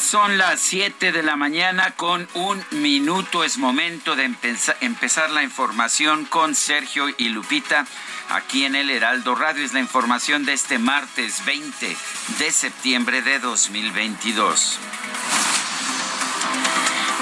[0.00, 3.44] Son las 7 de la mañana con un minuto.
[3.44, 4.24] Es momento de
[4.80, 7.86] empezar la información con Sergio y Lupita
[8.28, 9.64] aquí en el Heraldo Radio.
[9.64, 11.96] Es la información de este martes 20
[12.38, 14.78] de septiembre de 2022.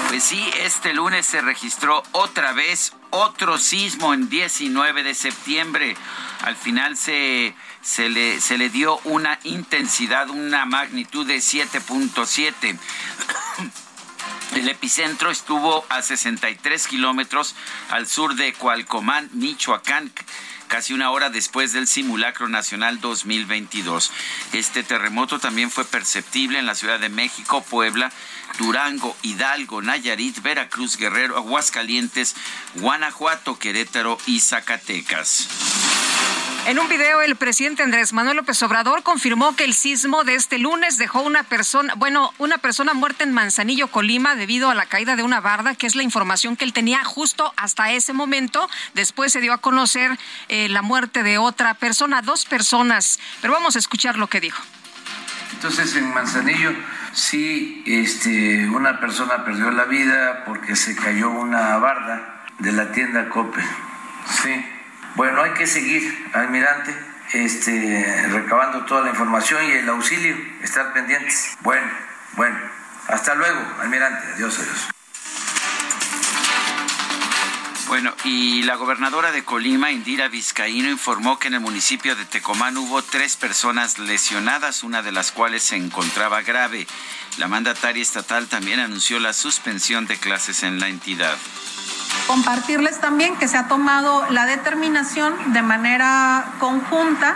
[0.09, 5.95] Pues sí, este lunes se registró otra vez otro sismo en 19 de septiembre.
[6.41, 12.77] Al final se se le, se le dio una intensidad, una magnitud de 7.7.
[14.55, 17.55] El epicentro estuvo a 63 kilómetros
[17.89, 20.11] al sur de Cualcomán, Michoacán
[20.67, 24.11] casi una hora después del simulacro nacional 2022.
[24.53, 28.11] Este terremoto también fue perceptible en la Ciudad de México, Puebla,
[28.57, 32.35] Durango, Hidalgo, Nayarit, Veracruz, Guerrero, Aguascalientes,
[32.75, 35.47] Guanajuato, Querétaro y Zacatecas.
[36.67, 40.57] En un video, el presidente Andrés Manuel López Obrador confirmó que el sismo de este
[40.57, 45.15] lunes dejó una persona, bueno, una persona muerta en Manzanillo, Colima, debido a la caída
[45.15, 48.67] de una barda, que es la información que él tenía justo hasta ese momento.
[48.95, 53.19] Después se dio a conocer eh, la muerte de otra persona, dos personas.
[53.41, 54.63] Pero vamos a escuchar lo que dijo.
[55.53, 56.73] Entonces, en Manzanillo,
[57.15, 63.29] sí, este, una persona perdió la vida porque se cayó una barda de la tienda
[63.29, 63.61] Cope.
[64.43, 64.65] Sí.
[65.15, 66.93] Bueno, hay que seguir, almirante,
[67.31, 71.57] este, recabando toda la información y el auxilio, estar pendientes.
[71.61, 71.87] Bueno,
[72.33, 72.57] bueno,
[73.07, 74.94] hasta luego, almirante, adiós, adiós.
[77.87, 82.77] Bueno, y la gobernadora de Colima, Indira Vizcaíno, informó que en el municipio de Tecomán
[82.77, 86.87] hubo tres personas lesionadas, una de las cuales se encontraba grave.
[87.37, 91.37] La mandataria estatal también anunció la suspensión de clases en la entidad.
[92.27, 97.35] Compartirles también que se ha tomado la determinación de manera conjunta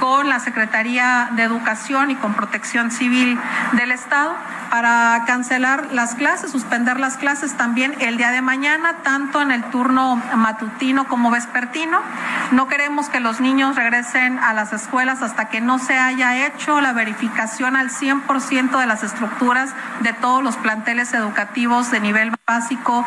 [0.00, 3.38] con la Secretaría de Educación y con Protección Civil
[3.72, 4.36] del Estado
[4.70, 9.64] para cancelar las clases, suspender las clases también el día de mañana, tanto en el
[9.64, 12.00] turno matutino como vespertino.
[12.52, 16.80] No queremos que los niños regresen a las escuelas hasta que no se haya hecho
[16.80, 19.70] la verificación al 100% de las estructuras
[20.00, 23.06] de todos los planteles educativos de nivel básico,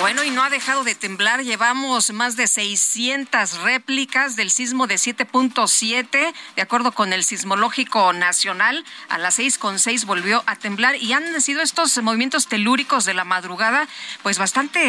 [0.00, 1.42] bueno, y no ha dejado de temblar.
[1.42, 8.82] Llevamos más de 600 réplicas del sismo de 7.7, de acuerdo con el Sismológico Nacional.
[9.10, 13.86] A las 6.6 volvió a temblar y han sido estos movimientos telúricos de la madrugada,
[14.22, 14.80] pues bastante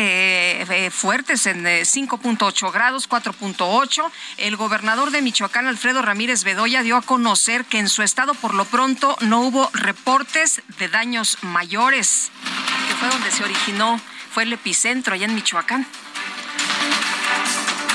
[0.61, 4.09] eh, fuertes en 5.8 eh, grados, 4.8.
[4.37, 8.53] El gobernador de Michoacán, Alfredo Ramírez Bedoya, dio a conocer que en su estado, por
[8.53, 12.31] lo pronto, no hubo reportes de daños mayores,
[12.87, 13.99] que fue donde se originó
[14.31, 15.85] fue el epicentro allá en Michoacán.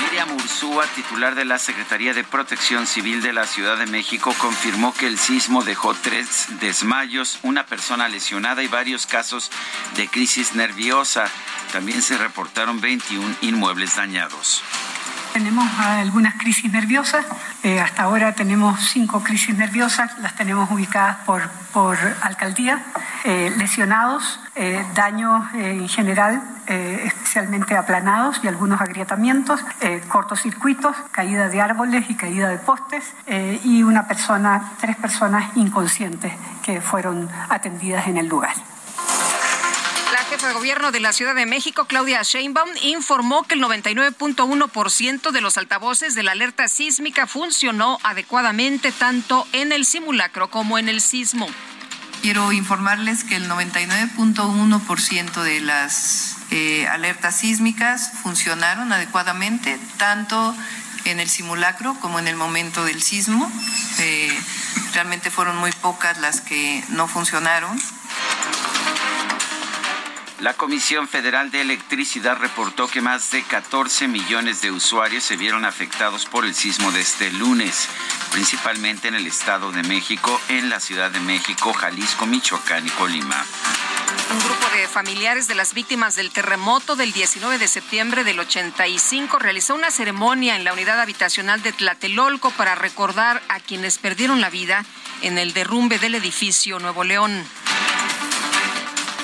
[0.03, 4.93] Miriam Ursúa, titular de la Secretaría de Protección Civil de la Ciudad de México, confirmó
[4.93, 9.51] que el sismo dejó tres desmayos, una persona lesionada y varios casos
[9.95, 11.25] de crisis nerviosa.
[11.71, 14.61] También se reportaron 21 inmuebles dañados.
[15.37, 17.23] Tenemos algunas crisis nerviosas.
[17.61, 20.17] Eh, hasta ahora tenemos cinco crisis nerviosas.
[20.17, 22.83] Las tenemos ubicadas por, por alcaldía.
[23.23, 29.63] Eh, lesionados, eh, daños en general, especialmente aplanados y algunos agrietamientos,
[30.07, 33.03] cortocircuitos, caída de árboles y caída de postes
[33.63, 38.55] y una persona, tres personas inconscientes que fueron atendidas en el lugar.
[40.29, 45.39] Jefa de gobierno de la Ciudad de México, Claudia Sheinbaum, informó que el 99.1% de
[45.39, 50.99] los altavoces de la alerta sísmica funcionó adecuadamente tanto en el simulacro como en el
[50.99, 51.47] sismo.
[52.21, 60.53] quiero informarles que el 99.1% de las eh, alertas sísmicas funcionaron adecuadamente, tanto
[61.05, 63.49] en el simulacro como en el momento del sismo.
[63.99, 64.37] Eh,
[64.93, 67.79] realmente fueron muy pocas las que no funcionaron.
[70.39, 75.65] La Comisión Federal de Electricidad reportó que más de 14 millones de usuarios se vieron
[75.65, 77.87] afectados por el sismo de este lunes,
[78.31, 83.43] principalmente en el Estado de México, en la Ciudad de México, Jalisco, Michoacán y Colima.
[84.31, 89.39] Un grupo de familiares de las víctimas del terremoto del 19 de septiembre del 85
[89.39, 94.51] realizó una ceremonia en la unidad habitacional de Tlatelolco para recordar a quienes perdieron la
[94.51, 94.85] vida
[95.23, 97.43] en el derrumbe del edificio Nuevo León.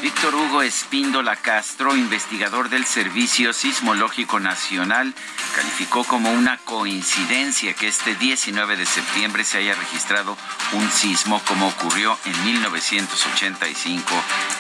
[0.04, 5.16] Víctor Hugo Espíndola Castro, investigador del Servicio Sismológico Nacional,
[5.56, 10.38] calificó como una coincidencia que este 19 de septiembre se haya registrado
[10.74, 14.12] un sismo como ocurrió en 1985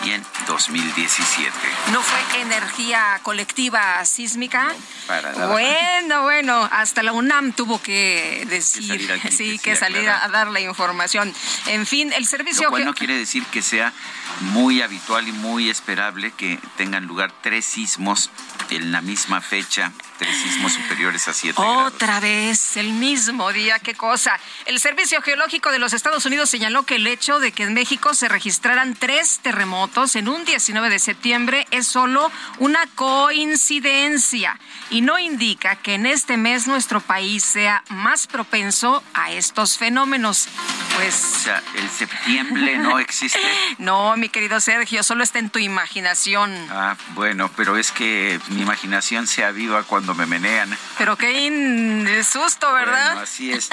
[0.06, 1.51] y en 2017.
[1.92, 4.74] ¿No fue energía colectiva sísmica?
[5.07, 5.48] Para nada.
[5.48, 11.34] Bueno, bueno, hasta la UNAM tuvo que decir, sí, que salir a dar la información.
[11.68, 13.92] En fin, el servicio Lo cual no quiere decir que sea
[14.40, 18.30] muy habitual y muy esperable que tengan lugar tres sismos
[18.69, 19.91] en la misma fecha,
[20.24, 21.94] tres sismos superiores a 7 grados.
[21.94, 24.40] Otra vez, el mismo día, qué cosa.
[24.66, 28.14] El Servicio Geológico de los Estados Unidos señaló que el hecho de que en México
[28.14, 34.58] se registraran tres terremotos en un 19 de septiembre es solo una coincidencia
[34.90, 40.48] y no indica que en este mes nuestro país sea más propenso a estos fenómenos.
[40.48, 43.40] O Pues sea, el septiembre no existe.
[43.78, 46.52] no, mi querido Sergio, solo está en tu imaginación.
[46.72, 50.77] Ah, bueno, pero es que mi imaginación se aviva cuando me menean.
[50.98, 53.07] Pero qué in- susto, ¿verdad?
[53.13, 53.69] Bueno, así es.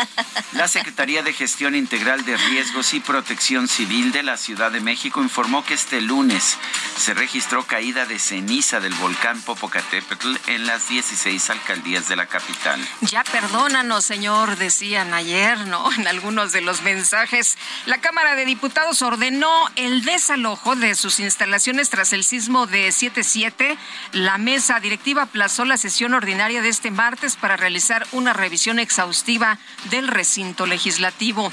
[0.53, 5.23] La Secretaría de Gestión Integral de Riesgos y Protección Civil de la Ciudad de México
[5.23, 6.57] informó que este lunes
[6.97, 12.81] se registró caída de ceniza del volcán Popocatépetl en las 16 alcaldías de la capital.
[13.03, 15.91] Ya perdónanos, señor, decían ayer, ¿no?
[16.01, 17.59] En algunos de los mensajes.
[17.87, 23.77] La Cámara de Diputados ordenó el desalojo de sus instalaciones tras el sismo de 7.7.
[24.13, 26.15] La mesa directiva aplazó la sesión
[26.63, 29.59] de este martes para realizar una revisión exhaustiva
[29.91, 31.51] del recinto legislativo.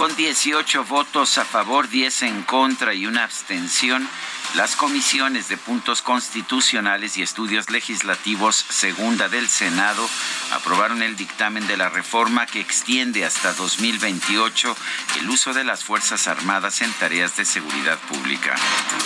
[0.00, 4.08] Con 18 votos a favor, 10 en contra y una abstención,
[4.54, 10.08] las comisiones de puntos constitucionales y estudios legislativos segunda del Senado
[10.52, 14.74] aprobaron el dictamen de la reforma que extiende hasta 2028
[15.20, 18.54] el uso de las Fuerzas Armadas en tareas de seguridad pública.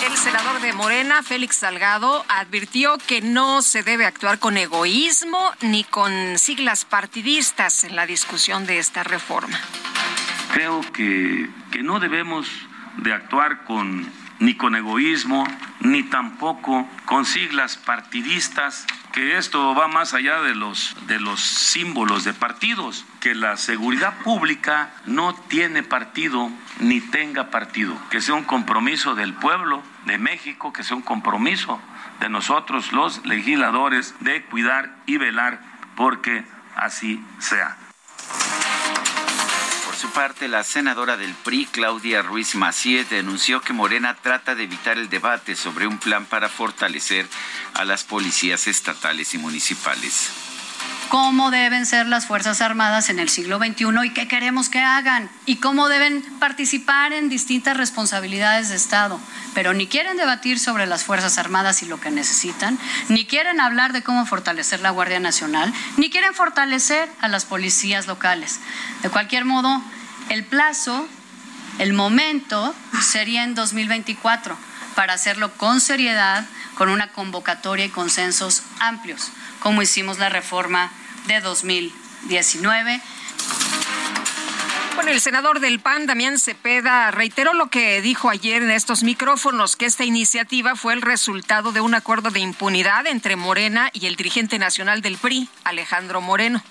[0.09, 5.83] El senador de Morena, Félix Salgado, advirtió que no se debe actuar con egoísmo ni
[5.83, 9.59] con siglas partidistas en la discusión de esta reforma.
[10.55, 12.49] Creo que, que no debemos
[12.95, 14.09] de actuar con
[14.39, 15.45] ni con egoísmo,
[15.81, 22.23] ni tampoco con siglas partidistas, que esto va más allá de los, de los símbolos
[22.23, 26.49] de partidos, que la seguridad pública no tiene partido
[26.79, 31.81] ni tenga partido, que sea un compromiso del pueblo de México, que sea un compromiso
[32.21, 35.59] de nosotros los legisladores de cuidar y velar
[35.97, 36.45] porque
[36.77, 37.75] así sea.
[39.95, 44.63] Por su parte, la senadora del PRI, Claudia Ruiz Macié, denunció que Morena trata de
[44.63, 47.25] evitar el debate sobre un plan para fortalecer
[47.73, 50.54] a las policías estatales y municipales.
[51.09, 55.29] Cómo deben ser las Fuerzas Armadas en el siglo XXI y qué queremos que hagan
[55.45, 59.19] y cómo deben participar en distintas responsabilidades de Estado.
[59.53, 62.77] Pero ni quieren debatir sobre las Fuerzas Armadas y lo que necesitan,
[63.09, 68.07] ni quieren hablar de cómo fortalecer la Guardia Nacional, ni quieren fortalecer a las policías
[68.07, 68.59] locales.
[69.01, 69.81] De cualquier modo,
[70.29, 71.07] el plazo,
[71.79, 74.57] el momento sería en 2024
[74.95, 76.45] para hacerlo con seriedad,
[76.75, 80.91] con una convocatoria y consensos amplios, como hicimos la reforma
[81.27, 83.01] de 2019.
[84.95, 89.75] Bueno, el senador del PAN, Damián Cepeda, reiteró lo que dijo ayer en estos micrófonos,
[89.75, 94.15] que esta iniciativa fue el resultado de un acuerdo de impunidad entre Morena y el
[94.15, 96.63] dirigente nacional del PRI, Alejandro Moreno.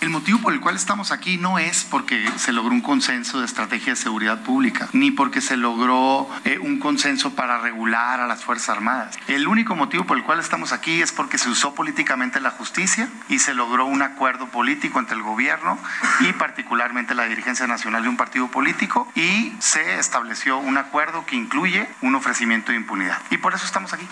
[0.00, 3.46] El motivo por el cual estamos aquí no es porque se logró un consenso de
[3.46, 8.44] estrategia de seguridad pública, ni porque se logró eh, un consenso para regular a las
[8.44, 9.18] Fuerzas Armadas.
[9.26, 13.08] El único motivo por el cual estamos aquí es porque se usó políticamente la justicia
[13.28, 15.78] y se logró un acuerdo político entre el gobierno
[16.20, 21.36] y particularmente la dirigencia nacional de un partido político y se estableció un acuerdo que
[21.36, 23.18] incluye un ofrecimiento de impunidad.
[23.30, 24.06] Y por eso estamos aquí.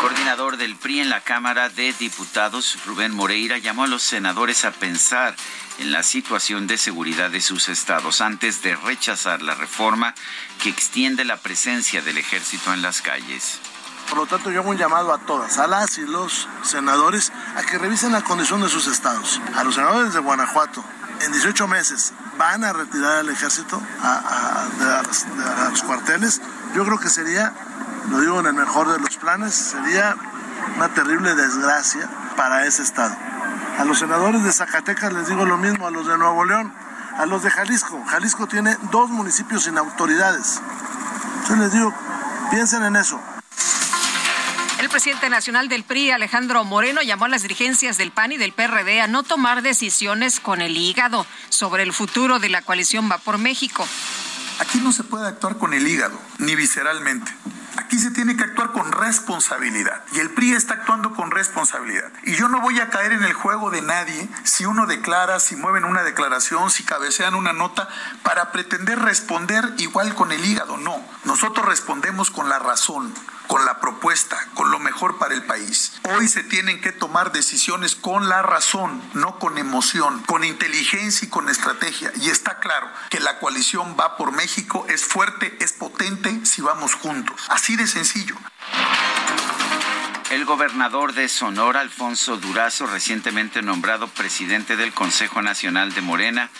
[0.00, 4.70] Coordinador del PRI en la Cámara de Diputados, Rubén Moreira, llamó a los senadores a
[4.70, 5.34] pensar
[5.78, 10.14] en la situación de seguridad de sus estados antes de rechazar la reforma
[10.62, 13.60] que extiende la presencia del ejército en las calles.
[14.08, 17.62] Por lo tanto, yo hago un llamado a todas, a las y los senadores, a
[17.62, 19.40] que revisen la condición de sus estados.
[19.54, 20.82] A los senadores de Guanajuato,
[21.20, 25.02] en 18 meses, van a retirar al ejército a,
[25.70, 26.40] los cuarteles.
[26.74, 27.52] Yo creo que sería,
[28.10, 30.16] lo digo en el mejor de los planes, sería
[30.76, 33.14] una terrible desgracia para ese estado.
[33.78, 36.72] A los senadores de Zacatecas les digo lo mismo, a los de Nuevo León,
[37.16, 38.02] a los de Jalisco.
[38.06, 40.60] Jalisco tiene dos municipios sin autoridades.
[41.48, 41.94] Yo les digo,
[42.50, 43.20] piensen en eso.
[44.80, 48.52] El presidente nacional del PRI, Alejandro Moreno, llamó a las dirigencias del PAN y del
[48.52, 53.18] PRD a no tomar decisiones con el hígado sobre el futuro de la coalición Va
[53.18, 53.86] por México.
[54.60, 57.32] Aquí no se puede actuar con el hígado, ni visceralmente.
[57.88, 60.02] Aquí se tiene que actuar con responsabilidad.
[60.12, 62.12] Y el PRI está actuando con responsabilidad.
[62.22, 65.56] Y yo no voy a caer en el juego de nadie si uno declara, si
[65.56, 67.88] mueven una declaración, si cabecean una nota,
[68.22, 70.76] para pretender responder igual con el hígado.
[70.76, 73.14] No, nosotros respondemos con la razón
[73.48, 75.94] con la propuesta, con lo mejor para el país.
[76.04, 81.30] Hoy se tienen que tomar decisiones con la razón, no con emoción, con inteligencia y
[81.30, 82.12] con estrategia.
[82.20, 86.94] Y está claro que la coalición va por México, es fuerte, es potente si vamos
[86.94, 87.40] juntos.
[87.48, 88.36] Así de sencillo.
[90.30, 96.50] El gobernador de Sonora, Alfonso Durazo, recientemente nombrado presidente del Consejo Nacional de Morena,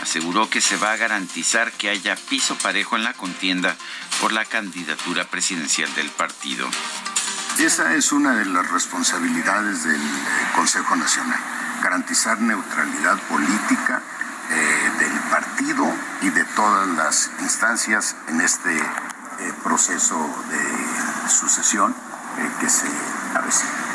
[0.00, 3.76] aseguró que se va a garantizar que haya piso parejo en la contienda
[4.20, 6.68] por la candidatura presidencial del partido.
[7.58, 11.40] Esa es una de las responsabilidades del eh, Consejo Nacional,
[11.82, 14.00] garantizar neutralidad política
[14.50, 20.16] eh, del partido y de todas las instancias en este eh, proceso
[20.50, 21.94] de sucesión
[22.60, 22.86] que se
[23.34, 23.87] avecina.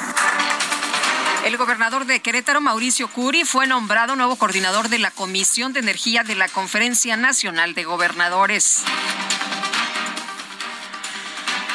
[1.45, 6.23] El gobernador de Querétaro, Mauricio Curi, fue nombrado nuevo coordinador de la Comisión de Energía
[6.23, 8.83] de la Conferencia Nacional de Gobernadores.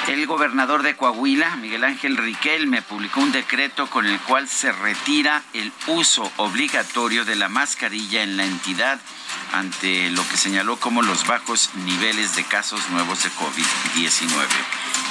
[0.08, 5.42] El gobernador de Coahuila, Miguel Ángel Riquelme, publicó un decreto con el cual se retira
[5.52, 8.98] el uso obligatorio de la mascarilla en la entidad
[9.52, 15.07] ante lo que señaló como los bajos niveles de casos nuevos de COVID-19.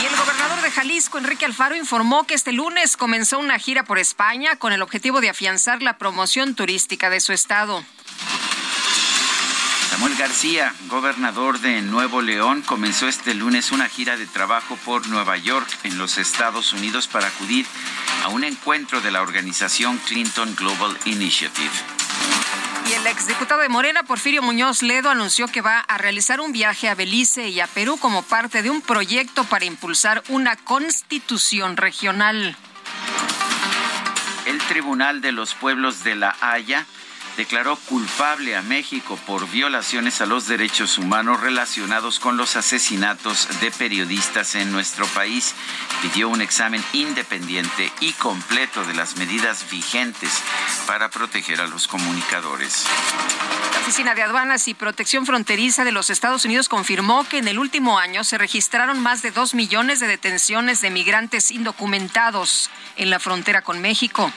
[0.00, 3.98] Y el gobernador de Jalisco, Enrique Alfaro, informó que este lunes comenzó una gira por
[3.98, 7.84] España con el objetivo de afianzar la promoción turística de su estado.
[9.90, 15.36] Samuel García, gobernador de Nuevo León, comenzó este lunes una gira de trabajo por Nueva
[15.36, 17.66] York en los Estados Unidos para acudir
[18.24, 21.70] a un encuentro de la organización Clinton Global Initiative.
[22.88, 26.88] Y el exdiputado de Morena, Porfirio Muñoz Ledo, anunció que va a realizar un viaje
[26.88, 32.56] a Belice y a Perú como parte de un proyecto para impulsar una constitución regional.
[34.46, 36.86] El Tribunal de los Pueblos de La Haya
[37.36, 43.70] declaró culpable a México por violaciones a los derechos humanos relacionados con los asesinatos de
[43.70, 45.54] periodistas en nuestro país.
[46.02, 50.42] Pidió un examen independiente y completo de las medidas vigentes
[50.86, 52.86] para proteger a los comunicadores.
[53.72, 57.58] La Oficina de Aduanas y Protección Fronteriza de los Estados Unidos confirmó que en el
[57.58, 63.18] último año se registraron más de dos millones de detenciones de migrantes indocumentados en la
[63.18, 64.32] frontera con México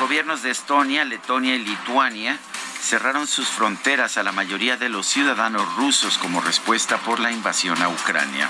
[0.00, 2.38] gobiernos de Estonia, Letonia y Lituania
[2.80, 7.80] cerraron sus fronteras a la mayoría de los ciudadanos rusos como respuesta por la invasión
[7.82, 8.48] a Ucrania.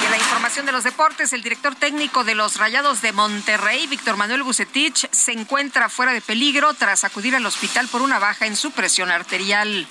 [0.00, 3.86] Y en la información de los deportes, el director técnico de los Rayados de Monterrey,
[3.86, 8.46] Víctor Manuel Bucetich, se encuentra fuera de peligro tras acudir al hospital por una baja
[8.46, 9.86] en su presión arterial.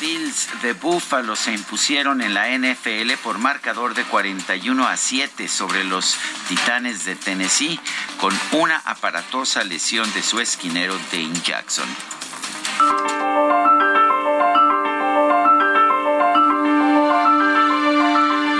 [0.00, 5.84] Bills de Buffalo se impusieron en la NFL por marcador de 41 a 7 sobre
[5.84, 6.16] los
[6.48, 7.78] Titanes de Tennessee
[8.18, 11.88] con una aparatosa lesión de su esquinero Dane Jackson.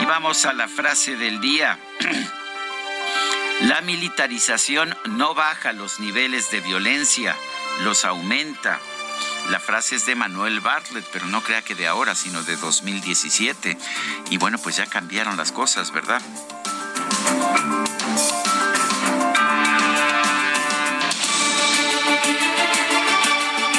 [0.01, 1.79] Y vamos a la frase del día.
[3.63, 7.37] La militarización no baja los niveles de violencia,
[7.85, 8.81] los aumenta.
[9.49, 13.77] La frase es de Manuel Bartlett, pero no crea que de ahora, sino de 2017.
[14.31, 16.23] Y bueno, pues ya cambiaron las cosas, ¿verdad?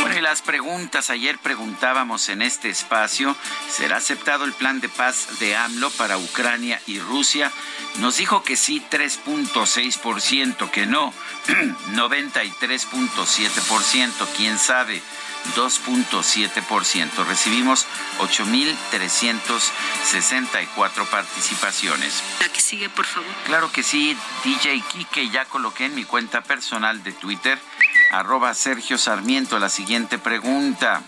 [0.02, 3.36] Bueno, y las preguntas, ayer preguntábamos en este espacio,
[3.70, 7.52] ¿será aceptado el plan de paz de AMLO para Ucrania y Rusia?
[8.00, 11.14] Nos dijo que sí 3.6%, que no
[11.94, 15.02] 93.7%, quién sabe
[15.56, 17.26] 2.7%.
[17.26, 17.88] Recibimos
[18.20, 22.22] 8.364 participaciones.
[22.40, 23.30] La que sigue, por favor.
[23.46, 27.60] Claro que sí, DJ Kike, ya coloqué en mi cuenta personal de Twitter,
[28.12, 31.04] arroba Sergio Sarmiento, la siguiente pregunta.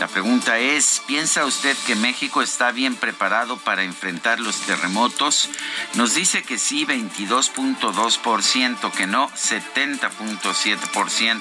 [0.00, 5.50] La pregunta es, ¿piensa usted que México está bien preparado para enfrentar los terremotos?
[5.94, 11.40] Nos dice que sí, 22.2%, que no, 70.7%.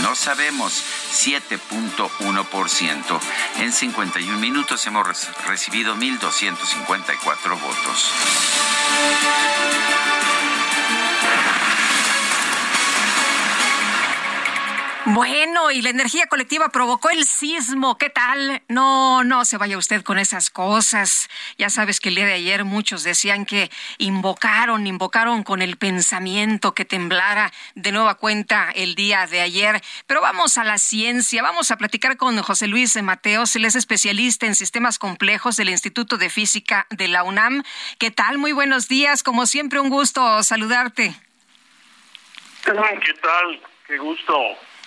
[0.00, 3.20] No sabemos, 7.1%.
[3.58, 5.06] En 51 minutos hemos
[5.46, 8.10] recibido 1.254 votos.
[15.10, 17.96] Bueno, y la energía colectiva provocó el sismo.
[17.96, 18.60] ¿Qué tal?
[18.66, 21.30] No, no se vaya usted con esas cosas.
[21.58, 26.74] Ya sabes que el día de ayer muchos decían que invocaron, invocaron con el pensamiento
[26.74, 29.80] que temblara de nueva cuenta el día de ayer.
[30.08, 31.40] Pero vamos a la ciencia.
[31.40, 33.54] Vamos a platicar con José Luis Mateos.
[33.54, 37.62] Él es especialista en sistemas complejos del Instituto de Física de la UNAM.
[38.00, 38.38] ¿Qué tal?
[38.38, 39.22] Muy buenos días.
[39.22, 41.14] Como siempre, un gusto saludarte.
[42.64, 43.62] ¿Qué tal?
[43.86, 44.34] Qué gusto.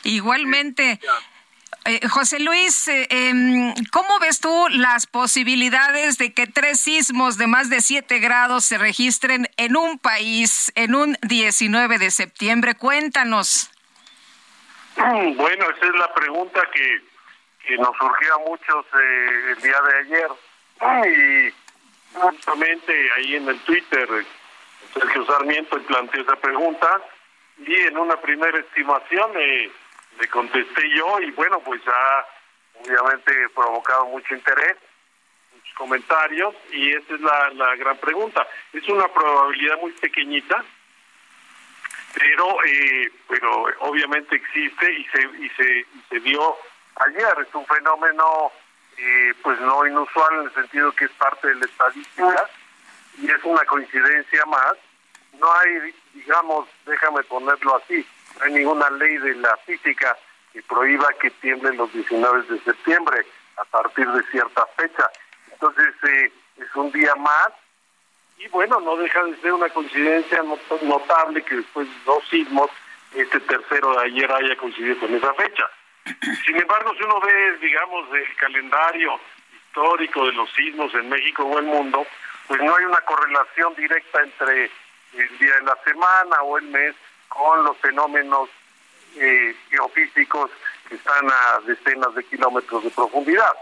[0.03, 0.99] Igualmente.
[1.85, 7.47] Eh, José Luis, eh, em, ¿cómo ves tú las posibilidades de que tres sismos de
[7.47, 12.75] más de siete grados se registren en un país en un 19 de septiembre?
[12.75, 13.71] Cuéntanos.
[14.97, 17.01] Mm, bueno, esa es la pregunta que,
[17.65, 20.29] que nos surgió a muchos eh, el día de ayer.
[21.07, 24.07] Y justamente ahí en el Twitter,
[24.93, 27.01] Sergio Sarmiento planteó esa pregunta
[27.65, 29.31] y en una primera estimación...
[29.37, 29.71] Eh,
[30.19, 32.25] le contesté yo y bueno, pues ha
[32.83, 34.77] obviamente provocado mucho interés,
[35.53, 38.45] muchos comentarios y esa es la, la gran pregunta.
[38.73, 40.63] Es una probabilidad muy pequeñita,
[42.13, 46.55] pero eh, pero obviamente existe y se y se, se dio
[47.07, 47.47] ayer.
[47.47, 48.51] Es un fenómeno
[48.97, 52.49] eh, pues no inusual en el sentido que es parte de la estadística
[53.17, 54.73] y es una coincidencia más.
[55.39, 58.05] No hay, digamos, déjame ponerlo así,
[58.39, 60.17] no hay ninguna ley de la física
[60.53, 63.25] que prohíba que tiemblen los 19 de septiembre
[63.57, 65.09] a partir de cierta fecha.
[65.51, 67.49] Entonces eh, es un día más
[68.37, 70.41] y bueno, no deja de ser una coincidencia
[70.81, 72.69] notable que después de dos sismos,
[73.13, 75.65] este tercero de ayer haya coincidido con esa fecha.
[76.45, 79.19] Sin embargo, si uno ve, digamos, el calendario
[79.53, 82.07] histórico de los sismos en México o el mundo,
[82.47, 84.71] pues no hay una correlación directa entre
[85.13, 86.95] el día de la semana o el mes
[87.29, 88.49] con los fenómenos
[89.15, 90.51] eh, geofísicos
[90.87, 93.53] que están a decenas de kilómetros de profundidad.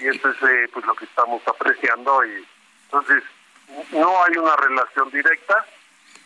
[0.00, 2.24] Y eso es eh, pues lo que estamos apreciando.
[2.24, 2.46] y
[2.84, 3.22] Entonces,
[3.92, 5.66] no hay una relación directa,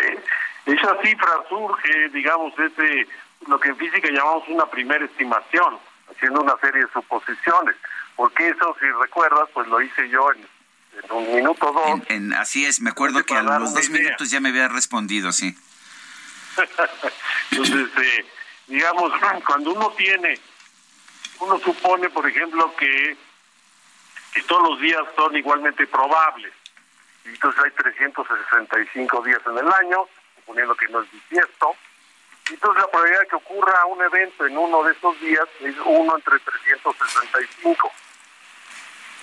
[0.67, 3.07] esa cifra surge, digamos, de
[3.47, 5.79] lo que en física llamamos una primera estimación,
[6.11, 7.77] haciendo una serie de suposiciones.
[8.17, 10.47] Porque eso, si recuerdas, pues lo hice yo en,
[11.11, 12.01] un minuto dos.
[12.09, 15.57] En, así es, me acuerdo que a los dos minutos ya me había respondido, sí.
[17.51, 18.27] Entonces, eh,
[18.67, 19.13] digamos,
[19.47, 20.39] cuando uno tiene,
[21.39, 23.17] uno supone, por ejemplo, que,
[24.35, 26.53] que todos los días son igualmente probables
[27.25, 30.07] entonces hay 365 días en el año,
[30.37, 31.75] suponiendo que no es bisiesto.
[32.51, 36.17] Entonces la probabilidad de que ocurra un evento en uno de esos días es uno
[36.17, 37.93] entre 365,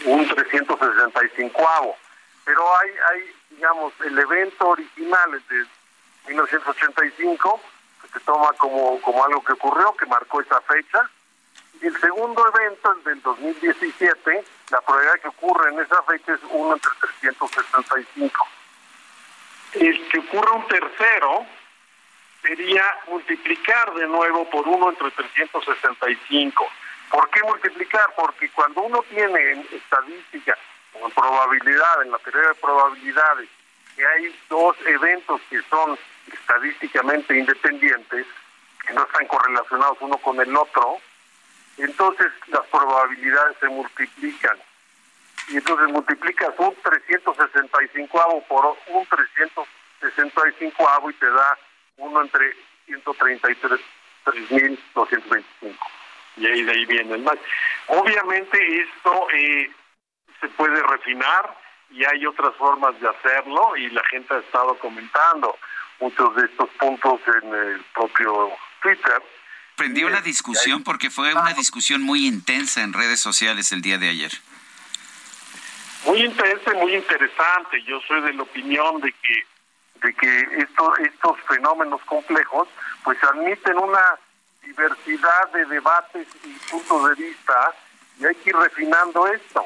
[0.05, 1.97] un 365
[2.45, 5.65] Pero hay, hay, digamos, el evento original de
[6.27, 7.61] 1985,
[8.01, 11.09] que se toma como, como algo que ocurrió, que marcó esa fecha,
[11.81, 16.39] y el segundo evento, el del 2017, la probabilidad que ocurre en esa fecha es
[16.49, 18.47] 1 entre 365.
[19.73, 21.45] el que ocurra un tercero
[22.41, 26.67] sería multiplicar de nuevo por uno entre 365.
[27.09, 28.13] ¿Por qué multiplicar?
[28.15, 30.57] Porque cuando uno tiene en estadística
[30.93, 33.49] o en probabilidad, en la teoría de probabilidades,
[33.95, 35.97] que hay dos eventos que son
[36.31, 38.25] estadísticamente independientes,
[38.85, 40.99] que no están correlacionados uno con el otro,
[41.83, 44.57] entonces las probabilidades se multiplican.
[45.49, 51.57] Y entonces multiplicas un 365 por un 365 y te da
[51.97, 52.55] uno entre
[52.87, 55.43] 133.225.
[56.37, 57.35] Y ahí de ahí viene el más.
[57.87, 59.69] Obviamente esto eh,
[60.39, 61.57] se puede refinar
[61.89, 65.55] y hay otras formas de hacerlo y la gente ha estado comentando
[65.99, 69.21] muchos de estos puntos en el propio Twitter.
[69.77, 74.09] Prendió la discusión porque fue una discusión muy intensa en redes sociales el día de
[74.09, 74.31] ayer.
[76.07, 77.83] Muy intensa y muy interesante.
[77.83, 79.45] Yo soy de la opinión de que
[80.01, 82.67] de que estos estos fenómenos complejos
[83.03, 84.17] pues admiten una
[84.63, 87.73] diversidad de debates y puntos de vista
[88.19, 89.63] y hay que ir refinando esto.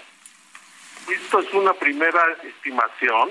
[1.07, 3.29] Esto es una primera estimación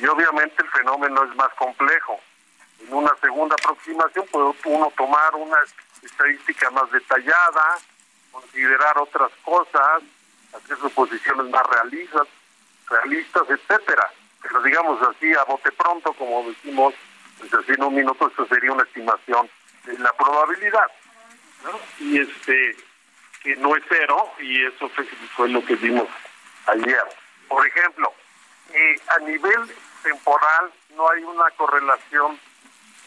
[0.00, 2.20] y obviamente el fenómeno es más complejo.
[2.80, 5.56] En una segunda aproximación puede uno tomar una
[6.06, 7.78] estadística más detallada,
[8.32, 10.02] considerar otras cosas,
[10.52, 12.26] hacer suposiciones más realistas,
[12.88, 14.10] realistas, etcétera.
[14.42, 16.94] Pero digamos así, a bote pronto, como decimos,
[17.38, 19.48] pues así en un minuto, eso sería una estimación
[19.84, 20.90] de la probabilidad.
[21.98, 22.76] Y este,
[23.42, 24.88] que no es cero, y eso
[25.34, 26.08] fue, lo que vimos
[26.66, 27.02] ayer.
[27.48, 28.12] Por ejemplo,
[28.72, 32.38] eh, a nivel temporal no hay una correlación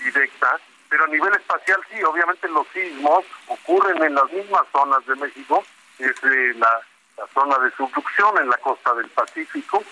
[0.04, 5.16] directa, pero a nivel espacial sí, obviamente los sismos ocurren en las mismas zonas de
[5.16, 5.64] México,
[6.00, 6.82] es la,
[7.18, 9.84] la zona de subducción en la costa del Pacífico.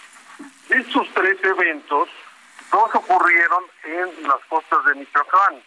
[0.69, 2.09] Estos tres eventos,
[2.71, 5.61] dos ocurrieron en las costas de Michoacán,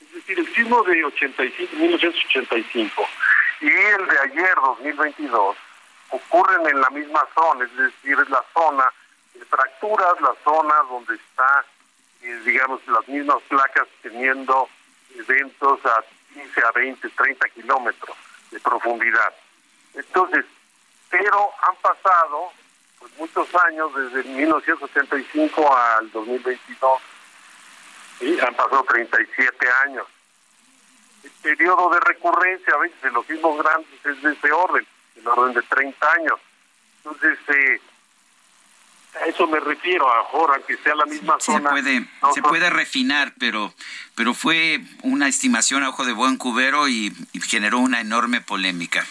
[0.00, 3.06] es decir, el sismo de 85, 1985
[3.60, 5.56] y el de ayer, 2022,
[6.10, 8.84] ocurren en la misma zona, es decir, es la zona
[9.34, 11.64] de fracturas, la zona donde está
[12.24, 14.68] eh, digamos, las mismas placas teniendo
[15.14, 18.16] eventos a 15, a 20, 30 kilómetros
[18.50, 19.34] de profundidad.
[19.92, 20.44] Entonces,
[21.10, 22.50] pero han pasado
[22.98, 27.02] pues, muchos años, desde 1975 al 2022,
[28.20, 30.06] y han pasado 37 años.
[31.22, 35.28] El periodo de recurrencia a veces de los mismos grandes es de ese orden, el
[35.28, 36.40] orden de 30 años.
[36.98, 37.80] Entonces, eh,
[39.20, 41.70] a eso me refiero, ahora que sea la misma zona.
[41.70, 43.72] Se puede, se puede refinar, pero,
[44.14, 47.12] pero fue una estimación a ojo de buen cubero y,
[47.46, 49.06] generó una enorme polémica.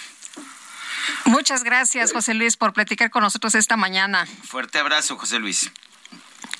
[1.26, 4.26] Muchas gracias, José Luis, por platicar con nosotros esta mañana.
[4.26, 5.72] Fuerte abrazo, José Luis.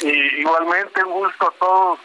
[0.02, 2.00] igualmente, un gusto a todos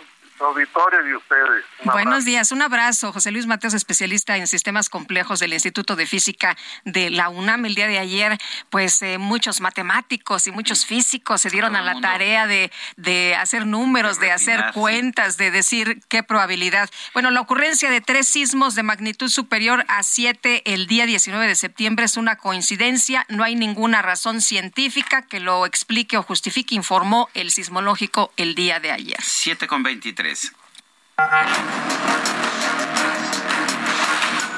[0.44, 1.64] auditorio de ustedes.
[1.85, 3.12] Buenos días, un abrazo.
[3.12, 7.64] José Luis Mateos, especialista en sistemas complejos del Instituto de Física de la UNAM.
[7.66, 8.38] El día de ayer,
[8.70, 13.66] pues eh, muchos matemáticos y muchos físicos se dieron a la tarea de, de hacer
[13.66, 16.90] números, de, hacer cuentas, de decir qué probabilidad.
[17.12, 21.55] Bueno, la ocurrencia de tres sismos de magnitud superior a siete el día 19 de
[21.55, 23.24] septiembre es una coincidencia.
[23.29, 28.81] No hay ninguna razón científica que lo explique o justifique, informó el sismológico el día
[28.81, 29.18] de ayer.
[29.22, 30.27] Siete con 23.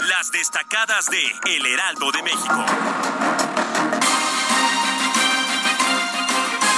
[0.09, 2.66] Las destacadas de El Heraldo de México.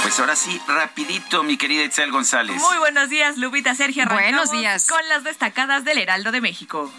[0.03, 2.61] Pues ahora sí, rapidito, mi querida Itzel González.
[2.61, 4.05] Muy buenos días, Lupita Sergio.
[4.05, 4.85] Buenos días.
[4.87, 6.93] Con las destacadas del Heraldo de México.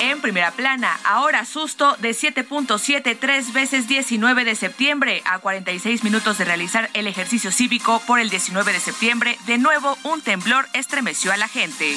[0.00, 6.36] En primera plana, ahora susto de 7.7 tres veces 19 de septiembre a 46 minutos
[6.38, 9.38] de realizar el ejercicio cívico por el 19 de septiembre.
[9.46, 11.96] De nuevo, un temblor estremeció a la gente.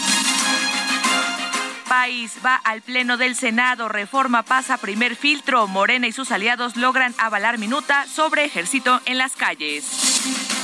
[1.90, 3.90] País va al Pleno del Senado.
[3.90, 5.68] Reforma pasa primer filtro.
[5.68, 10.59] Morena y sus aliados logran avalar minuta sobre ejército en las calles.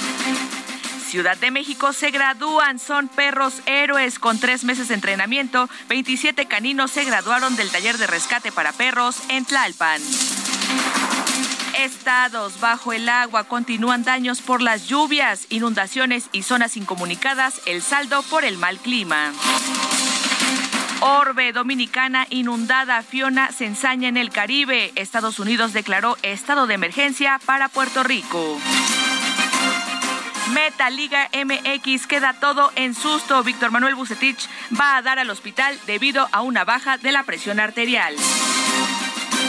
[1.16, 5.70] Ciudad de México se gradúan, son perros héroes con tres meses de entrenamiento.
[5.88, 10.02] 27 caninos se graduaron del taller de rescate para perros en Tlalpan.
[11.80, 18.22] Estados bajo el agua continúan daños por las lluvias, inundaciones y zonas incomunicadas, el saldo
[18.24, 19.32] por el mal clima.
[21.00, 24.92] Orbe Dominicana inundada, Fiona se ensaña en el Caribe.
[24.96, 28.60] Estados Unidos declaró estado de emergencia para Puerto Rico.
[30.56, 33.44] Meta Liga MX queda todo en susto.
[33.44, 34.48] Víctor Manuel Bucetich
[34.80, 38.16] va a dar al hospital debido a una baja de la presión arterial.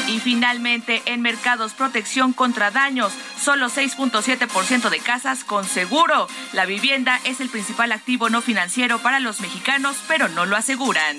[0.08, 6.26] Y finalmente, en mercados protección contra daños, solo 6.7% de casas con seguro.
[6.52, 11.16] La vivienda es el principal activo no financiero para los mexicanos, pero no lo aseguran.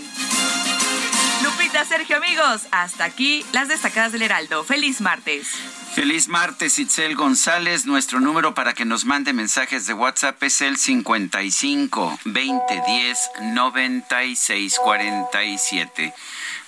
[1.47, 4.65] Lupita, Sergio, amigos, hasta aquí las destacadas del Heraldo.
[4.65, 5.47] Feliz martes.
[5.95, 7.85] Feliz martes, Itzel González.
[7.85, 13.17] Nuestro número para que nos mande mensajes de WhatsApp es el 55 2010
[13.53, 16.13] 9647.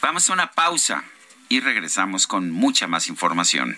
[0.01, 1.03] Vamos a una pausa
[1.49, 3.77] y regresamos con mucha más información.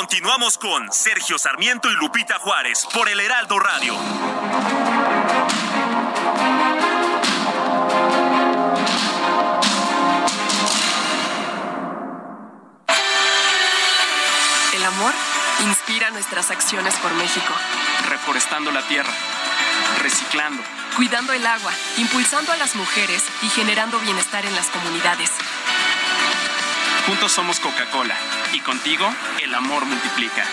[0.00, 3.94] Continuamos con Sergio Sarmiento y Lupita Juárez por el Heraldo Radio.
[14.72, 15.12] El amor
[15.66, 17.52] inspira nuestras acciones por México.
[18.08, 19.12] Reforestando la tierra,
[20.02, 20.62] reciclando,
[20.96, 25.30] cuidando el agua, impulsando a las mujeres y generando bienestar en las comunidades.
[27.06, 28.16] Juntos somos Coca-Cola
[28.52, 30.44] y contigo el amor multiplica.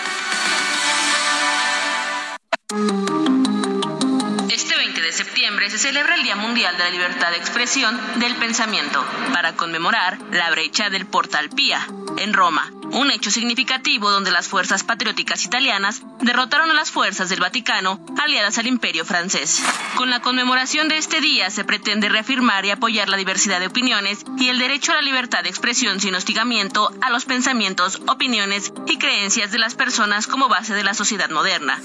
[4.50, 8.34] Este 20 de septiembre se celebra el Día Mundial de la Libertad de Expresión del
[8.36, 11.86] Pensamiento para conmemorar la brecha del Portal Pía
[12.18, 17.40] en Roma, un hecho significativo donde las fuerzas patrióticas italianas derrotaron a las fuerzas del
[17.40, 19.62] Vaticano aliadas al imperio francés.
[19.96, 24.24] Con la conmemoración de este día se pretende reafirmar y apoyar la diversidad de opiniones
[24.38, 28.98] y el derecho a la libertad de expresión sin hostigamiento a los pensamientos, opiniones y
[28.98, 31.78] creencias de las personas como base de la sociedad moderna.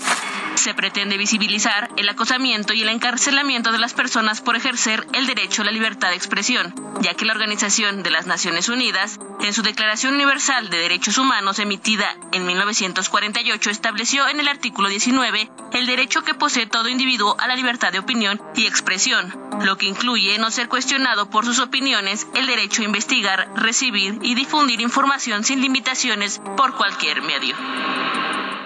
[0.56, 5.64] Se pretende visibilizar el acosamiento y el encarcelamiento de las personas por ejercer el derecho
[5.64, 9.64] a la libertad de expresión, ya que la Organización de las Naciones Unidas, en su
[9.64, 16.22] Declaración Universal de Derechos Humanos emitida en 1948, estableció en el artículo 19 el derecho
[16.22, 20.52] que posee todo individuo a la libertad de opinión y expresión, lo que incluye no
[20.52, 26.40] ser cuestionado por sus opiniones, el derecho a investigar, recibir y difundir información sin limitaciones
[26.56, 27.56] por cualquier medio.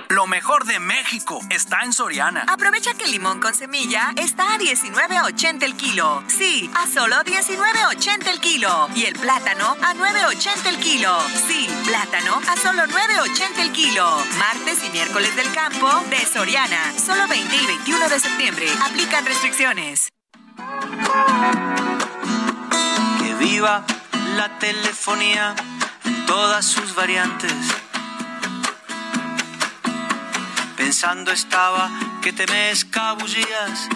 [0.10, 2.46] Lo mejor de México está en Soriana.
[2.48, 6.24] Aprovecha que el limón con semilla está a 19.80 el kilo.
[6.28, 8.88] Sí, a solo 19.80 el kilo.
[8.96, 11.14] Y el plátano a 9.80 el kilo.
[11.48, 14.08] Sí, plátano a solo 9.80 el kilo.
[14.40, 16.94] Martes y miércoles del campo de Soriana.
[16.98, 18.68] Solo 20 y 21 de septiembre.
[18.84, 20.10] Aplican restricciones.
[23.20, 23.86] Que viva
[24.38, 25.54] la telefonía
[26.06, 27.54] en todas sus variantes
[30.78, 31.90] Pensando estaba
[32.22, 33.90] que te me escabullías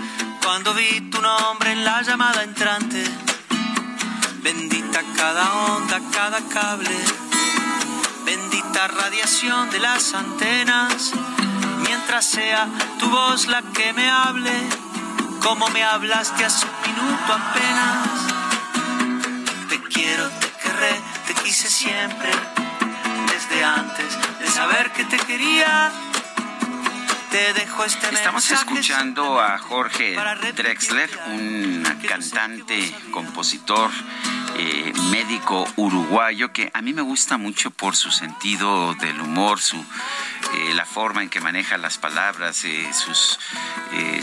[0.44, 3.04] cuando vi tu nombre en la llamada entrante.
[4.42, 6.98] Bendita cada onda, cada cable.
[8.26, 11.12] Bendita radiación de las antenas.
[11.84, 12.68] Mientras sea
[13.00, 14.52] tu voz la que me hable,
[15.44, 18.10] como me hablaste hace un minuto apenas.
[19.70, 22.32] Te quiero, te querré, te quise siempre.
[23.32, 25.92] Desde antes de saber que te quería
[27.32, 30.18] este Estamos escuchando a Jorge
[30.56, 33.90] Drexler, un cantante, compositor,
[34.58, 39.78] eh, médico uruguayo que a mí me gusta mucho por su sentido del humor, su
[40.54, 43.40] eh, la forma en que maneja las palabras, eh, sus,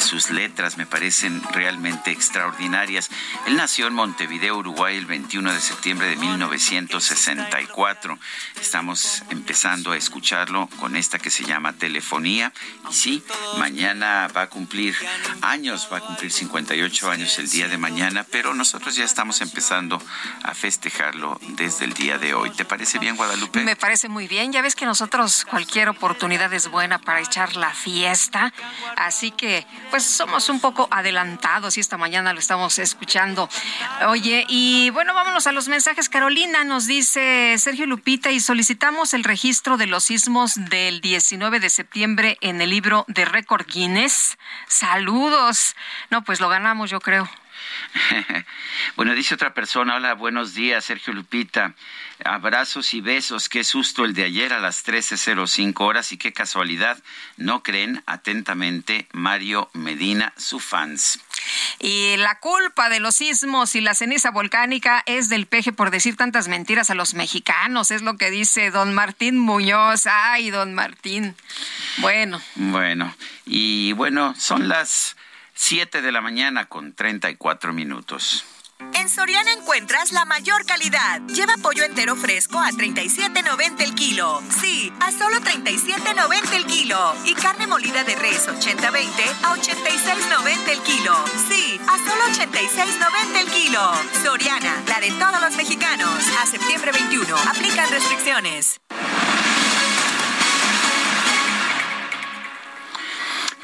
[0.00, 3.11] sus letras me parecen realmente extraordinarias.
[3.46, 8.18] Él nació en Montevideo, Uruguay, el 21 de septiembre de 1964.
[8.61, 12.52] Estamos empezando a escucharlo con esta que se llama Telefonía.
[12.90, 13.24] Y sí,
[13.59, 14.94] mañana va a cumplir
[15.42, 20.02] años, va a cumplir 58 años el día de mañana, pero nosotros ya estamos empezando
[20.42, 22.50] a festejarlo desde el día de hoy.
[22.50, 23.62] ¿Te parece bien, Guadalupe?
[23.62, 24.52] Me parece muy bien.
[24.52, 26.08] Ya ves que nosotros cualquier oportunidad
[26.53, 28.53] es buena para echar la fiesta.
[28.97, 33.49] Así que, pues somos un poco adelantados y esta mañana lo estamos escuchando.
[34.07, 36.09] Oye, y bueno, vámonos a los mensajes.
[36.09, 41.71] Carolina nos dice Sergio Lupita y solicitamos el registro de los sismos del 19 de
[41.71, 44.38] septiembre en el libro de récord Guinness.
[44.66, 45.77] Saludos.
[46.11, 47.29] No, pues lo ganamos, yo creo.
[48.96, 51.74] bueno, dice otra persona, hola, buenos días, Sergio Lupita.
[52.24, 56.98] Abrazos y besos, qué susto el de ayer a las 13.05 horas y qué casualidad.
[57.37, 61.20] No creen atentamente Mario Medina, su fans.
[61.78, 66.16] Y la culpa de los sismos y la ceniza volcánica es del peje por decir
[66.16, 70.07] tantas mentiras a los mexicanos, es lo que dice don Martín Muñoz.
[70.07, 71.37] Ay, don Martín.
[71.98, 72.42] Bueno.
[72.57, 73.14] Bueno,
[73.46, 75.16] y bueno, son las
[75.61, 78.44] 7 de la mañana con 34 minutos.
[78.94, 81.21] En Soriana encuentras la mayor calidad.
[81.27, 84.40] Lleva pollo entero fresco a 37.90 el kilo.
[84.62, 87.12] Sí, a solo 37.90 el kilo.
[87.27, 89.09] Y carne molida de res 80-20
[89.42, 91.25] a 86.90 el kilo.
[91.49, 93.92] Sí, a solo 86.90 el kilo.
[94.23, 96.25] Soriana, la de todos los mexicanos.
[96.40, 97.37] A septiembre 21.
[97.37, 98.81] Aplican restricciones.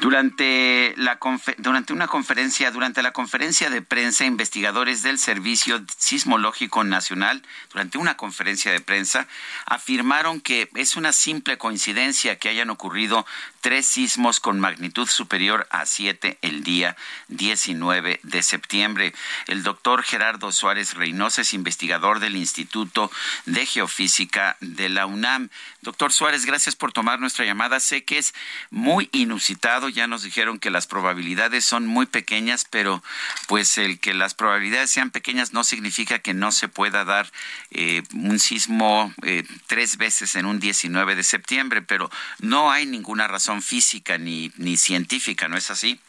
[0.05, 1.17] Durante, la
[1.57, 7.41] durante una conferencia, durante la conferencia de prensa, investigadores del Servicio Sismológico Nacional,
[7.71, 9.27] durante una conferencia de prensa,
[9.65, 13.25] afirmaron que es una simple coincidencia que hayan ocurrido
[13.65, 16.95] tres sismos con magnitud superior a siete el día
[17.29, 19.11] 19 de septiembre.
[19.47, 23.09] El doctor Gerardo Suárez Reynosa es investigador del Instituto
[23.47, 25.49] de Geofísica de la UNAM.
[25.81, 27.79] Doctor Suárez, gracias por tomar nuestra llamada.
[27.79, 28.35] Sé que es
[28.69, 33.03] muy inusitado, ya nos dijeron que las probabilidades son muy pequeñas, pero
[33.47, 37.31] pues el que las probabilidades sean pequeñas no significa que no se pueda dar
[37.71, 43.27] eh, un sismo eh, tres veces en un 19 de septiembre, pero no hay ninguna
[43.27, 45.99] razón física ni, ni científica, ¿no es así?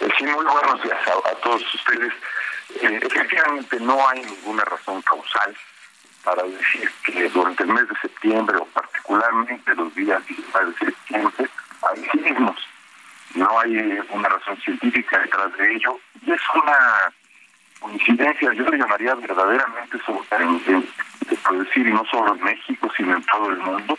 [0.00, 2.12] Eh, sí, muy buenos días a, todos ustedes.
[2.80, 5.56] Eh, efectivamente, no hay ninguna razón causal
[6.24, 11.48] para decir que durante el mes de septiembre o particularmente los días de septiembre
[11.82, 12.56] hay sismos.
[13.34, 17.12] No hay una razón científica detrás de ello y es una
[17.80, 20.88] coincidencia, yo le llamaría verdaderamente sorprendente,
[21.44, 23.98] por decir, y no solo en México, sino en todo el mundo,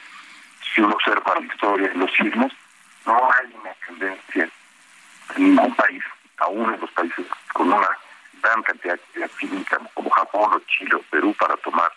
[0.76, 2.52] si uno observa la historia de los sismos,
[3.06, 4.50] no hay una tendencia
[5.36, 6.04] en ningún país,
[6.38, 7.88] aún en los países con una
[8.42, 11.92] gran cantidad de actividad como Japón o Chile o Perú, para tomar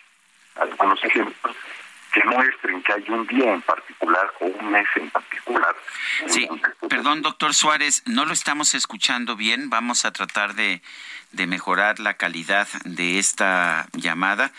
[0.55, 1.55] algunos ejemplos,
[2.13, 5.75] que muestren que hay un día en particular o un mes en particular.
[6.27, 6.49] Sí,
[6.89, 9.69] perdón, doctor Suárez, no lo estamos escuchando bien.
[9.69, 10.81] Vamos a tratar de,
[11.31, 14.51] de mejorar la calidad de esta llamada.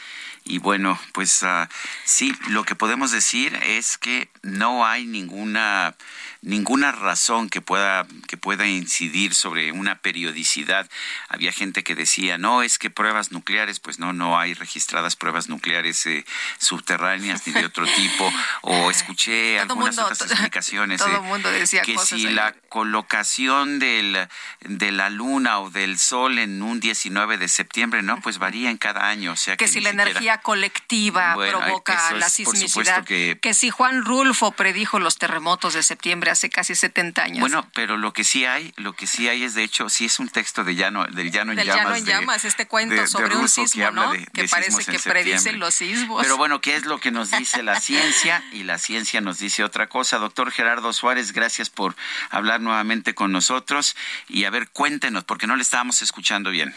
[0.44, 1.66] Y bueno, pues uh,
[2.04, 5.94] sí, lo que podemos decir es que no hay ninguna
[6.42, 10.88] ninguna razón que pueda que pueda incidir sobre una periodicidad.
[11.28, 15.48] Había gente que decía, "No, es que pruebas nucleares, pues no no hay registradas pruebas
[15.48, 16.24] nucleares eh,
[16.58, 22.28] subterráneas ni de otro tipo." O escuché algunas otras explicaciones todo mundo decía que si
[22.28, 24.28] la colocación del
[24.60, 28.78] de la luna o del sol en un 19 de septiembre, no, pues varía en
[28.78, 33.38] cada año, o sea que, que si la energía colectiva provoca la sismicidad, que...
[33.40, 37.40] que si Juan Rulfo predijo los terremotos de septiembre hace casi 70 años.
[37.40, 40.18] Bueno, pero lo que sí hay, lo que sí hay es de hecho, sí es
[40.18, 41.84] un texto de llano, del llano en del llamas.
[41.84, 44.12] Llano en de, llamas, este cuento de, de sobre Rulfo un sismo, que ¿no?
[44.12, 46.22] De, que parece que predice los sismos.
[46.22, 48.42] Pero bueno, ¿qué es lo que nos dice la ciencia?
[48.52, 50.18] Y la ciencia nos dice otra cosa.
[50.18, 51.96] Doctor Gerardo Suárez, gracias por
[52.30, 53.96] hablar nuevamente con nosotros.
[54.28, 56.74] Y a ver, cuéntenos, porque no le estábamos escuchando bien.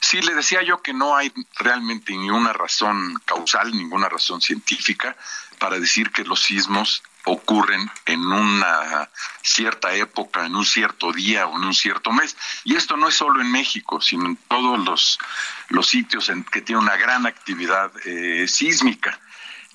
[0.00, 5.16] Sí, le decía yo que no hay realmente ninguna razón causal, ninguna razón científica
[5.58, 9.08] para decir que los sismos ocurren en una
[9.42, 12.36] cierta época, en un cierto día o en un cierto mes.
[12.64, 15.18] Y esto no es solo en México, sino en todos los,
[15.68, 19.18] los sitios en que tiene una gran actividad eh, sísmica.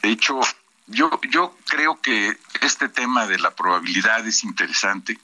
[0.01, 0.39] De hecho,
[0.87, 5.19] yo, yo creo que este tema de la probabilidad es interesante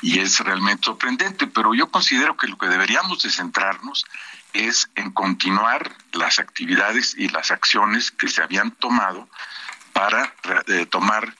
[0.00, 4.04] y es realmente sorprendente, pero yo considero que lo que deberíamos de centrarnos
[4.52, 9.28] es en continuar las actividades y las acciones que se habían tomado
[9.92, 10.34] para
[10.66, 11.34] eh, tomar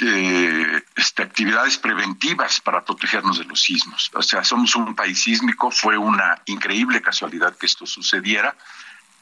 [0.00, 4.10] eh, este, actividades preventivas para protegernos de los sismos.
[4.14, 8.56] O sea, somos un país sísmico, fue una increíble casualidad que esto sucediera,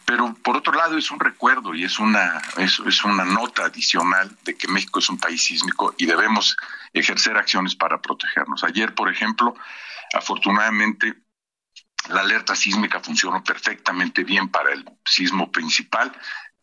[0.05, 4.37] pero por otro lado es un recuerdo y es una, es, es una nota adicional
[4.45, 6.57] de que México es un país sísmico y debemos
[6.93, 8.64] ejercer acciones para protegernos.
[8.64, 9.55] Ayer, por ejemplo,
[10.12, 11.14] afortunadamente
[12.09, 16.12] la alerta sísmica funcionó perfectamente bien para el sismo principal,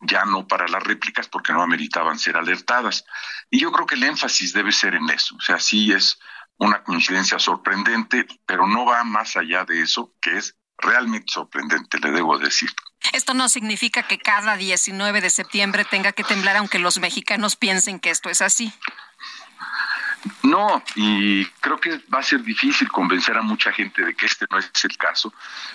[0.00, 3.04] ya no para las réplicas porque no ameritaban ser alertadas.
[3.50, 5.36] Y yo creo que el énfasis debe ser en eso.
[5.36, 6.18] O sea, sí es
[6.58, 12.10] una coincidencia sorprendente, pero no va más allá de eso, que es realmente sorprendente, le
[12.10, 12.70] debo decir.
[13.12, 18.00] Esto no significa que cada 19 de septiembre tenga que temblar, aunque los mexicanos piensen
[18.00, 18.72] que esto es así.
[20.42, 24.46] No, y creo que va a ser difícil convencer a mucha gente de que este
[24.50, 25.32] no es el caso,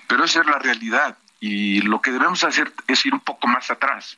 [0.07, 3.69] pero esa es la realidad y lo que debemos hacer es ir un poco más
[3.69, 4.17] atrás.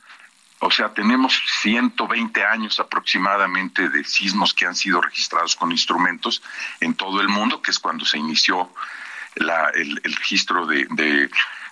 [0.59, 6.43] O sea, tenemos 120 años aproximadamente de sismos que han sido registrados con instrumentos
[6.79, 8.71] en todo el mundo, que es cuando se inició
[9.33, 10.85] el, registro de,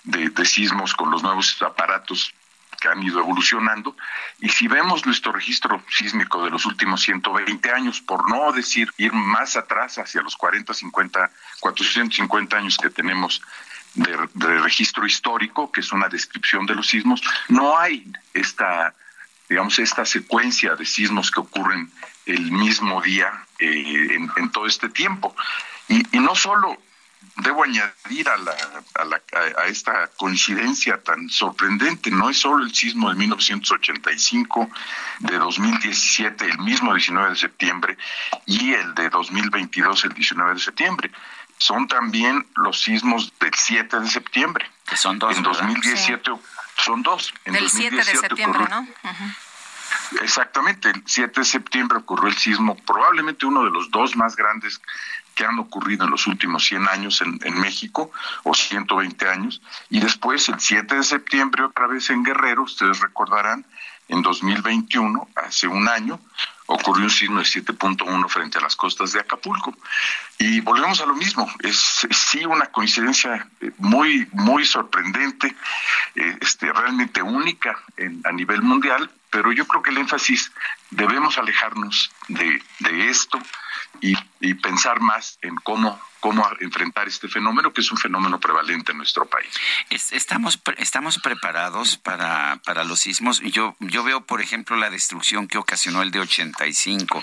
[0.02, 2.34] de sismos con los nuevos aparatos
[2.80, 3.96] que han ido evolucionando.
[4.40, 9.12] Y si vemos nuestro registro sísmico de los últimos 120 años, por no decir ir
[9.12, 11.30] más atrás hacia los 40, 50,
[11.60, 13.40] 450 años que tenemos
[13.94, 18.94] de, registro histórico, que es una descripción de los sismos, no hay esta,
[19.48, 21.90] digamos, esta secuencia de sismos que ocurren
[22.26, 25.34] el mismo día eh, en, todo este tiempo.
[25.88, 26.78] Y, y no solo
[27.36, 28.54] debo añadir a, la,
[28.94, 29.20] a, la,
[29.58, 34.70] a, esta coincidencia tan sorprendente, no es solo el sismo de 1985,
[35.20, 37.98] de 2017, el mismo 19 de septiembre,
[38.46, 41.10] y el de 2022, el 19 de septiembre,
[41.64, 44.70] son también los sismos del 7 de septiembre.
[44.86, 45.34] Que son dos.
[45.34, 46.30] En 2017
[46.76, 47.32] son dos.
[47.46, 48.86] En del 7 de septiembre, ¿no?
[50.20, 54.82] Exactamente, el 7 de septiembre ocurrió el sismo, probablemente uno de los dos más grandes
[55.34, 58.12] que han ocurrido en los últimos 100 años en, en, México,
[58.42, 63.64] o 120 años, y después el 7 de septiembre otra vez en Guerrero, ustedes recordarán,
[64.08, 66.20] en 2021, hace un año,
[66.66, 69.74] ocurrió un sismo de 7.1 frente a las costas de Acapulco.
[70.38, 75.54] Y volvemos a lo mismo, es, sí una coincidencia eh, muy, muy sorprendente,
[76.14, 80.52] eh, este, realmente única en, a nivel mundial, pero yo creo que el énfasis
[80.90, 83.38] debemos alejarnos de, de esto
[84.00, 88.92] y, y pensar más en cómo cómo enfrentar este fenómeno, que es un fenómeno prevalente
[88.92, 89.52] en nuestro país.
[89.90, 93.40] Estamos, estamos preparados para, para los sismos.
[93.40, 97.22] Yo, yo veo, por ejemplo, la destrucción que ocasionó el de 85.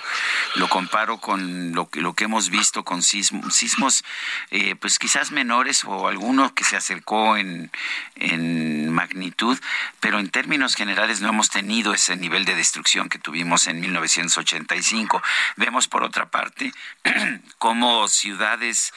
[0.53, 4.03] Lo comparo con lo que, lo que hemos visto con sismos, sismos
[4.51, 7.71] eh, pues quizás menores o alguno que se acercó en,
[8.17, 9.57] en magnitud,
[9.99, 15.21] pero en términos generales no hemos tenido ese nivel de destrucción que tuvimos en 1985.
[15.55, 16.71] Vemos, por otra parte,
[17.57, 18.93] cómo ciudades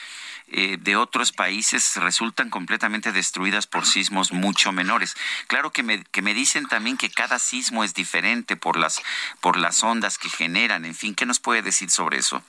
[0.49, 5.17] eh, de otros países resultan completamente destruidas por sismos mucho menores.
[5.47, 9.03] Claro que me, que me dicen también que cada sismo es diferente por las,
[9.41, 10.85] por las ondas que generan.
[10.85, 12.43] En fin, ¿qué nos puede decir sobre eso?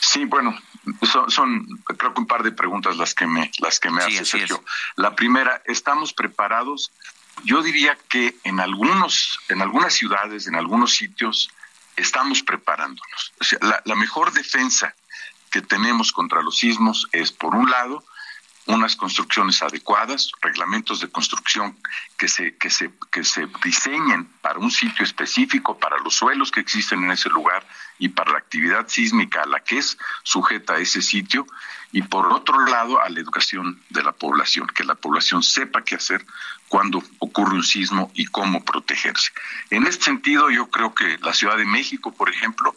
[0.00, 0.56] Sí, bueno,
[1.28, 4.62] son, creo que un par de preguntas las que me las que me hace Sergio.
[4.96, 6.92] La primera, ¿estamos preparados?
[7.44, 11.50] Yo diría que en algunos en algunas ciudades, en algunos sitios
[11.96, 13.32] estamos preparándonos.
[13.40, 14.94] O sea, la, la mejor defensa
[15.50, 18.04] que tenemos contra los sismos es, por un lado,
[18.66, 21.76] unas construcciones adecuadas, reglamentos de construcción
[22.16, 26.60] que se, que se, que se diseñen para un sitio específico, para los suelos que
[26.60, 27.66] existen en ese lugar
[27.98, 31.46] y para la actividad sísmica a la que es sujeta ese sitio,
[31.90, 35.96] y por otro lado a la educación de la población, que la población sepa qué
[35.96, 36.24] hacer
[36.68, 39.30] cuando ocurre un sismo y cómo protegerse.
[39.70, 42.74] En este sentido, yo creo que la Ciudad de México, por ejemplo,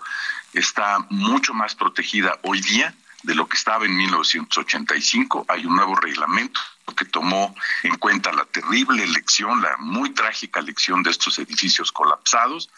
[0.51, 2.93] está mucho más protegida hoy día
[3.25, 5.45] de lo que estaba en 1985.
[5.47, 6.61] Hay un nuevo reglamento
[6.95, 7.53] que tomó
[7.83, 12.69] en cuenta la terrible lección, la muy trágica lección de estos edificios colapsados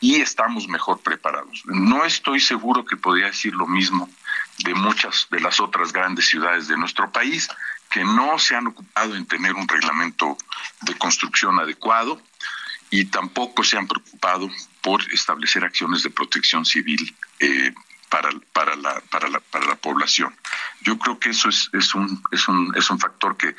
[0.00, 1.62] y estamos mejor preparados.
[1.64, 4.08] No estoy seguro que podría decir lo mismo
[4.58, 7.48] de muchas de las otras grandes ciudades de nuestro país
[7.90, 10.36] que no se han ocupado en tener un reglamento
[10.82, 12.20] de construcción adecuado
[12.90, 14.48] y tampoco se han preocupado
[14.80, 17.72] por establecer acciones de protección civil eh,
[18.10, 20.36] para, para, la, para, la, para la población.
[20.82, 23.54] Yo creo que eso es, es, un, es, un, es un factor que,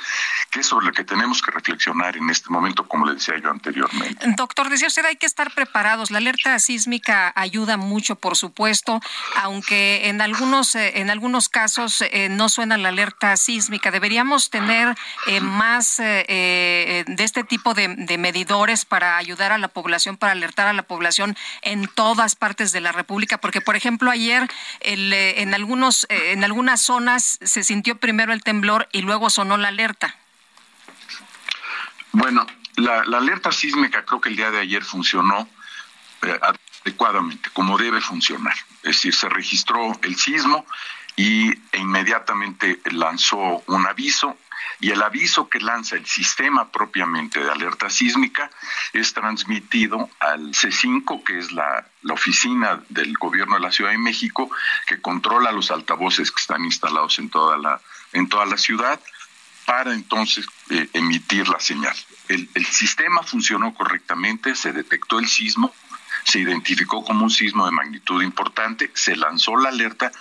[0.49, 3.49] que es sobre el que tenemos que reflexionar en este momento, como le decía yo
[3.49, 4.26] anteriormente.
[4.36, 6.12] Doctor, decía usted, hay que estar preparados.
[6.12, 8.99] La alerta sísmica ayuda mucho, por supuesto,
[9.38, 13.91] aunque en algunos, eh, en algunos casos eh, no suena la alerta sísmica.
[13.91, 14.95] Deberíamos tener
[15.28, 20.68] eh, más de este tipo de, de medidores para ayudar a la población, para alertar
[20.68, 24.41] a la población en todas partes de la República, porque, por ejemplo, ayer
[24.80, 29.70] el, en, algunos, en algunas zonas se sintió primero el temblor y luego sonó la
[29.70, 30.16] alerta?
[32.12, 35.48] Bueno, la, alerta sísmica creo que el día de ayer funcionó
[36.24, 36.39] eh,
[36.84, 38.56] adecuadamente, como debe funcionar.
[38.84, 40.66] Es decir, se registró el sismo
[41.16, 44.38] y e inmediatamente lanzó un aviso
[44.80, 48.49] y el aviso que lanza el sistema propiamente de alerta sísmica
[48.93, 54.49] es transmitido al C5, que es la, oficina del gobierno de la Ciudad de México,
[54.88, 57.80] que controla los altavoces que están instalados en toda la,
[58.12, 58.99] en toda la ciudad,
[59.66, 61.95] para entonces eh, emitir la señal.
[62.28, 65.72] El, el sistema funcionó correctamente, se detectó el sismo,
[66.24, 70.12] se identificó como un sismo de magnitud importante, se lanzó la alerta,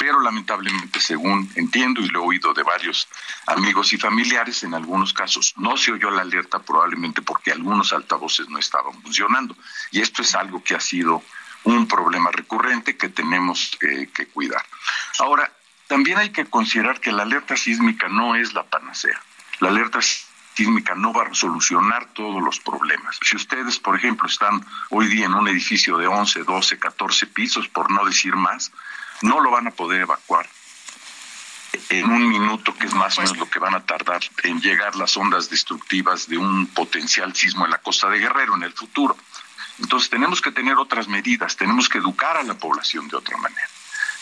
[0.00, 3.06] pero lamentablemente, según entiendo y lo he oído de varios
[3.46, 8.48] amigos y familiares, en algunos casos no se oyó la alerta probablemente porque algunos altavoces
[8.48, 9.54] no estaban funcionando.
[9.90, 11.22] Y esto es algo que ha sido
[11.64, 14.64] un problema recurrente que tenemos eh, que cuidar.
[15.18, 15.52] Ahora,
[15.86, 19.20] también hay que considerar que la alerta sísmica no es la panacea.
[19.58, 23.18] La alerta sísmica no va a solucionar todos los problemas.
[23.22, 27.68] Si ustedes, por ejemplo, están hoy día en un edificio de 11, 12, 14 pisos,
[27.68, 28.72] por no decir más,
[29.22, 30.48] no lo van a poder evacuar
[31.88, 34.96] en un minuto, que es más o menos lo que van a tardar en llegar
[34.96, 39.16] las ondas destructivas de un potencial sismo en la costa de Guerrero en el futuro.
[39.78, 43.68] Entonces tenemos que tener otras medidas, tenemos que educar a la población de otra manera.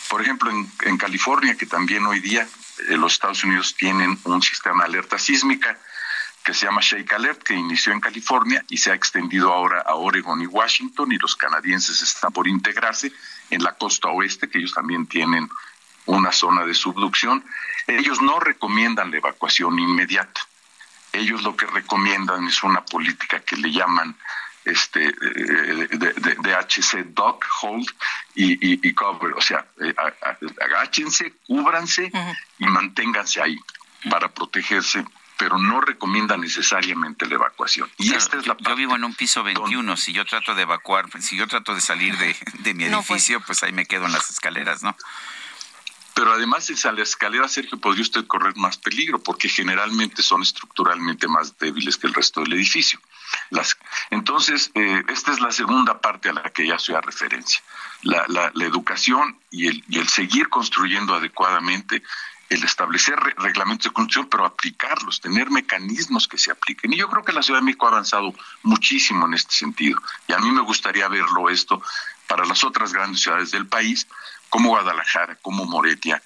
[0.09, 2.47] Por ejemplo, en, California, que también hoy día
[2.89, 5.79] eh, los Estados Unidos tienen un sistema de alerta sísmica
[6.45, 9.97] que se llama Shake Alert, que inició en California y se ha extendido ahora a
[9.97, 13.13] Oregon y Washington, y los canadienses están por integrarse
[13.51, 15.49] en la costa oeste, que ellos también tienen
[16.07, 17.45] una zona de subducción.
[17.87, 20.41] Ellos no recomiendan la evacuación inmediata.
[21.13, 24.15] Ellos lo que recomiendan es una política que le llaman
[24.65, 27.89] este, eh, de, de, HC Dock, Hold
[28.35, 29.33] y, Cover.
[29.33, 29.95] O sea, eh,
[30.61, 32.11] agáchense, cúbranse
[32.59, 33.59] y manténganse ahí
[34.11, 35.05] para protegerse
[35.39, 37.89] pero no recomienda necesariamente la evacuación.
[37.97, 41.07] Y esta es la Yo vivo en un piso 21, si yo trato de evacuar,
[41.23, 42.93] si yo trato de salir de, mi pues.
[42.93, 44.97] edificio, pues ahí me quedo en las escaleras, ¿no?
[46.19, 51.29] Pero además en la escalera, Sergio, podría usted correr más peligro, porque generalmente son estructuralmente
[51.29, 53.01] más débiles que el resto del edificio.
[53.51, 53.79] Las,
[54.11, 57.63] entonces, eh, esta es la segunda parte a la que ya soy a referencia.
[58.03, 62.03] La, la, la educación y el, y el seguir construyendo adecuadamente
[62.49, 66.93] el establecer reglamentos de construcción, pero aplicarlos, tener mecanismos que se apliquen.
[66.93, 68.33] Y yo creo que la Ciudad de México ha avanzado
[68.63, 69.99] muchísimo en este sentido.
[70.27, 71.83] Y a mí me gustaría verlo esto
[72.27, 74.07] para las otras grandes ciudades del país,
[74.49, 76.23] como Guadalajara, como Moretia,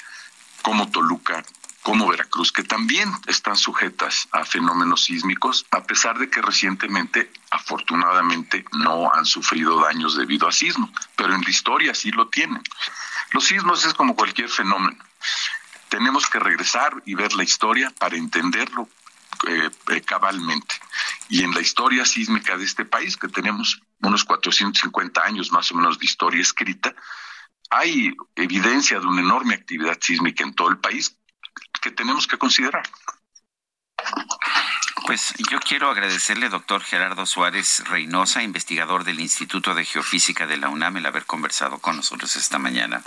[0.62, 1.44] como Toluca,
[1.82, 8.64] como Veracruz, que también están sujetas a fenómenos sísmicos, a pesar de que recientemente, afortunadamente,
[8.72, 12.62] no han sufrido daños debido a sismos, pero en la historia sí lo tienen.
[13.32, 14.96] Los sismos es como cualquier fenómeno.
[15.92, 18.88] Tenemos que regresar y ver la historia para entenderlo
[19.46, 20.76] eh, eh, cabalmente.
[21.28, 25.74] Y en la historia sísmica de este país, que tenemos unos 450 años más o
[25.74, 26.94] menos de historia escrita,
[27.68, 31.14] hay evidencia de una enorme actividad sísmica en todo el país
[31.82, 32.88] que tenemos que considerar.
[35.04, 40.70] Pues yo quiero agradecerle, doctor Gerardo Suárez Reynosa, investigador del Instituto de Geofísica de la
[40.70, 43.02] UNAM, el haber conversado con nosotros esta mañana.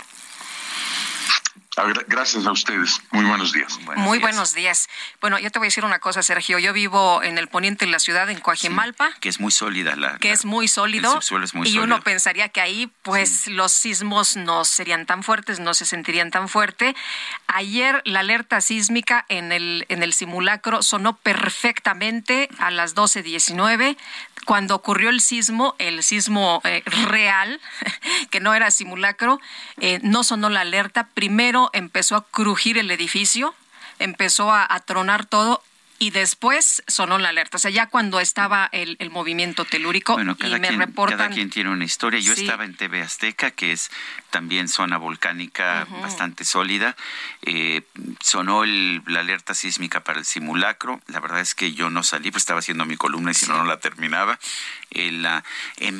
[2.08, 3.02] Gracias a ustedes.
[3.10, 3.78] Muy buenos días.
[3.96, 4.88] Muy buenos días.
[5.20, 6.58] Bueno, yo te voy a decir una cosa, Sergio.
[6.58, 9.10] Yo vivo en el poniente de la ciudad, en Coajimalpa.
[9.20, 10.16] que es muy sólida la.
[10.16, 11.20] Que es muy sólido.
[11.64, 16.30] y uno pensaría que ahí, pues, los sismos no serían tan fuertes, no se sentirían
[16.30, 16.96] tan fuerte.
[17.46, 23.98] Ayer la alerta sísmica en el, en el simulacro sonó perfectamente a las 12.19
[24.46, 27.60] cuando ocurrió el sismo, el sismo eh, real,
[28.30, 29.40] que no era simulacro,
[29.80, 31.08] eh, no sonó la alerta.
[31.12, 33.54] Primero empezó a crujir el edificio,
[33.98, 35.62] empezó a, tronar todo
[35.98, 37.56] y después sonó la alerta.
[37.56, 41.18] O sea, ya cuando estaba el, movimiento telúrico bueno, cada y me quien, reportan...
[41.18, 42.20] Cada quien tiene una historia.
[42.20, 43.90] Yo estaba en TV Azteca, que es
[44.30, 46.96] también zona volcánica bastante sólida.
[47.42, 47.82] Eh,
[48.20, 51.00] sonó la alerta sísmica para el simulacro.
[51.06, 53.56] La verdad es que yo no salí, pues estaba haciendo mi columna y si no,
[53.56, 54.38] no la terminaba.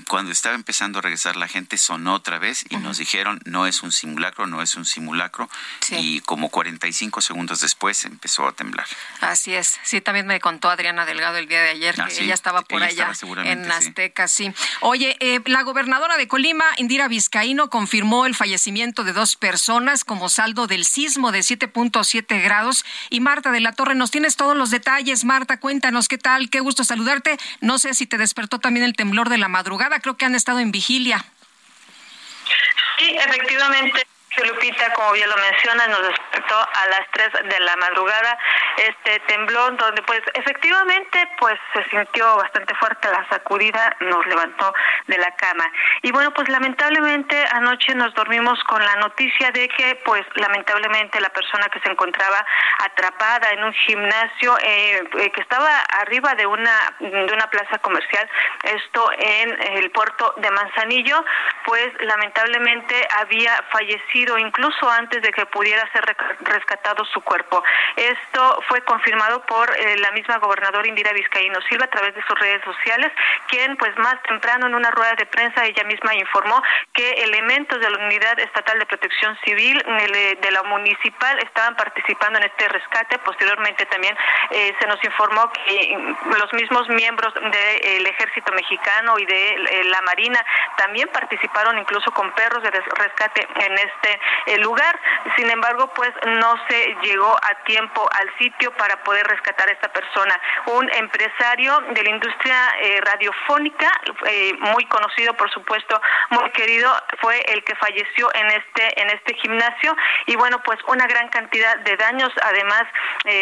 [0.08, 3.82] cuando estaba empezando a regresar la gente sonó otra vez y nos dijeron no es
[3.82, 5.48] un simulacro, no es un simulacro.
[5.90, 8.86] Y como 45 segundos después empezó a temblar.
[9.20, 9.78] Así es.
[9.86, 12.82] Sí, también me contó Adriana Delgado el día de ayer ah, que ella estaba por
[12.82, 13.12] allá
[13.44, 14.52] en Azteca, sí.
[14.80, 20.28] Oye, eh, la gobernadora de Colima, Indira Vizcaíno, confirmó el fallecimiento de dos personas como
[20.28, 22.84] saldo del sismo de 7.7 grados.
[23.10, 25.24] Y Marta de la Torre, nos tienes todos los detalles.
[25.24, 27.38] Marta, cuéntanos qué tal, qué gusto saludarte.
[27.60, 30.58] No sé si te despertó también el temblor de la madrugada, creo que han estado
[30.58, 31.24] en vigilia.
[32.98, 34.04] Sí, efectivamente.
[34.44, 38.38] Lupita, como bien lo menciona, nos despertó a las 3 de la madrugada
[38.76, 44.72] este temblón donde pues efectivamente pues se sintió bastante fuerte la sacudida, nos levantó
[45.06, 45.64] de la cama.
[46.02, 51.30] Y bueno, pues lamentablemente anoche nos dormimos con la noticia de que pues lamentablemente la
[51.30, 52.44] persona que se encontraba
[52.84, 58.28] atrapada en un gimnasio eh, eh, que estaba arriba de una de una plaza comercial,
[58.62, 61.24] esto en el puerto de Manzanillo,
[61.64, 66.04] pues lamentablemente había fallecido incluso antes de que pudiera ser
[66.40, 67.62] rescatado su cuerpo.
[67.96, 72.38] Esto fue confirmado por eh, la misma gobernadora Indira Vizcaíno Silva a través de sus
[72.38, 73.12] redes sociales,
[73.48, 76.62] quien pues más temprano en una rueda de prensa ella misma informó
[76.92, 79.82] que elementos de la Unidad Estatal de Protección Civil
[80.40, 83.18] de la municipal estaban participando en este rescate.
[83.18, 84.16] Posteriormente también
[84.50, 90.00] eh, se nos informó que los mismos miembros del Ejército Mexicano y de eh, la
[90.02, 90.44] Marina
[90.76, 94.15] también participaron incluso con perros de rescate en este
[94.46, 94.98] eh, lugar.
[95.36, 99.92] Sin embargo, pues no se llegó a tiempo al sitio para poder rescatar a esta
[99.92, 100.40] persona.
[100.66, 102.56] Un empresario de la industria
[103.04, 103.90] radiofónica,
[104.60, 106.00] muy conocido por supuesto,
[106.30, 106.90] muy querido,
[107.20, 109.96] fue el que falleció en este en este gimnasio
[110.26, 112.84] y bueno, pues una gran cantidad de daños, además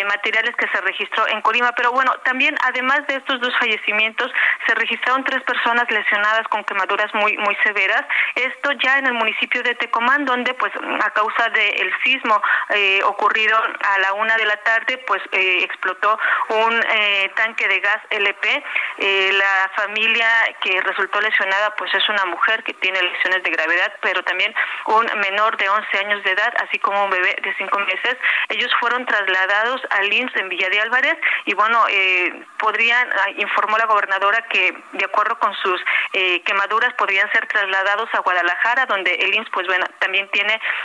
[0.07, 1.72] materiales que se registró en Colima.
[1.77, 4.31] Pero bueno, también además de estos dos fallecimientos,
[4.66, 8.05] se registraron tres personas lesionadas con quemaduras muy muy severas.
[8.35, 12.40] Esto ya en el municipio de Tecomán, donde pues a causa del sismo
[12.70, 17.80] eh, ocurrido a la una de la tarde, pues eh, explotó un eh, tanque de
[17.80, 18.64] gas LP.
[18.98, 20.28] la familia
[20.61, 24.55] que resultó lesionada pues es una mujer que tiene lesiones de gravedad, pero también
[24.86, 28.16] un menor de 11 años de edad, así como un bebé de 5 meses.
[28.48, 31.84] Ellos fueron trasladados al IMSS en Villa de Álvarez y bueno,
[32.59, 35.80] podrían, ah, informó la gobernadora que de acuerdo con sus
[36.12, 40.43] eh, quemaduras podrían ser trasladados a Guadalajara, donde el IMSS pues bueno, también tiene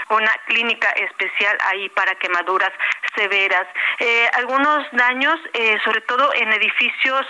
[0.09, 2.71] una clínica especial ahí para quemaduras
[3.15, 3.67] severas.
[3.99, 7.25] Eh, algunos daños, eh, sobre todo en edificios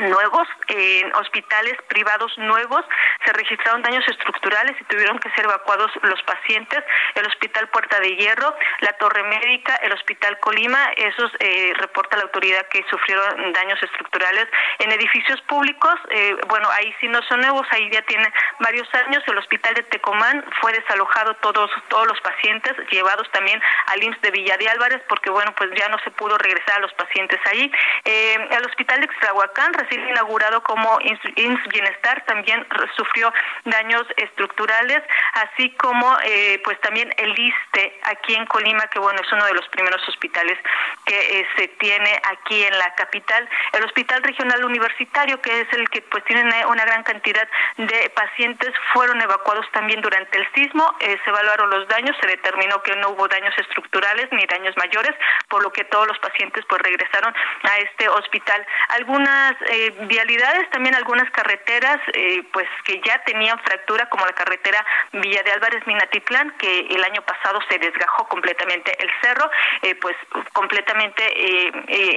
[0.00, 2.84] nuevos, en hospitales privados nuevos,
[3.24, 6.84] se registraron daños estructurales y tuvieron que ser evacuados los pacientes,
[7.14, 12.24] el Hospital Puerta de Hierro, la Torre Médica, el Hospital Colima, esos eh, reporta la
[12.24, 14.46] autoridad que sufrieron daños estructurales.
[14.78, 19.22] En edificios públicos, eh, bueno, ahí sí no son nuevos, ahí ya tienen varios años,
[19.26, 24.30] el Hospital de Tecomán fue desalojado todos, todos los pacientes, llevados también al IMSS de
[24.30, 27.70] Villa de Álvarez, porque bueno, pues ya no se pudo regresar a los pacientes ahí.
[28.04, 32.66] Eh, el Hospital de Extrahuacán inaugurado como INS Bienestar también
[32.96, 33.32] sufrió
[33.64, 35.02] daños estructurales,
[35.34, 39.54] así como eh, pues también el ISTE aquí en Colima, que bueno, es uno de
[39.54, 40.58] los primeros hospitales
[41.04, 43.48] que eh, se tiene aquí en la capital.
[43.72, 48.72] El Hospital Regional Universitario, que es el que pues tiene una gran cantidad de pacientes,
[48.92, 53.10] fueron evacuados también durante el sismo, eh, se evaluaron los daños, se determinó que no
[53.10, 55.14] hubo daños estructurales ni daños mayores,
[55.48, 58.66] por lo que todos los pacientes pues regresaron a este hospital.
[58.88, 59.77] Algunas eh,
[60.08, 65.52] vialidades, también algunas carreteras, eh, pues que ya tenían fractura, como la carretera Villa de
[65.52, 69.50] Álvarez Minatitlán, que el año pasado se desgajó completamente el cerro,
[69.82, 70.16] eh, pues
[70.52, 71.22] completamente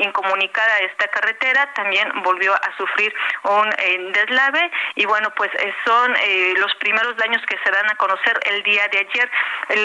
[0.03, 3.69] incomunicada esta carretera, también volvió a sufrir un
[4.11, 5.49] deslave y bueno, pues
[5.85, 6.13] son
[6.57, 9.31] los primeros daños que se dan a conocer el día de ayer.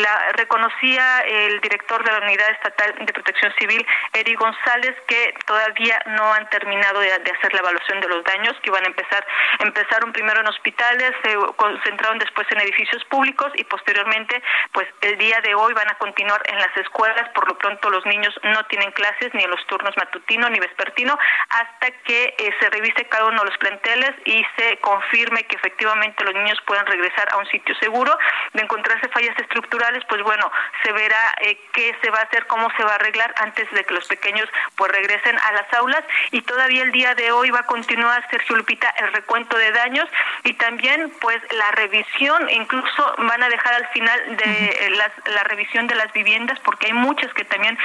[0.02, 6.00] La reconocía el director de la Unidad Estatal de Protección Civil, Eri González, que todavía
[6.06, 9.26] no han terminado de hacer la evaluación de los daños que iban a empezar
[9.60, 14.42] empezaron primero en hospitales, se concentraron después en edificios públicos y posteriormente,
[14.72, 17.28] pues el día de hoy van a continuar en las escuelas.
[17.34, 21.18] Por lo pronto los niños no tienen clases ni en los turnos matutino ni vespertino
[21.48, 26.24] hasta que eh, se revise cada uno de los planteles y se confirme que efectivamente
[26.24, 28.16] los niños puedan regresar a un sitio seguro.
[28.52, 30.50] De encontrarse fallas estructurales, pues bueno,
[30.82, 33.84] se verá eh, qué se va a hacer, cómo se va a arreglar antes de
[33.84, 37.60] que los pequeños pues regresen a las aulas y todavía el día de hoy va
[37.60, 40.08] a continuar Sergio Lupita el recuento de daños
[40.44, 44.90] y también pues la revisión, incluso van a dejar al final de
[45.26, 47.78] la revisión de las viviendas porque hay muchas que también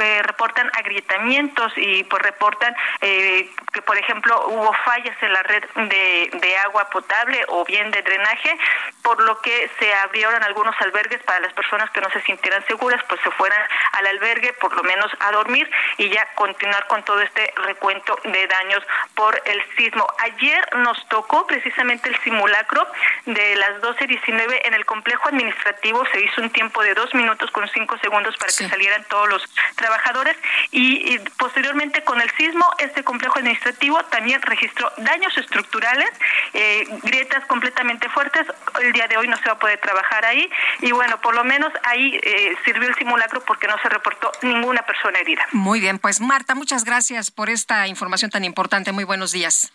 [0.00, 5.64] eh, reportan agrietamientos y pues reportan eh, que por ejemplo hubo fallas en la red
[5.74, 8.56] de, de agua potable o bien de drenaje,
[9.02, 13.02] por lo que se abrieron algunos albergues para las personas que no se sintieran seguras,
[13.08, 13.60] pues se fueran
[13.92, 18.46] al albergue por lo menos a dormir y ya continuar con todo este recuento de
[18.46, 18.82] daños
[19.14, 20.06] por el sismo.
[20.18, 22.86] Ayer nos tocó precisamente el simulacro
[23.26, 26.04] de las 12.19 en el complejo administrativo.
[26.12, 29.42] Se hizo un tiempo de dos minutos con cinco segundos para que salieran todos los
[29.76, 30.36] trabajadores
[30.70, 36.10] y, posteriormente con el sismo este complejo administrativo también registró daños estructurales,
[36.52, 38.46] eh, grietas completamente fuertes.
[38.80, 40.48] El día de hoy no se va a poder trabajar ahí
[40.80, 44.82] y bueno, por lo menos ahí eh, sirvió el simulacro porque no se reportó ninguna
[44.82, 45.46] persona herida.
[45.52, 48.87] Muy bien, pues Marta, muchas gracias por esta información tan importante.
[48.92, 49.72] Muy buenos días.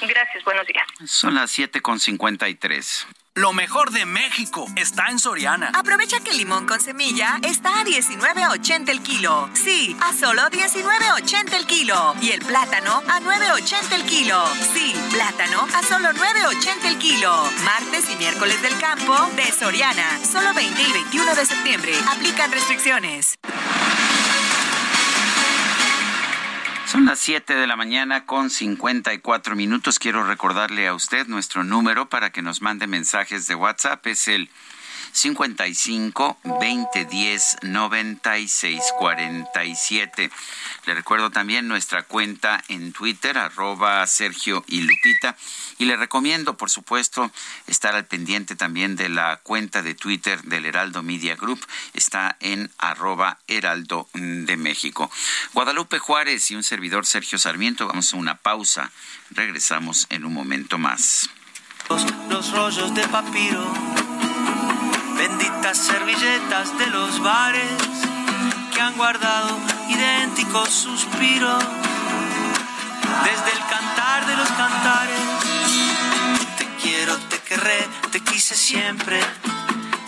[0.00, 0.86] Gracias, buenos días.
[1.06, 3.06] Son las 7.53.
[3.34, 5.70] Lo mejor de México está en Soriana.
[5.74, 9.50] Aprovecha que el limón con semilla está a 19.80 el kilo.
[9.52, 12.14] Sí, a solo 19.80 el kilo.
[12.22, 14.42] Y el plátano a 9.80 el kilo.
[14.72, 17.30] Sí, plátano a solo 9.80 el kilo.
[17.64, 20.24] Martes y miércoles del campo de Soriana.
[20.24, 21.92] Solo 20 y 21 de septiembre.
[22.08, 23.38] Aplican restricciones.
[26.86, 29.98] Son las 7 de la mañana con 54 minutos.
[29.98, 34.06] Quiero recordarle a usted nuestro número para que nos mande mensajes de WhatsApp.
[34.06, 34.48] Es el
[35.16, 40.30] 55 2010 96 47.
[40.84, 45.34] Le recuerdo también nuestra cuenta en Twitter, arroba Sergio y Lupita.
[45.78, 47.30] Y le recomiendo, por supuesto,
[47.66, 51.66] estar al pendiente también de la cuenta de Twitter del Heraldo Media Group.
[51.94, 55.10] Está en arroba Heraldo de México.
[55.54, 57.86] Guadalupe Juárez y un servidor Sergio Sarmiento.
[57.86, 58.92] Vamos a una pausa.
[59.30, 61.30] Regresamos en un momento más.
[62.28, 63.72] Los rollos de papiro
[65.28, 67.82] benditas servilletas de los bares
[68.72, 69.58] que han guardado
[69.88, 71.64] idénticos suspiros
[73.24, 75.20] desde el cantar de los cantares.
[76.58, 79.18] Te quiero, te querré, te quise siempre,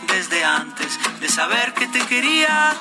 [0.06, 2.72] desde antes de saber que te quería.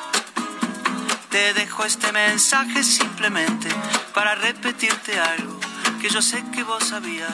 [1.32, 3.70] Te dejo este mensaje simplemente
[4.14, 5.60] para repetirte algo
[6.00, 7.34] que yo sé que vos sabías.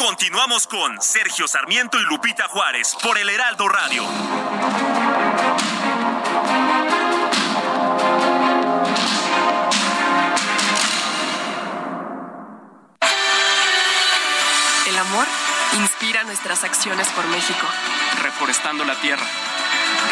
[0.00, 4.02] Continuamos con Sergio Sarmiento y Lupita Juárez por el Heraldo Radio.
[14.86, 15.26] El amor
[15.74, 17.66] inspira nuestras acciones por México.
[18.22, 19.26] Reforestando la tierra,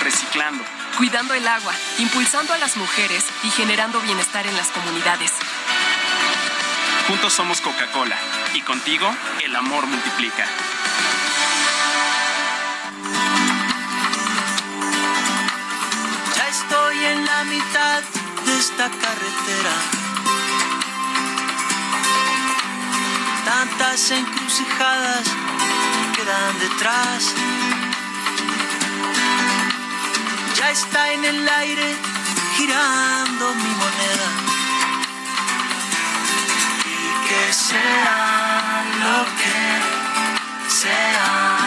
[0.03, 0.63] reciclando,
[0.99, 5.33] cuidando el agua, impulsando a las mujeres y generando bienestar en las comunidades.
[7.09, 8.19] Juntos somos Coca-Cola
[8.55, 9.11] y contigo
[9.45, 10.45] el amor multiplica.
[16.37, 18.03] Ya estoy en la mitad
[18.47, 19.75] de esta carretera.
[23.45, 25.25] Tantas encrucijadas
[26.15, 27.35] quedan detrás.
[30.57, 31.97] Ya está en el aire
[32.57, 34.48] girando mi moneda.
[37.29, 41.59] Que sea lo que sea.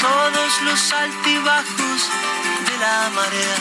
[0.00, 2.10] Todos los altibajos
[2.66, 3.56] de la marea.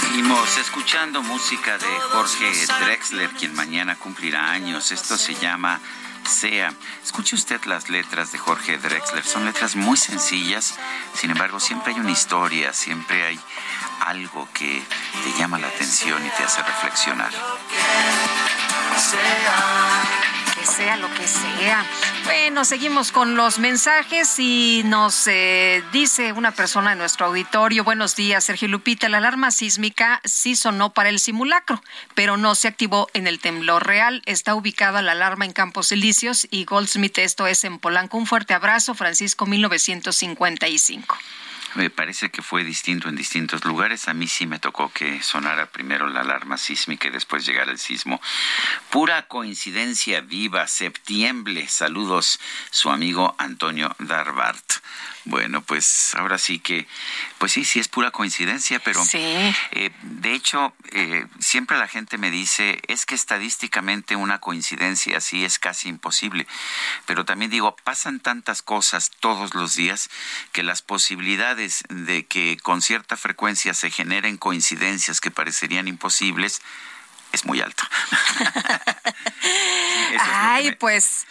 [0.00, 2.52] Seguimos escuchando música de Jorge
[2.84, 4.92] Drexler, quien mañana cumplirá años.
[4.92, 5.80] Esto se llama
[6.28, 6.72] Sea.
[7.04, 9.24] Escuche usted las letras de Jorge Drexler.
[9.24, 10.74] Son letras muy sencillas,
[11.14, 13.40] sin embargo, siempre hay una historia, siempre hay
[14.00, 14.82] algo que
[15.24, 17.30] te llama la atención y te hace reflexionar.
[17.30, 17.36] Que
[20.66, 21.86] sea lo que sea.
[22.24, 28.16] Bueno, seguimos con los mensajes y nos eh, dice una persona de nuestro auditorio, buenos
[28.16, 31.82] días, Sergio Lupita, la alarma sísmica sí sonó para el simulacro,
[32.14, 34.22] pero no se activó en el temblor real.
[34.26, 38.18] Está ubicada la alarma en Campos Elíseos y Goldsmith, esto es en Polanco.
[38.18, 41.16] Un fuerte abrazo, Francisco 1955.
[41.76, 44.08] Me parece que fue distinto en distintos lugares.
[44.08, 47.78] A mí sí me tocó que sonara primero la alarma sísmica y después llegara el
[47.78, 48.18] sismo.
[48.88, 51.68] Pura coincidencia viva, septiembre.
[51.68, 54.64] Saludos, su amigo Antonio Darbart.
[55.26, 56.86] Bueno, pues ahora sí que,
[57.38, 62.30] pues sí, sí es pura coincidencia, pero eh, de hecho eh, siempre la gente me
[62.30, 66.46] dice es que estadísticamente una coincidencia así es casi imposible,
[67.06, 70.10] pero también digo pasan tantas cosas todos los días
[70.52, 76.62] que las posibilidades de que con cierta frecuencia se generen coincidencias que parecerían imposibles
[77.32, 77.82] es muy alto.
[80.20, 81.26] Ay, pues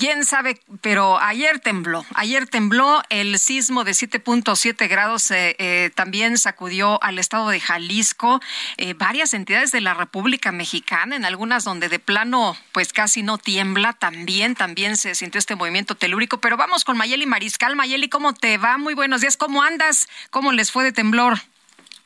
[0.00, 6.38] quién sabe, pero ayer tembló, ayer tembló el sismo de 7.7 grados, eh, eh, también
[6.38, 8.40] sacudió al estado de Jalisco,
[8.78, 13.36] eh, varias entidades de la República Mexicana, en algunas donde de plano pues casi no
[13.36, 17.76] tiembla, también, también se sintió este movimiento telúrico, pero vamos con Mayeli Mariscal.
[17.76, 18.78] Mayeli, ¿cómo te va?
[18.78, 20.08] Muy buenos días, ¿cómo andas?
[20.30, 21.40] ¿Cómo les fue de temblor?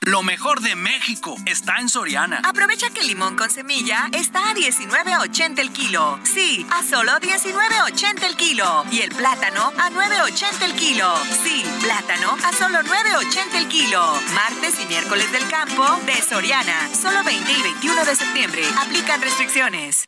[0.07, 2.40] Lo mejor de México está en Soriana.
[2.44, 6.18] Aprovecha que el limón con semilla está a 19.80 el kilo.
[6.24, 8.84] Sí, a solo 19.80 el kilo.
[8.90, 11.11] Y el plátano a 9.80 el kilo.
[11.42, 14.02] Sí, plátano a solo 9.80 el kilo.
[14.34, 16.94] Martes y miércoles del campo de Soriana.
[16.94, 18.62] Solo 20 y 21 de septiembre.
[18.78, 20.05] Aplican restricciones.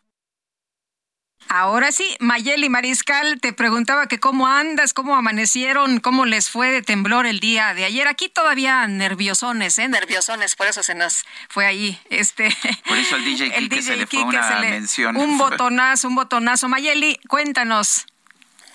[1.49, 6.83] Ahora sí, Mayeli Mariscal, te preguntaba que cómo andas, cómo amanecieron, cómo les fue de
[6.83, 8.09] temblor el día de ayer.
[8.09, 9.89] Aquí todavía nerviosones, ¿eh?
[9.89, 12.49] Nerviosones, por eso se nos fue ahí este...
[12.87, 15.17] Por eso al DJ Kike se le fue una mención.
[15.17, 16.69] Un botonazo, un botonazo.
[16.69, 18.07] Mayeli, cuéntanos.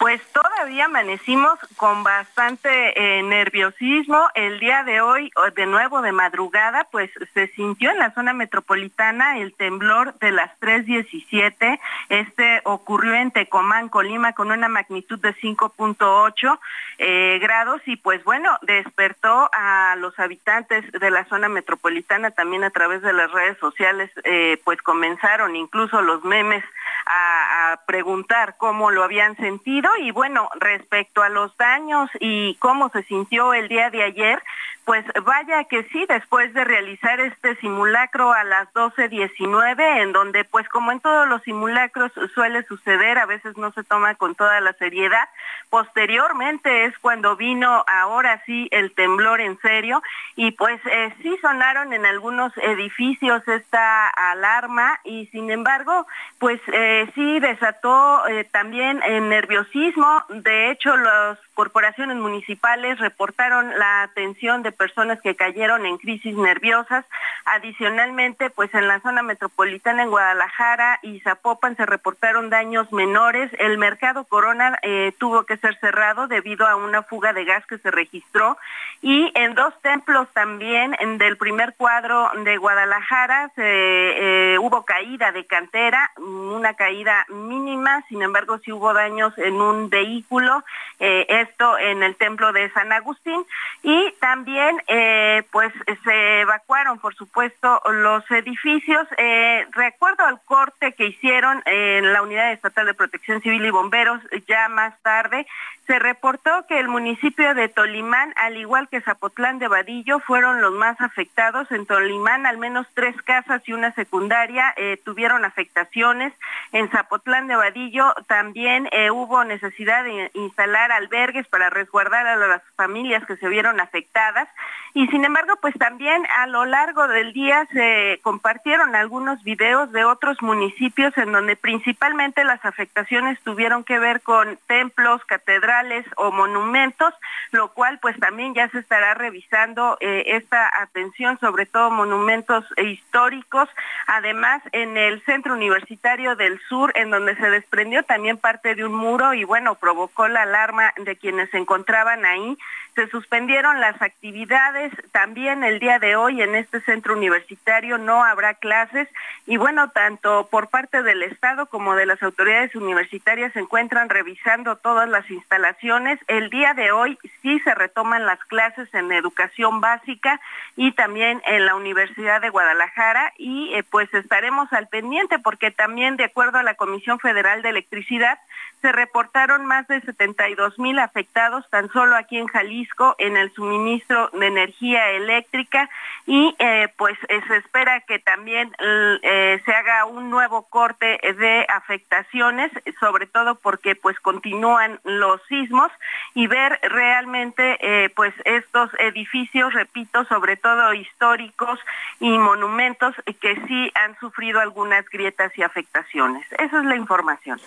[0.02, 4.30] Pues todavía amanecimos con bastante eh, nerviosismo.
[4.34, 9.38] El día de hoy, de nuevo de madrugada, pues se sintió en la zona metropolitana
[9.38, 11.80] el temblor de las 3.17.
[12.10, 16.60] Este ocurrió en Tecomán, Colima, con una magnitud de 5.8
[16.98, 22.72] eh, grados y pues bueno, despertó a los habitantes de la zona metropolitana también a
[22.72, 26.64] través de las redes sociales, eh, pues comenzaron incluso los memes
[27.06, 33.04] a, preguntar cómo lo habían sentido y bueno, respecto a los daños y cómo se
[33.04, 34.44] sintió el día de ayer,
[34.86, 40.68] pues vaya que sí, después de realizar este simulacro a las 12.19, en donde pues
[40.70, 44.74] como en todos los simulacros suele suceder, a veces no se toma con toda la
[44.74, 45.30] seriedad,
[45.70, 50.02] posteriormente es cuando vino ahora sí el temblor en serio
[50.36, 56.08] y pues eh, sí sonaron en algunos edificios esta alarma y sin embargo
[56.40, 64.04] pues eh, sí desató eh, también el nerviosismo, de hecho las corporaciones municipales reportaron la
[64.04, 67.06] atención de personas que cayeron en crisis nerviosas.
[67.46, 73.52] Adicionalmente, pues en la zona metropolitana en Guadalajara y Zapopan se reportaron daños menores.
[73.60, 77.78] El mercado Corona eh, tuvo que ser cerrado debido a una fuga de gas que
[77.78, 78.58] se registró.
[79.02, 85.32] Y en dos templos también, en del primer cuadro de Guadalajara, se, eh, hubo caída
[85.32, 90.64] de cantera, una caída mínima, sin embargo sí hubo daños en un vehículo.
[91.00, 93.44] Eh, esto en el templo de San Agustín.
[93.84, 95.74] Y también eh, pues
[96.04, 99.08] se evacuaron, por supuesto, los edificios.
[99.18, 104.22] Eh, recuerdo al corte que hicieron en la Unidad Estatal de Protección Civil y Bomberos
[104.48, 105.46] ya más tarde,
[105.92, 110.72] se reportó que el municipio de Tolimán, al igual que Zapotlán de Vadillo, fueron los
[110.72, 111.70] más afectados.
[111.70, 116.32] En Tolimán, al menos tres casas y una secundaria eh, tuvieron afectaciones.
[116.72, 122.62] En Zapotlán de Vadillo también eh, hubo necesidad de instalar albergues para resguardar a las
[122.78, 124.48] familias que se vieron afectadas.
[124.94, 130.06] Y sin embargo, pues también a lo largo del día se compartieron algunos videos de
[130.06, 135.81] otros municipios en donde principalmente las afectaciones tuvieron que ver con templos, catedrales
[136.18, 137.14] o monumentos,
[137.52, 143.70] lo cual pues también ya se estará revisando eh, esta atención, sobre todo monumentos históricos.
[144.08, 148.94] Además, en el Centro Universitario del Sur, en donde se desprendió también parte de un
[148.94, 152.58] muro y bueno, provocó la alarma de quienes se encontraban ahí.
[152.96, 158.56] Se suspendieron las actividades también el día de hoy en este centro universitario no habrá
[158.56, 159.08] clases.
[159.48, 164.76] Y bueno, tanto por parte del Estado como de las autoridades universitarias se encuentran revisando
[164.76, 166.20] todas las instalaciones.
[166.28, 170.42] El día de hoy sí se retoman las clases en educación básica
[170.76, 173.32] y también en la Universidad de Guadalajara.
[173.38, 177.70] Y eh, pues estaremos al pendiente porque también de acuerdo a la Comisión Federal de
[177.70, 178.38] Electricidad
[178.82, 182.81] se reportaron más de 72 mil afectados tan solo aquí en Jalisco
[183.18, 185.90] en el suministro de energía eléctrica
[186.26, 191.66] y eh, pues eh, se espera que también eh, se haga un nuevo corte de
[191.70, 195.92] afectaciones, sobre todo porque pues continúan los sismos
[196.34, 201.80] y ver realmente pues estos edificios, repito, sobre todo históricos
[202.20, 206.46] y monumentos que sí han sufrido algunas grietas y afectaciones.
[206.58, 207.60] Esa es la información.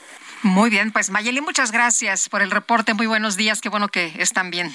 [0.43, 2.95] Muy bien, pues Mayeli, muchas gracias por el reporte.
[2.95, 4.75] Muy buenos días, qué bueno que están bien.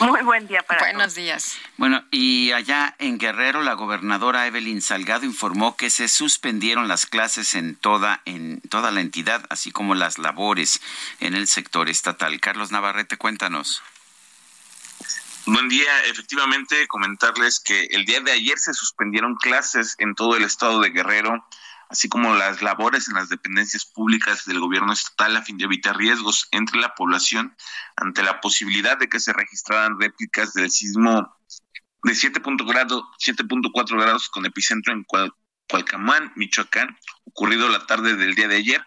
[0.00, 1.58] Muy buen día para Buenos días.
[1.76, 7.54] Bueno, y allá en Guerrero, la gobernadora Evelyn Salgado informó que se suspendieron las clases
[7.54, 10.80] en toda, en toda la entidad, así como las labores
[11.20, 12.40] en el sector estatal.
[12.40, 13.82] Carlos Navarrete, cuéntanos.
[15.46, 16.04] Buen día.
[16.04, 20.90] Efectivamente, comentarles que el día de ayer se suspendieron clases en todo el estado de
[20.90, 21.44] Guerrero
[21.92, 25.94] así como las labores en las dependencias públicas del gobierno estatal a fin de evitar
[25.94, 27.54] riesgos entre la población
[27.96, 31.36] ante la posibilidad de que se registraran réplicas del sismo
[32.02, 35.04] de 7.4 grados con epicentro en
[35.68, 38.82] Cualcamán, Michoacán, ocurrido la tarde del día de ayer.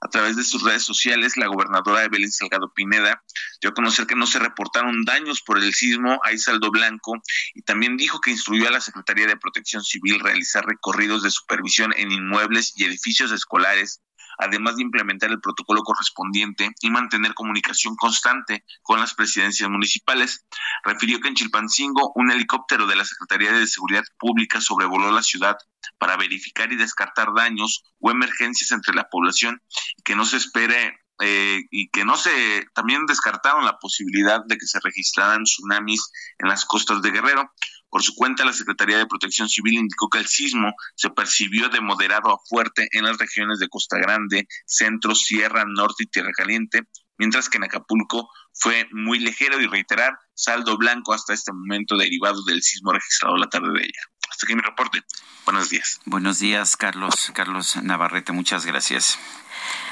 [0.00, 3.22] A través de sus redes sociales, la gobernadora Evelyn Salgado Pineda
[3.60, 7.14] dio a conocer que no se reportaron daños por el sismo, hay saldo blanco,
[7.54, 11.94] y también dijo que instruyó a la Secretaría de Protección Civil realizar recorridos de supervisión
[11.96, 14.00] en inmuebles y edificios escolares
[14.38, 20.44] además de implementar el protocolo correspondiente y mantener comunicación constante con las presidencias municipales.
[20.84, 25.56] Refirió que en Chilpancingo un helicóptero de la Secretaría de Seguridad Pública sobrevoló la ciudad
[25.98, 29.62] para verificar y descartar daños o emergencias entre la población
[29.96, 34.58] y que no se espere eh, y que no se también descartaron la posibilidad de
[34.58, 37.52] que se registraran tsunamis en las costas de Guerrero.
[37.96, 41.80] Por su cuenta, la Secretaría de Protección Civil indicó que el sismo se percibió de
[41.80, 46.82] moderado a fuerte en las regiones de Costa Grande, Centro, Sierra, Norte y Tierra Caliente,
[47.16, 52.44] mientras que en Acapulco fue muy ligero y reiterar saldo blanco hasta este momento derivado
[52.44, 54.04] del sismo registrado la tarde de ayer.
[54.28, 55.02] Hasta aquí mi reporte.
[55.46, 55.98] Buenos días.
[56.04, 57.32] Buenos días, Carlos.
[57.32, 59.18] Carlos Navarrete, muchas gracias.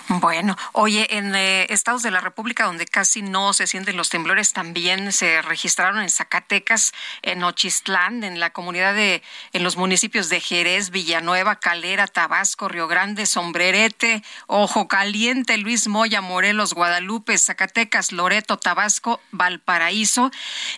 [0.08, 4.52] Bueno, oye, en eh, estados de la República donde casi no se sienten los temblores,
[4.52, 6.92] también se registraron en Zacatecas,
[7.22, 9.22] en Ochistlán, en la comunidad de,
[9.54, 16.20] en los municipios de Jerez, Villanueva, Calera, Tabasco, Río Grande, Sombrerete, Ojo Caliente, Luis Moya,
[16.20, 20.30] Morelos, Guadalupe, Zacatecas, Loreto, Tabasco, Valparaíso.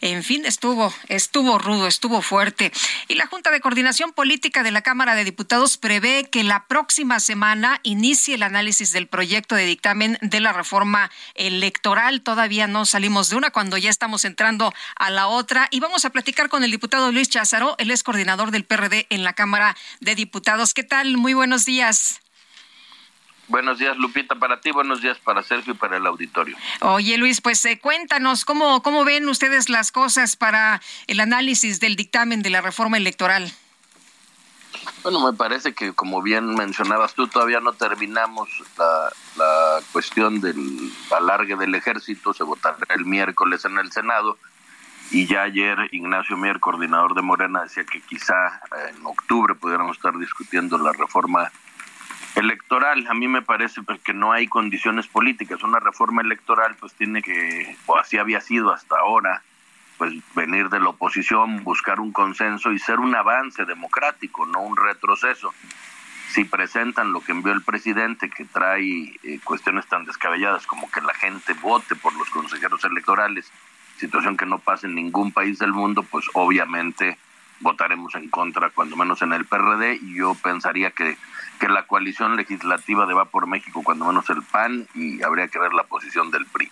[0.02, 2.72] En fin, estuvo, estuvo rudo, estuvo fuerte.
[3.08, 7.18] Y la Junta de Coordinación Política de la Cámara de Diputados prevé que la próxima
[7.18, 12.20] semana inicie el análisis del proyecto de dictamen de la reforma electoral.
[12.20, 15.68] Todavía no salimos de una cuando ya estamos entrando a la otra.
[15.70, 19.24] Y vamos a platicar con el diputado Luis Cházaro, él es coordinador del PRD en
[19.24, 20.74] la Cámara de Diputados.
[20.74, 21.16] ¿Qué tal?
[21.16, 22.20] Muy buenos días.
[23.48, 26.54] Buenos días, Lupita, para ti, buenos días para Sergio y para el auditorio.
[26.80, 31.96] Oye, Luis, pues eh, cuéntanos, ¿cómo, ¿cómo ven ustedes las cosas para el análisis del
[31.96, 33.50] dictamen de la reforma electoral?
[35.02, 38.48] Bueno, me parece que como bien mencionabas tú, todavía no terminamos
[38.78, 44.38] la, la cuestión del alargue del ejército, se votará el miércoles en el Senado
[45.10, 50.16] y ya ayer Ignacio Mier, coordinador de Morena, decía que quizá en octubre pudiéramos estar
[50.18, 51.50] discutiendo la reforma
[52.34, 53.06] electoral.
[53.08, 55.62] A mí me parece pues, que no hay condiciones políticas.
[55.62, 59.42] Una reforma electoral pues tiene que, o así había sido hasta ahora,
[59.98, 64.76] pues venir de la oposición, buscar un consenso y ser un avance democrático, no un
[64.76, 65.52] retroceso.
[66.32, 71.00] Si presentan lo que envió el presidente, que trae eh, cuestiones tan descabelladas como que
[71.00, 73.50] la gente vote por los consejeros electorales,
[73.96, 77.18] situación que no pasa en ningún país del mundo, pues obviamente
[77.60, 81.16] votaremos en contra, cuando menos en el PRD, y yo pensaría que,
[81.58, 85.58] que la coalición legislativa de Va por México, cuando menos el PAN, y habría que
[85.58, 86.70] ver la posición del PRI.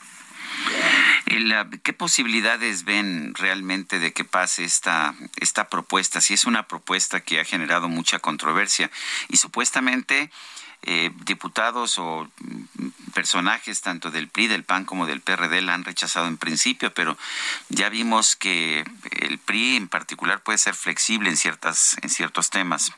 [1.82, 6.20] ¿Qué posibilidades ven realmente de que pase esta, esta propuesta?
[6.20, 8.90] Si es una propuesta que ha generado mucha controversia
[9.28, 10.30] y supuestamente
[10.82, 15.84] eh, diputados o mm, personajes tanto del PRI, del PAN como del PRD la han
[15.84, 17.16] rechazado en principio, pero
[17.68, 22.92] ya vimos que el PRI en particular puede ser flexible en ciertas en ciertos temas.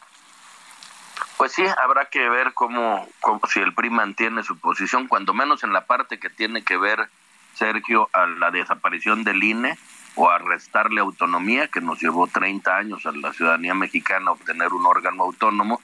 [1.36, 3.06] Pues sí, habrá que ver cómo
[3.52, 7.08] si el PRI mantiene su posición, cuando menos en la parte que tiene que ver
[7.56, 9.78] Sergio, a la desaparición del INE
[10.14, 14.86] o a restarle autonomía, que nos llevó 30 años a la ciudadanía mexicana obtener un
[14.86, 15.80] órgano autónomo,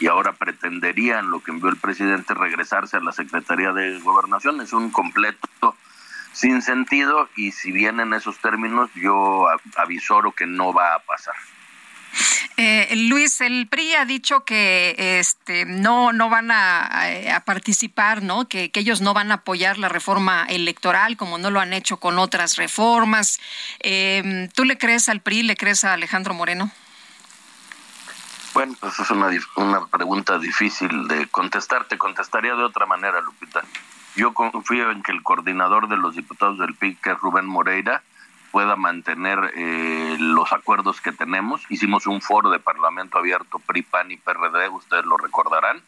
[0.00, 4.60] y ahora pretenderían, lo que envió el presidente, regresarse a la Secretaría de Gobernación.
[4.60, 5.74] Es un completo
[6.32, 9.46] sin sentido y si bien en esos términos yo
[9.76, 11.34] avisoro que no va a pasar.
[12.60, 16.90] Eh, Luis, el PRI ha dicho que este no no van a,
[17.46, 18.48] participar, ¿no?
[18.48, 22.18] Que, ellos no van a apoyar la reforma electoral como no lo han hecho con
[22.18, 23.38] otras reformas.
[23.78, 26.72] Eh, ¿Tú le crees al PRI, le crees a Alejandro Moreno?
[28.54, 31.84] Bueno, pues es una, una pregunta difícil de contestar.
[31.84, 33.62] Te contestaría de otra manera, Lupita.
[34.16, 38.02] Yo confío en que el coordinador de los diputados del PRI, que es Rubén Moreira,
[38.58, 41.62] pueda mantener eh, los acuerdos que tenemos.
[41.68, 45.80] Hicimos un foro de Parlamento abierto PRI, PAN y PRD, ustedes lo recordarán,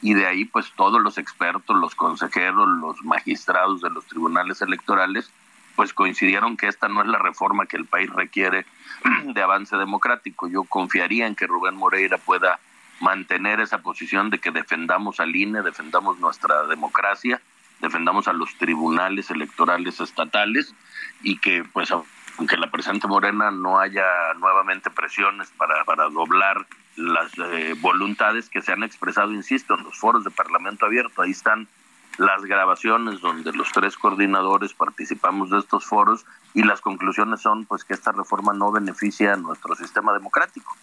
[0.00, 5.30] y de ahí pues todos los expertos, los consejeros, los magistrados de los tribunales electorales,
[5.74, 8.64] pues coincidieron que esta no es la reforma que el país requiere
[9.24, 10.48] de avance democrático.
[10.48, 12.58] Yo confiaría en que Rubén Moreira pueda
[12.98, 17.42] mantener esa posición de que defendamos al INE, defendamos nuestra democracia,
[17.82, 20.74] defendamos a los tribunales electorales estatales
[21.22, 21.90] y que pues
[22.38, 24.04] aunque la presente Morena no haya
[24.38, 29.98] nuevamente presiones para, para doblar las eh, voluntades que se han expresado, insisto, en los
[29.98, 31.68] foros de Parlamento Abierto, ahí están
[32.18, 37.84] las grabaciones donde los tres coordinadores participamos de estos foros y las conclusiones son pues
[37.84, 40.74] que esta reforma no beneficia a nuestro sistema democrático.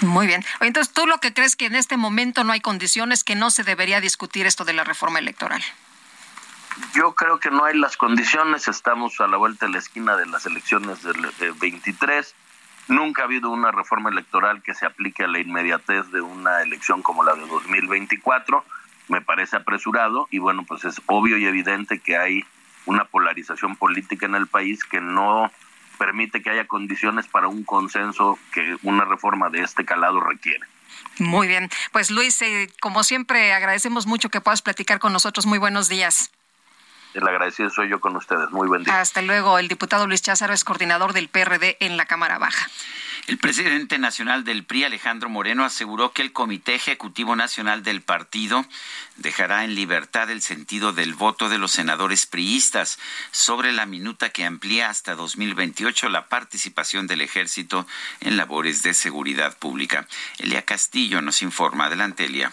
[0.00, 0.44] Muy bien.
[0.60, 3.62] Entonces, ¿tú lo que crees que en este momento no hay condiciones que no se
[3.62, 5.62] debería discutir esto de la reforma electoral?
[6.94, 10.26] Yo creo que no hay las condiciones, estamos a la vuelta de la esquina de
[10.26, 12.34] las elecciones del 23.
[12.88, 17.02] Nunca ha habido una reforma electoral que se aplique a la inmediatez de una elección
[17.02, 18.64] como la de 2024.
[19.08, 22.44] me parece apresurado y bueno, pues es obvio y evidente que hay
[22.86, 25.50] una polarización política en el país que no
[25.98, 30.66] permite que haya condiciones para un consenso que una reforma de este calado requiere.
[31.18, 35.46] Muy bien, pues Luis, eh, como siempre, agradecemos mucho que puedas platicar con nosotros.
[35.46, 36.32] Muy buenos días.
[37.14, 38.50] El agradecido soy yo con ustedes.
[38.50, 39.00] Muy buen día.
[39.00, 39.58] Hasta luego.
[39.58, 42.68] El diputado Luis Cházaro es coordinador del PRD en la Cámara Baja.
[43.28, 48.66] El presidente nacional del PRI, Alejandro Moreno, aseguró que el Comité Ejecutivo Nacional del partido
[49.16, 52.98] dejará en libertad el sentido del voto de los senadores priistas
[53.30, 57.86] sobre la minuta que amplía hasta 2028 la participación del ejército
[58.20, 60.08] en labores de seguridad pública.
[60.38, 61.86] Elia Castillo nos informa.
[61.86, 62.52] Adelante, Elia.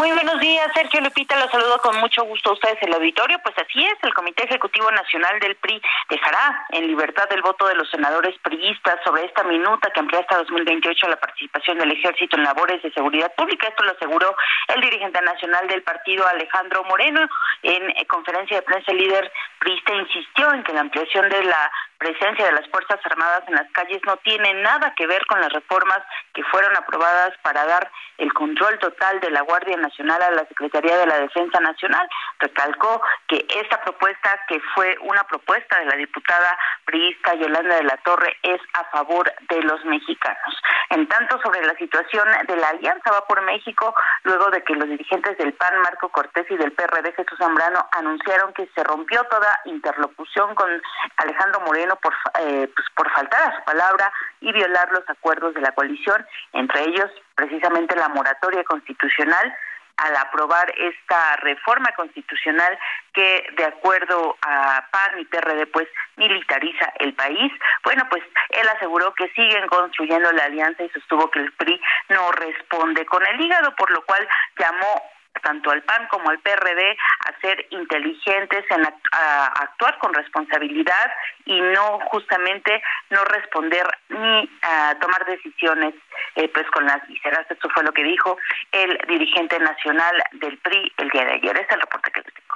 [0.00, 3.38] Muy buenos días, Sergio Lupita, los saludo con mucho gusto a ustedes el auditorio.
[3.42, 5.78] Pues así es, el Comité Ejecutivo Nacional del PRI
[6.08, 10.38] dejará en libertad el voto de los senadores priistas sobre esta minuta que amplía hasta
[10.38, 13.68] 2028 la participación del ejército en labores de seguridad pública.
[13.68, 14.34] Esto lo aseguró
[14.74, 17.28] el dirigente nacional del partido, Alejandro Moreno.
[17.62, 21.70] En conferencia de prensa, el líder priista insistió en que la ampliación de la
[22.00, 25.52] presencia de las Fuerzas Armadas en las calles no tiene nada que ver con las
[25.52, 26.00] reformas
[26.32, 30.96] que fueron aprobadas para dar el control total de la Guardia Nacional a la Secretaría
[30.96, 32.08] de la Defensa Nacional.
[32.38, 37.98] Recalcó que esta propuesta, que fue una propuesta de la diputada priista Yolanda de la
[37.98, 40.62] Torre, es a favor de los mexicanos.
[40.90, 43.94] En tanto, sobre la situación de la Alianza Va por México,
[44.24, 48.52] luego de que los dirigentes del PAN, Marco Cortés, y del PRD, Jesús Zambrano, anunciaron
[48.54, 50.82] que se rompió toda interlocución con
[51.16, 55.60] Alejandro Moreno, por, eh, pues por faltar a su palabra y violar los acuerdos de
[55.60, 59.54] la coalición, entre ellos precisamente la moratoria constitucional
[60.00, 62.78] al aprobar esta reforma constitucional
[63.12, 67.52] que de acuerdo a PAN y PRD pues militariza el país.
[67.84, 72.32] Bueno, pues él aseguró que siguen construyendo la alianza y sostuvo que el PRI no
[72.32, 74.26] responde con el hígado, por lo cual
[74.58, 75.02] llamó
[75.42, 81.10] tanto al PAN como al PRD a ser inteligentes en actuar con responsabilidad
[81.44, 85.94] y no justamente no responder ni a tomar decisiones
[86.36, 87.50] eh, pues con las vísceras.
[87.50, 88.38] Esto fue lo que dijo
[88.72, 91.56] el dirigente nacional del PRI el día de ayer.
[91.56, 92.54] Este es el reporte que les tengo.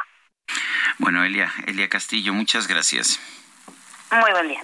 [0.98, 3.43] Bueno, Elia, Elia Castillo, muchas gracias.
[4.20, 4.62] Muy buen día.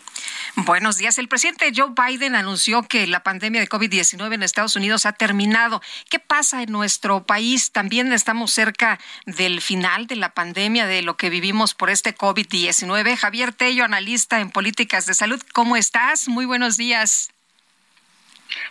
[0.56, 1.18] Buenos días.
[1.18, 5.80] El presidente Joe Biden anunció que la pandemia de COVID-19 en Estados Unidos ha terminado.
[6.08, 7.72] ¿Qué pasa en nuestro país?
[7.72, 13.16] También estamos cerca del final de la pandemia, de lo que vivimos por este COVID-19.
[13.16, 16.28] Javier Tello, analista en políticas de salud, ¿cómo estás?
[16.28, 17.30] Muy buenos días.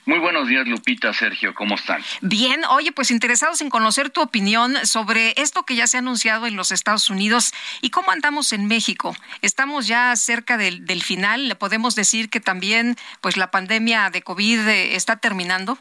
[0.10, 2.02] Muy buenos días, Lupita, Sergio, ¿cómo están?
[2.22, 6.48] Bien, oye, pues interesados en conocer tu opinión sobre esto que ya se ha anunciado
[6.48, 9.16] en los Estados Unidos y cómo andamos en México.
[9.44, 14.24] Estamos ya cerca del, del final, ¿le podemos decir que también pues la pandemia de
[14.24, 15.78] COVID eh, está terminando?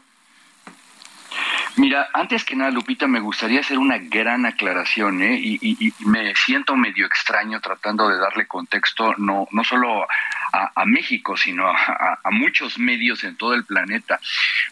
[1.77, 5.39] Mira, antes que nada, Lupita, me gustaría hacer una gran aclaración, ¿eh?
[5.41, 10.05] y, me siento medio extraño tratando de darle contexto no, no solo
[10.51, 14.19] a, México, sino a, muchos medios en todo el planeta.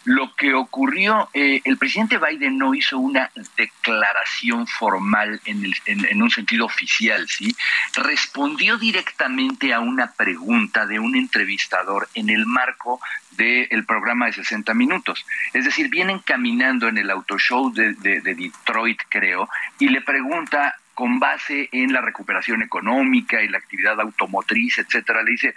[0.04, 6.22] Lo que ocurrió, eh, el presidente Biden no hizo una declaración formal en, el, en,
[6.22, 7.54] un sentido oficial, ¿sí?
[7.94, 13.00] Respondió directamente a una pregunta de un entrevistador en el marco
[13.32, 15.24] del programa de 60 minutos.
[15.52, 19.48] Es decir, vienen caminando en el auto show de, de Detroit, creo,
[19.78, 25.30] y le pregunta con base en la recuperación económica y la actividad automotriz, etcétera, le
[25.30, 25.54] dice,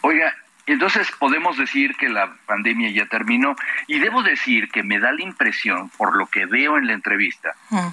[0.00, 3.54] oiga, entonces podemos decir que la pandemia ya terminó
[3.86, 7.54] y debo decir que me da la impresión, por lo que veo en la entrevista,
[7.68, 7.88] mm.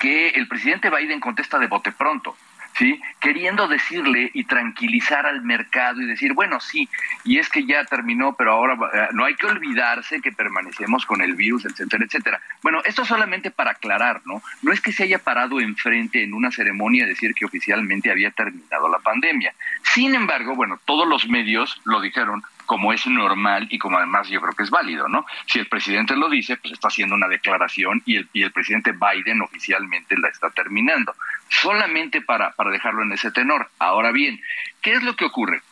[0.00, 2.34] que el presidente Biden contesta de bote pronto.
[2.76, 3.00] ¿Sí?
[3.20, 6.88] Queriendo decirle y tranquilizar al mercado y decir, bueno, sí,
[7.24, 11.20] y es que ya terminó, pero ahora eh, no hay que olvidarse que permanecemos con
[11.20, 12.40] el virus, etcétera, etcétera.
[12.62, 14.42] Bueno, esto solamente para aclarar, ¿no?
[14.62, 18.30] No es que se haya parado enfrente en una ceremonia a decir que oficialmente había
[18.30, 19.54] terminado la pandemia.
[19.82, 24.40] Sin embargo, bueno, todos los medios lo dijeron como es normal y como además yo
[24.40, 25.26] creo que es válido, ¿no?
[25.46, 28.92] Si el presidente lo dice, pues está haciendo una declaración y el, y el presidente
[28.92, 31.14] Biden oficialmente la está terminando.
[31.48, 33.68] Solamente para, para dejarlo en ese tenor.
[33.78, 34.40] Ahora bien,
[34.82, 35.62] ¿qué es lo que ocurre?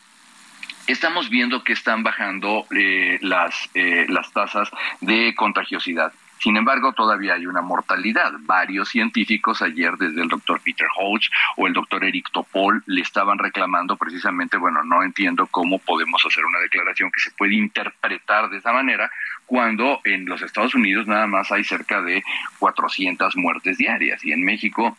[0.87, 4.71] Estamos viendo que están bajando eh, las, eh, las tasas
[5.01, 6.13] de contagiosidad.
[6.43, 8.33] Sin embargo, todavía hay una mortalidad.
[8.41, 13.39] Varios científicos ayer, desde el doctor Peter Hodge o el doctor Eric Topol, le estaban
[13.39, 18.57] reclamando precisamente, bueno, no entiendo cómo podemos hacer una declaración que se puede interpretar de
[18.57, 19.09] esa manera
[19.47, 22.25] cuando en los Estados Unidos nada más hay cerca de
[22.59, 24.97] 400 muertes diarias y en México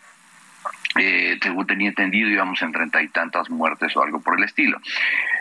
[0.95, 4.79] eh, según tenía entendido, íbamos en treinta y tantas muertes o algo por el estilo.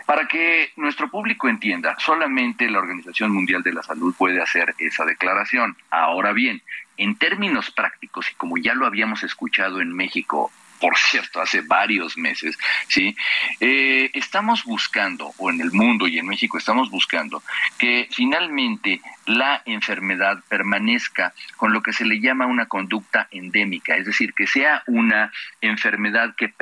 [0.05, 5.05] Para que nuestro público entienda, solamente la Organización Mundial de la Salud puede hacer esa
[5.05, 5.77] declaración.
[5.91, 6.61] Ahora bien,
[6.97, 10.51] en términos prácticos, y como ya lo habíamos escuchado en México
[10.83, 12.57] por cierto, hace varios meses,
[12.89, 13.15] ¿sí?
[13.61, 17.41] Eh, estamos buscando, o en el mundo y en México estamos buscando,
[17.77, 24.07] que finalmente la enfermedad permanezca con lo que se le llama una conducta endémica, es
[24.07, 25.31] decir, que sea una
[25.61, 26.53] enfermedad que,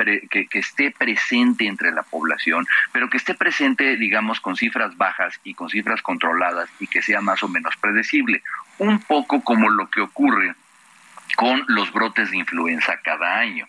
[0.52, 5.68] esté presente entre la población, pero que esté presente, digamos, con cifras bajas y con
[5.68, 8.40] cifras controladas y que sea más o menos predecible,
[8.78, 10.54] un poco como lo que ocurre
[11.34, 13.66] con los brotes de influenza cada año.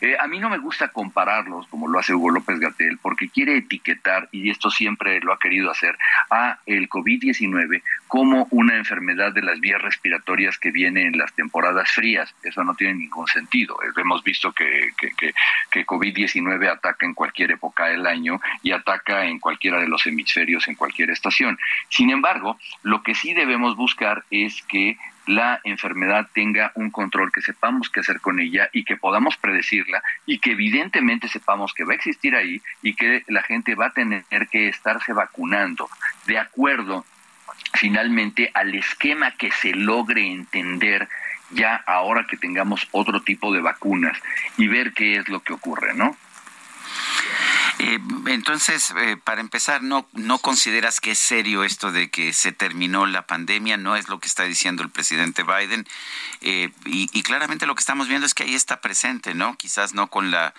[0.00, 3.56] Eh, a mí no me gusta compararlos, como lo hace Hugo López Gatel, porque quiere
[3.56, 5.96] etiquetar, y esto siempre lo ha querido hacer,
[6.30, 11.90] a el COVID-19 como una enfermedad de las vías respiratorias que viene en las temporadas
[11.90, 12.34] frías.
[12.42, 13.76] Eso no tiene ningún sentido.
[13.82, 15.34] Eh, hemos visto que, que, que,
[15.70, 20.68] que COVID-19 ataca en cualquier época del año y ataca en cualquiera de los hemisferios,
[20.68, 21.58] en cualquier estación.
[21.88, 24.96] Sin embargo, lo que sí debemos buscar es que
[25.26, 30.02] la enfermedad tenga un control, que sepamos qué hacer con ella y que podamos predecirla
[30.24, 33.90] y que evidentemente sepamos que va a existir ahí y que la gente va a
[33.90, 35.88] tener que estarse vacunando
[36.26, 37.04] de acuerdo
[37.74, 41.08] finalmente al esquema que se logre entender
[41.50, 44.18] ya ahora que tengamos otro tipo de vacunas
[44.56, 46.16] y ver qué es lo que ocurre, ¿no?
[47.78, 52.52] Eh, entonces, eh, para empezar, ¿no, ¿no consideras que es serio esto de que se
[52.52, 53.76] terminó la pandemia?
[53.76, 55.86] No es lo que está diciendo el presidente Biden.
[56.40, 59.56] Eh, y, claramente lo que estamos viendo es que ahí está presente, ¿no?
[59.56, 60.54] Quizás no con la,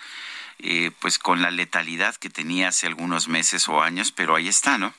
[1.00, 4.92] pues con la letalidad que tenía hace algunos meses o años, pero ahí está, ¿no?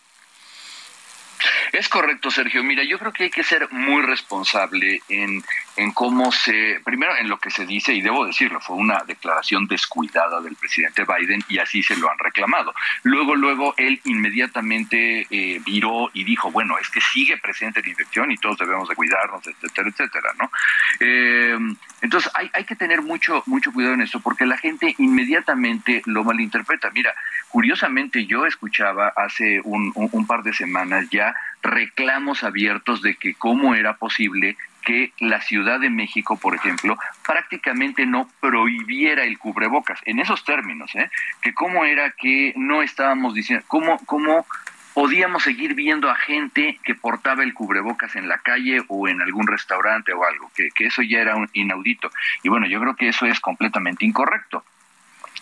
[1.71, 2.63] Es correcto, Sergio.
[2.63, 5.43] Mira, yo creo que hay que ser muy responsable en,
[5.75, 9.67] en cómo se, primero en lo que se dice, y debo decirlo, fue una declaración
[9.67, 12.73] descuidada del presidente Biden y así se lo han reclamado.
[13.03, 18.31] Luego, luego, él inmediatamente eh, viró y dijo, bueno, es que sigue presente la infección
[18.31, 20.51] y todos debemos de cuidarnos, etcétera, etcétera, ¿no?
[20.99, 21.57] Eh,
[22.01, 26.23] entonces, hay, hay que tener mucho, mucho cuidado en esto porque la gente inmediatamente lo
[26.23, 26.89] malinterpreta.
[26.91, 27.13] Mira,
[27.49, 29.93] curiosamente yo escuchaba hace un,
[30.27, 35.89] par de semanas ya reclamos abiertos de que cómo era posible que la Ciudad de
[35.89, 41.09] México, por ejemplo, prácticamente no prohibiera el cubrebocas, en esos términos, ¿eh?
[41.41, 44.45] que cómo era que no estábamos diciendo, cómo, cómo
[44.93, 49.47] podíamos seguir viendo a gente que portaba el cubrebocas en la calle o en algún
[49.47, 52.09] restaurante o algo, que, que eso ya era un inaudito.
[52.41, 54.63] Y bueno, yo creo que eso es completamente incorrecto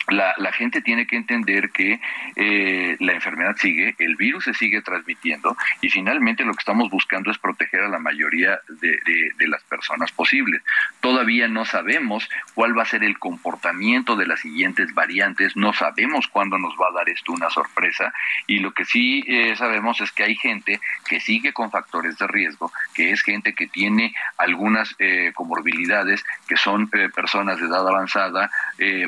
[0.08, 2.00] la, la, gente tiene que entender que
[2.36, 7.30] eh, la enfermedad sigue, el virus se sigue transmitiendo y finalmente lo que estamos buscando
[7.30, 8.98] es proteger a la mayoría de,
[9.36, 10.62] de, las personas posibles.
[11.00, 16.28] Todavía no sabemos cuál va a ser el comportamiento de las siguientes variantes, no sabemos
[16.28, 18.12] cuándo nos va a dar esto una sorpresa
[18.46, 22.26] y lo que sí eh, sabemos es que hay gente que sigue con factores de
[22.26, 28.50] riesgo, que es gente que tiene algunas eh, comorbilidades, que son personas de edad avanzada,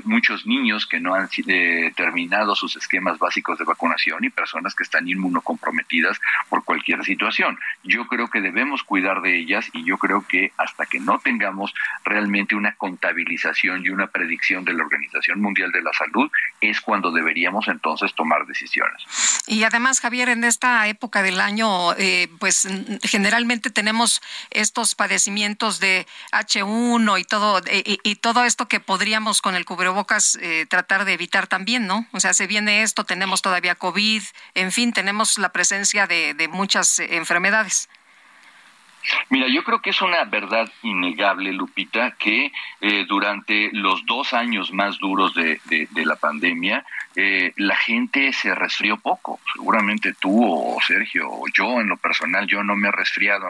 [0.05, 4.83] muchos niños que no han eh, terminado sus esquemas básicos de vacunación y personas que
[4.83, 7.59] están inmunocomprometidas por cualquier situación.
[7.85, 11.73] Yo creo que debemos cuidar de ellas y yo creo que hasta que no tengamos
[12.05, 16.31] realmente una contabilización y una predicción de la Organización Mundial de la Salud
[16.61, 19.03] es cuando deberíamos entonces tomar decisiones.
[19.47, 22.69] Y además, Javier, en esta época del año, eh, pues
[23.03, 29.55] generalmente tenemos estos padecimientos de H1 y todo, y, y todo esto que podríamos con
[29.55, 30.67] el cubrebocas eh,
[31.05, 32.07] de evitar también, ¿no?
[32.13, 34.23] O sea, se viene esto, tenemos todavía COVID,
[34.55, 37.89] en fin, tenemos la presencia de, de muchas enfermedades.
[39.31, 44.73] Mira, yo creo que es una verdad innegable, Lupita, que eh, durante los dos años
[44.73, 45.61] más duros de,
[46.05, 46.85] la pandemia,
[47.17, 49.41] eh, la gente se resfrió poco.
[49.55, 53.47] Seguramente tú o Sergio o yo en lo personal, yo no me he resfriado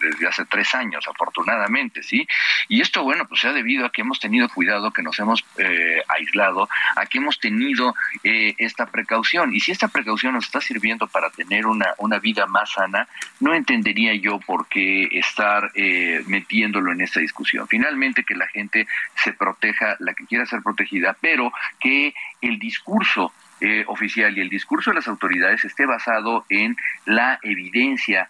[0.00, 2.26] desde hace tres años, afortunadamente, ¿sí?
[2.68, 5.44] Y esto, bueno, pues se ha debido a que hemos tenido cuidado, que nos hemos
[5.58, 9.54] eh, aislado, a que hemos tenido eh, esta precaución.
[9.54, 13.08] Y si esta precaución nos está sirviendo para tener una, una vida más sana,
[13.40, 17.66] no entendería yo por qué estar eh, metiéndolo en esta discusión.
[17.68, 18.86] Finalmente, que la gente
[19.16, 24.48] se proteja, la que quiera ser protegida, pero que el discurso eh, oficial y el
[24.48, 28.28] discurso de las autoridades esté basado en la evidencia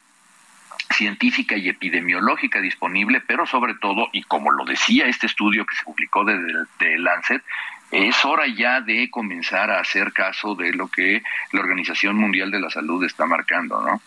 [0.90, 5.84] científica y epidemiológica disponible, pero sobre todo, y como lo decía este estudio que se
[5.84, 6.36] publicó de,
[6.78, 7.42] de Lancet,
[7.90, 11.22] es hora ya de comenzar a hacer caso de lo que
[11.52, 14.00] la Organización Mundial de la Salud está marcando, ¿no?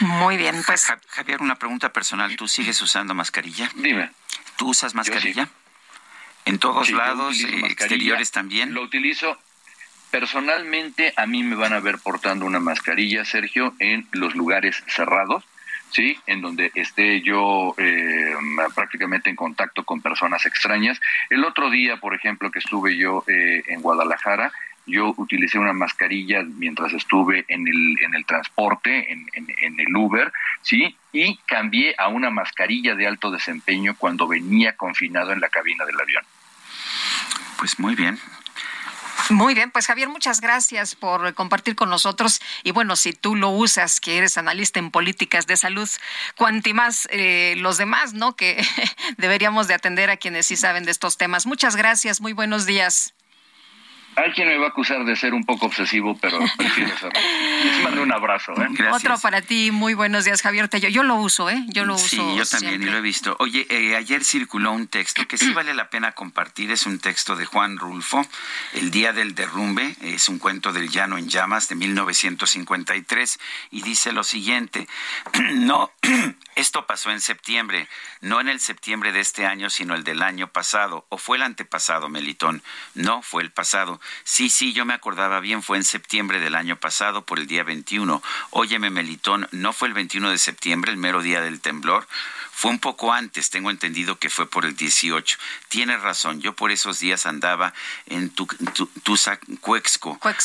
[0.00, 2.34] Muy bien, pues Javier, una pregunta personal.
[2.36, 3.70] ¿Tú sigues usando mascarilla?
[3.74, 4.10] Dime.
[4.56, 5.48] ¿Tú usas mascarilla?
[6.44, 8.74] ¿En todos lados, exteriores también?
[8.74, 9.38] Lo utilizo
[10.10, 15.44] personalmente, a mí me van a ver portando una mascarilla, Sergio, en los lugares cerrados.
[15.90, 16.18] ¿sí?
[16.26, 18.34] En donde esté yo eh,
[18.74, 21.00] prácticamente en contacto con personas extrañas.
[21.30, 24.52] El otro día, por ejemplo, que estuve yo eh, en Guadalajara,
[24.86, 30.32] yo utilicé una mascarilla mientras estuve en el, en el transporte, en, en, el Uber,
[30.62, 30.96] ¿sí?
[31.12, 36.00] Y cambié a una mascarilla de alto desempeño cuando venía confinado en la cabina del
[36.00, 36.24] avión.
[37.58, 38.18] Pues muy bien,
[39.30, 42.40] muy bien, pues Javier, muchas gracias por compartir con nosotros.
[42.62, 45.88] Y bueno, si tú lo usas, que eres analista en políticas de salud,
[46.36, 48.36] cuanti más eh, los demás, ¿no?
[48.36, 48.62] Que
[49.16, 51.46] deberíamos de atender a quienes sí saben de estos temas.
[51.46, 53.14] Muchas gracias, muy buenos días.
[54.16, 57.12] Hay quien me va a acusar de ser un poco obsesivo, pero prefiero ser.
[57.64, 58.52] Les mando un abrazo.
[58.52, 58.68] ¿eh?
[58.92, 59.70] Otro para ti.
[59.70, 60.88] Muy buenos días, Javier Tello.
[60.88, 61.64] Yo lo uso, ¿eh?
[61.68, 62.08] Yo lo uso.
[62.08, 63.36] Sí, yo también, y lo he visto.
[63.40, 66.70] Oye, eh, ayer circuló un texto que sí vale la pena compartir.
[66.70, 68.26] Es un texto de Juan Rulfo,
[68.72, 69.96] El Día del Derrumbe.
[70.00, 73.38] Es un cuento del Llano en Llamas de 1953.
[73.72, 74.86] Y dice lo siguiente:
[75.54, 75.92] No,
[76.54, 77.88] esto pasó en septiembre.
[78.20, 81.06] No en el septiembre de este año, sino el del año pasado.
[81.08, 82.62] ¿O fue el antepasado, Melitón?
[82.94, 84.00] No, fue el pasado.
[84.24, 87.64] Sí, sí, yo me acordaba bien, fue en septiembre del año pasado, por el día
[87.64, 88.22] 21.
[88.50, 92.06] Óyeme, Melitón, ¿no fue el 21 de septiembre, el mero día del temblor?
[92.56, 95.38] Fue un poco antes, tengo entendido que fue por el 18.
[95.68, 97.74] Tienes razón, yo por esos días andaba
[98.06, 99.16] en tu, tu,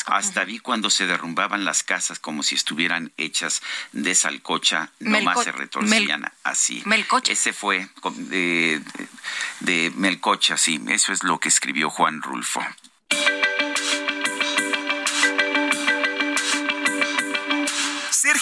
[0.07, 3.61] Hasta vi cuando se derrumbaban las casas como si estuvieran hechas
[3.91, 6.81] de salcocha, nomás se retorcían así.
[6.85, 7.31] Melcocha.
[7.31, 8.81] Ese fue de,
[9.59, 12.65] de Melcocha, sí, eso es lo que escribió Juan Rulfo.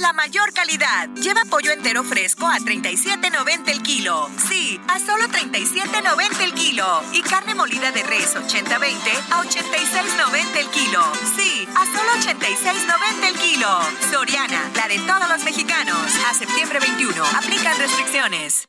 [0.00, 1.08] la mayor calidad.
[1.14, 4.30] Lleva pollo entero fresco a 37.90 el kilo.
[4.48, 7.02] Sí, a solo 37.90 el kilo.
[7.12, 8.96] Y carne molida de res 80-20
[9.30, 11.02] a 86.90 el kilo.
[11.36, 13.68] Sí, a solo 86.90 el kilo.
[14.10, 16.14] Soriana, la de todos los mexicanos.
[16.30, 17.22] A septiembre 21.
[17.36, 18.68] Aplican restricciones.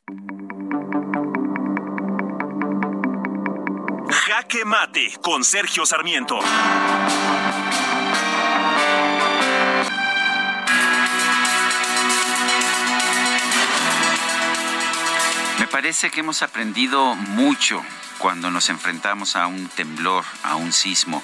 [4.10, 6.38] Jaque Mate con Sergio Sarmiento.
[15.76, 17.84] Parece que hemos aprendido mucho
[18.16, 21.22] cuando nos enfrentamos a un temblor, a un sismo.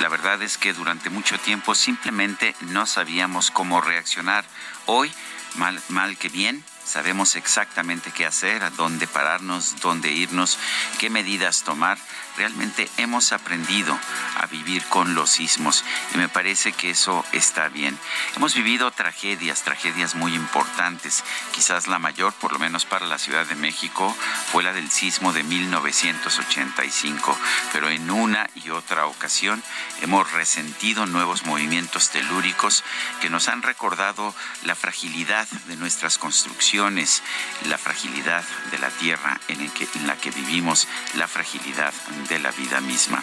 [0.00, 4.44] La verdad es que durante mucho tiempo simplemente no sabíamos cómo reaccionar.
[4.84, 5.10] Hoy,
[5.54, 10.58] mal, que bien, sabemos exactamente qué hacer, a dónde pararnos, dónde irnos,
[10.98, 11.96] qué medidas tomar
[12.36, 13.98] realmente hemos aprendido
[14.36, 15.84] a vivir con los sismos
[16.14, 17.98] y me parece que eso está bien.
[18.36, 21.24] Hemos vivido tragedias, tragedias muy importantes.
[21.52, 24.14] Quizás la mayor, por lo menos para la Ciudad de México,
[24.52, 27.38] fue la del sismo de 1985,
[27.72, 29.62] pero en una y otra ocasión
[30.02, 32.84] hemos resentido nuevos movimientos telúricos
[33.20, 34.34] que nos han recordado
[34.64, 37.22] la fragilidad de nuestras construcciones,
[37.68, 41.92] la fragilidad de la tierra en, en la que vivimos, la fragilidad
[42.28, 43.22] de la vida misma.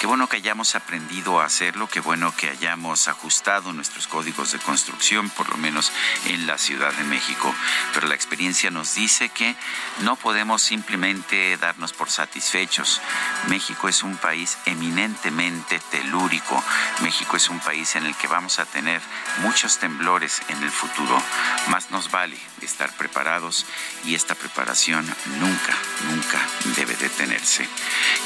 [0.00, 4.58] Qué bueno que hayamos aprendido a hacerlo, qué bueno que hayamos ajustado nuestros códigos de
[4.58, 5.92] construcción, por lo menos
[6.26, 7.54] en la Ciudad de México.
[7.94, 9.54] Pero la experiencia nos dice que
[10.00, 13.00] no podemos simplemente darnos por satisfechos.
[13.48, 16.62] México es un país eminentemente telúrico.
[17.02, 19.00] México es un país en el que vamos a tener
[19.38, 21.22] muchos temblores en el futuro.
[21.68, 23.66] Más nos vale estar preparados
[24.04, 25.06] y esta preparación
[25.38, 25.74] nunca,
[26.08, 26.40] nunca
[26.76, 27.68] debe detenerse.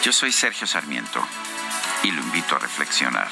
[0.06, 1.20] Yo soy Sergio Sarmiento
[2.04, 3.28] y lo invito a reflexionar.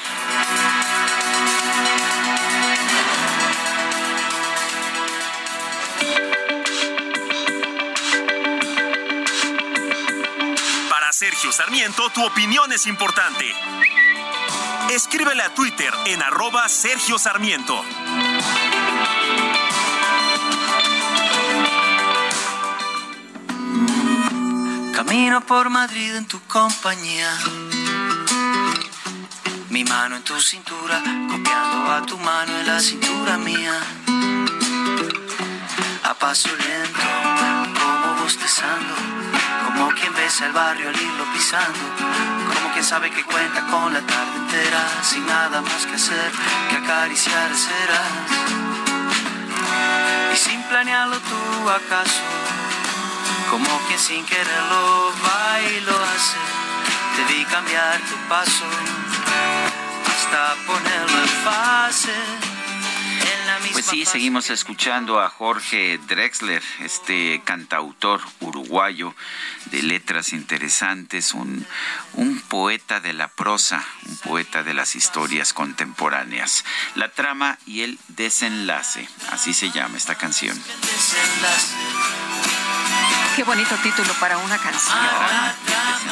[10.89, 13.45] Para Sergio Sarmiento, tu opinión es importante.
[14.89, 17.85] Escríbele a Twitter en arroba Sergio Sarmiento.
[25.07, 27.31] Camino por Madrid en tu compañía.
[29.69, 30.97] Mi mano en tu cintura,
[31.29, 33.79] copiando a tu mano en la cintura mía.
[36.03, 37.07] A paso lento,
[37.79, 38.95] como bostezando,
[39.65, 41.85] como quien besa el barrio al irlo pisando,
[42.47, 46.31] como quien sabe que cuenta con la tarde entera, sin nada más que hacer
[46.71, 48.11] que acariciar ceras.
[50.33, 52.23] Y sin planearlo tú acaso,
[53.49, 56.37] como quien sin quererlo va y lo hace,
[57.15, 58.65] te vi cambiar tu paso
[60.07, 62.13] hasta ponerlo en fase.
[62.13, 69.13] En la misma Pues sí, seguimos escuchando a Jorge Drexler, este cantautor uruguayo
[69.65, 71.65] de letras interesantes, un,
[72.13, 76.65] un poeta de la prosa, un poeta de las historias contemporáneas.
[76.95, 80.57] La trama y el desenlace, así se llama esta canción.
[83.35, 84.97] Qué bonito título para una canción.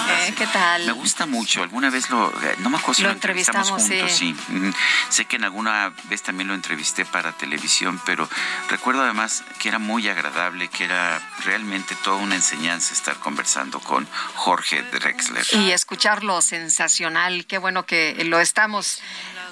[0.09, 0.85] Eh, ¿Qué tal?
[0.85, 1.63] Me gusta mucho.
[1.63, 4.53] Alguna vez lo, eh, no me acuerdo si Lo lo, entrevistamos, entrevistamos, juntos, sí.
[4.53, 4.71] Mm,
[5.07, 8.27] Sé que en alguna vez también lo entrevisté para televisión, pero
[8.69, 13.42] recuerdo además que era muy agradable, que era realmente toda una enseñanza estar conversando
[13.83, 15.45] con Jorge Drexler.
[15.53, 17.45] Y escucharlo sensacional.
[17.45, 19.01] Qué bueno que lo estamos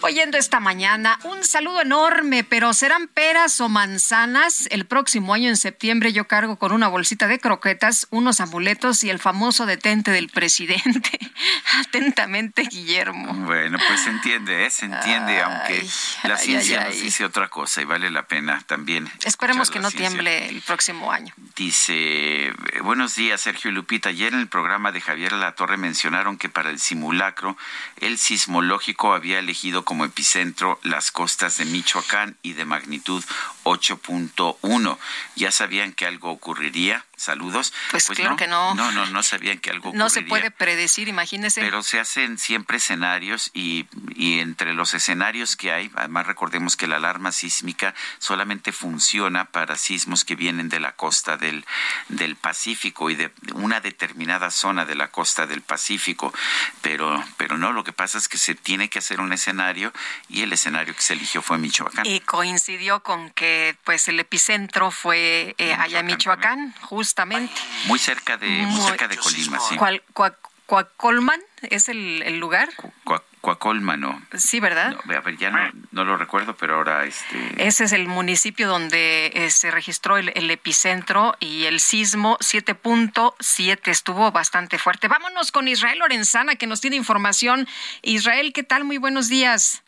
[0.01, 1.19] oyendo esta mañana.
[1.23, 4.67] Un saludo enorme, pero ¿serán peras o manzanas?
[4.71, 9.09] El próximo año en septiembre yo cargo con una bolsita de croquetas, unos amuletos y
[9.09, 11.19] el famoso detente del presidente.
[11.79, 13.33] Atentamente, Guillermo.
[13.33, 14.69] Bueno, pues se entiende, ¿eh?
[14.69, 15.85] se entiende, aunque
[16.23, 19.09] la ciencia ay, nos dice otra cosa y vale la pena también.
[19.23, 20.09] Esperemos que no ciencia.
[20.09, 21.33] tiemble el próximo año.
[21.55, 24.09] Dice, eh, buenos días Sergio y Lupita.
[24.09, 27.57] Ayer en el programa de Javier La Torre mencionaron que para el simulacro
[27.97, 33.23] el sismológico había elegido como epicentro las costas de Michoacán y de magnitud
[33.63, 34.97] 8.1.
[35.35, 37.05] ¿Ya sabían que algo ocurriría?
[37.21, 37.71] Saludos.
[37.91, 38.73] Pues claro que no.
[38.73, 40.03] No, no, no sabían que algo ocurriría.
[40.03, 41.61] No se puede predecir, imagínese.
[41.61, 43.85] Pero se hacen siempre escenarios y,
[44.15, 49.75] y entre los escenarios que hay, además recordemos que la alarma sísmica solamente funciona para
[49.75, 51.63] sismos que vienen de la costa del,
[52.09, 56.33] del Pacífico y de una determinada zona de la costa del Pacífico.
[56.81, 59.93] Pero, pero no, lo que pasa es que se tiene que hacer un escenario
[60.27, 62.03] y el escenario que se eligió fue Michoacán.
[62.07, 66.73] Y coincidió con que pues el epicentro fue eh, allá en Michoacán,
[67.11, 67.53] justamente.
[67.87, 69.75] Muy cerca de, muy Muy- cerca de Colima, sí.
[69.75, 70.35] ¿Cuál, cua-
[70.65, 72.69] Cuacolman es el, el lugar?
[73.03, 74.21] Cua- Coacolmano.
[74.37, 74.95] Sí, ¿verdad?
[75.05, 75.59] No, a ver, ya no,
[75.91, 77.55] no lo recuerdo, pero ahora este.
[77.57, 83.79] Ese es el municipio donde eh, se registró el, el epicentro y el sismo 7.7
[83.89, 85.07] estuvo bastante fuerte.
[85.09, 87.67] Vámonos con Israel Lorenzana que nos tiene información.
[88.03, 88.83] Israel, ¿qué tal?
[88.85, 89.83] Muy buenos días.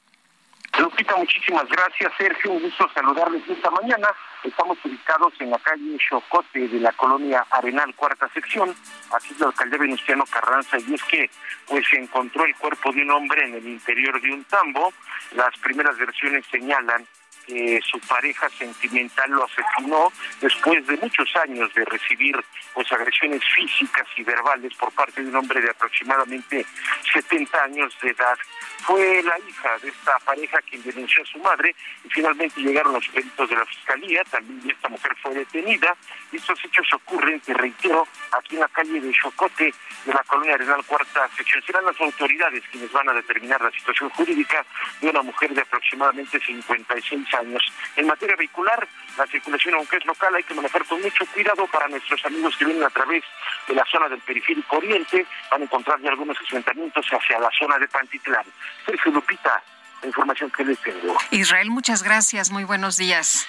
[0.80, 2.12] Lupita, muchísimas gracias.
[2.18, 4.08] Sergio, un gusto saludarles esta mañana.
[4.44, 8.76] Estamos ubicados en la calle Chocote de la colonia Arenal, cuarta sección.
[9.15, 10.78] Aquí es la alcaldía Venustiano Carranza.
[10.86, 11.30] Y es que
[11.68, 14.94] pues se encontró el cuerpo de un hombre en el interior de un tambo.
[15.36, 17.07] Las primeras versiones señalan
[17.45, 20.11] que su pareja sentimental lo asesinó
[20.41, 22.36] después de muchos años de recibir
[22.74, 26.65] pues agresiones físicas y verbales por parte de un hombre de aproximadamente
[27.14, 28.38] 70 años de edad.
[28.85, 33.07] Fue la hija de esta pareja quien denunció a su madre y finalmente llegaron los
[33.07, 35.95] peritos de la fiscalía, también esta mujer fue detenida.
[36.31, 39.73] Estos hechos ocurren, te reitero, aquí en la calle de Chocote
[40.06, 41.64] de la colonia Arenal Cuarta Sección.
[41.64, 44.65] Serán las autoridades quienes van a determinar la situación jurídica
[44.99, 47.64] de una mujer de aproximadamente 56 años.
[47.95, 48.88] En materia vehicular,
[49.18, 52.65] la circulación, aunque es local, hay que manejar con mucho cuidado para nuestros amigos que
[52.65, 53.23] vienen a través
[53.68, 55.26] de la zona del periférico oriente.
[55.52, 58.45] Van a encontrar ya algunos asentamientos hacia la zona de Pantitlán.
[58.85, 59.61] Sergio Lupita,
[60.02, 61.18] la información que les tengo.
[61.31, 62.52] Israel, muchas gracias.
[62.52, 63.48] Muy buenos días.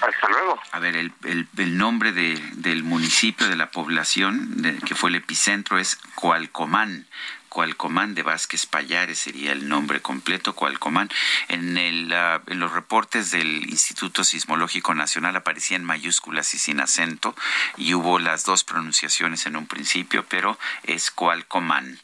[0.00, 0.60] Hasta luego.
[0.72, 5.10] A ver, el, el- el nombre de- del municipio, de la población, de- que fue
[5.10, 7.06] el epicentro, es Coalcomán.
[7.58, 11.10] Cualcomán de Vázquez Payares sería el nombre completo, Cualcomán.
[11.48, 17.34] En, el, ah, en los reportes del Instituto Sismológico Nacional aparecían mayúsculas y sin acento
[17.76, 21.98] y hubo las dos pronunciaciones en un principio, pero es Cualcomán.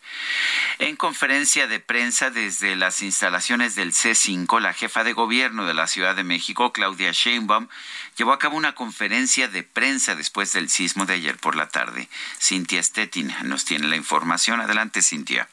[0.81, 5.87] En conferencia de prensa desde las instalaciones del C5, la jefa de gobierno de la
[5.87, 7.69] Ciudad de México, Claudia Sheinbaum,
[8.17, 12.09] llevó a cabo una conferencia de prensa después del sismo de ayer por la tarde.
[12.41, 14.61] Cintia Stettin nos tiene la información.
[14.61, 15.49] Adelante, Cintia.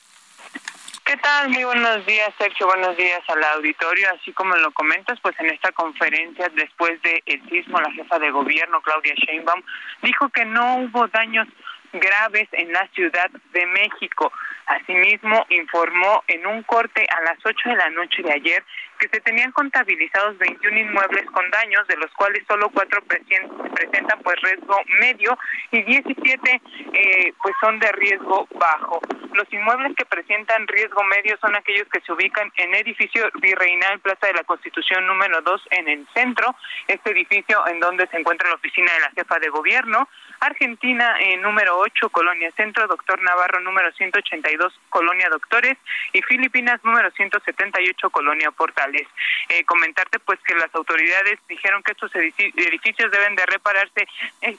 [1.03, 1.49] ¿Qué tal?
[1.49, 2.67] Muy buenos días, Sergio.
[2.67, 4.07] Buenos días al auditorio.
[4.13, 8.81] Así como lo comentas, pues en esta conferencia después del sismo, la jefa de gobierno,
[8.81, 9.61] Claudia Sheinbaum,
[10.03, 11.47] dijo que no hubo daños
[11.91, 14.31] graves en la Ciudad de México.
[14.67, 18.63] Asimismo, informó en un corte a las 8 de la noche de ayer
[19.01, 24.39] que se tenían contabilizados 21 inmuebles con daños, de los cuales solo cuatro presentan pues
[24.41, 25.37] riesgo medio
[25.71, 26.61] y 17
[26.93, 29.01] eh, pues son de riesgo bajo.
[29.33, 34.27] Los inmuebles que presentan riesgo medio son aquellos que se ubican en edificio virreinal Plaza
[34.27, 36.55] de la Constitución número 2 en el centro,
[36.87, 40.07] este edificio en donde se encuentra la oficina de la jefa de gobierno,
[40.41, 45.77] Argentina en eh, número 8, Colonia Centro, Doctor Navarro número 182, Colonia Doctores
[46.13, 49.07] y Filipinas número 178, Colonia Portales.
[49.49, 54.07] Eh, comentarte pues que las autoridades dijeron que estos edificios deben de repararse
[54.41, 54.57] eh,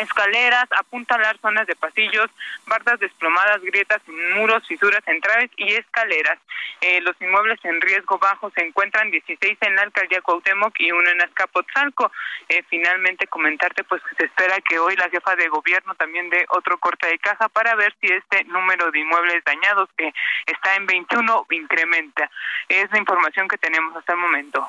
[0.00, 2.30] escaleras, apuntalar zonas de pasillos,
[2.66, 4.00] bardas desplomadas, grietas
[4.36, 6.38] muros, fisuras centrales y escaleras.
[6.80, 11.08] Eh, los inmuebles en riesgo bajo se encuentran 16 en la alcaldía Cuauhtémoc y uno
[11.08, 12.12] en Azcapotzalco.
[12.48, 16.44] Eh, finalmente comentarte pues que se espera que hoy la jefa de gobierno también dé
[16.50, 20.12] otro corte de caja para ver si este número de inmuebles dañados que
[20.46, 22.30] está en 21 incrementa.
[22.68, 24.68] Es la información que tenemos hasta el momento.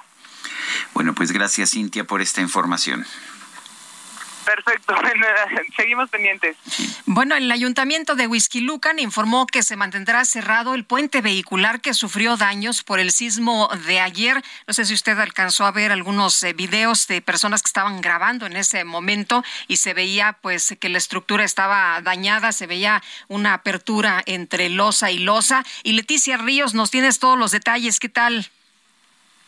[0.94, 3.06] Bueno, pues gracias Cintia por esta información.
[4.48, 4.96] Perfecto,
[5.76, 6.56] seguimos pendientes.
[7.06, 8.30] Bueno, el ayuntamiento de
[8.62, 13.70] Lucan informó que se mantendrá cerrado el puente vehicular que sufrió daños por el sismo
[13.88, 14.42] de ayer.
[14.66, 18.46] No sé si usted alcanzó a ver algunos eh, videos de personas que estaban grabando
[18.46, 23.54] en ese momento y se veía pues que la estructura estaba dañada, se veía una
[23.54, 25.66] apertura entre losa y losa.
[25.84, 28.00] Y Leticia Ríos, nos tienes todos los detalles.
[28.00, 28.50] ¿Qué tal?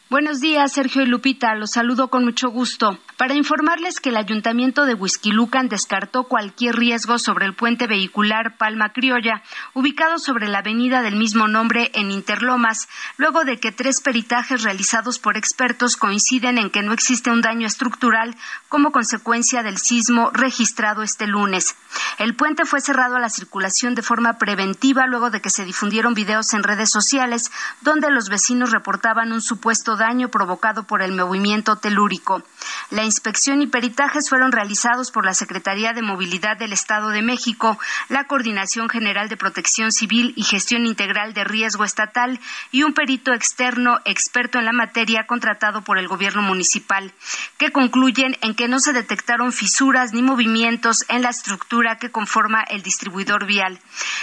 [0.10, 1.54] Buenos días, Sergio y Lupita.
[1.54, 2.98] Los saludo con mucho gusto.
[3.16, 8.92] Para informarles que el ayuntamiento de Huizquilucan descartó cualquier riesgo sobre el puente vehicular Palma
[8.92, 9.44] Criolla,
[9.76, 15.20] ubicado sobre la avenida del mismo nombre en Interlomas, luego de que tres peritajes realizados
[15.20, 18.36] por expertos coinciden en que no existe un daño estructural
[18.68, 21.76] como consecuencia del sismo registrado este lunes.
[22.18, 26.16] El puente fue cerrado a la circulación de forma preventiva luego de que se difundieron
[26.16, 31.76] videos en redes sociales donde los vecinos reportaban un supuesto daño provocado por el movimiento
[31.76, 32.42] telúrico.
[32.90, 37.78] La inspección y peritajes fueron realizados por la Secretaría de Movilidad del Estado de México,
[38.08, 42.40] la Coordinación General de Protección Civil y Gestión Integral de Riesgo Estatal
[42.72, 47.14] y un perito externo experto en la materia contratado por el gobierno municipal,
[47.58, 52.64] que concluyen en que no se detectaron fisuras ni movimientos en la estructura que conforma
[52.64, 53.80] el distribuidor vial.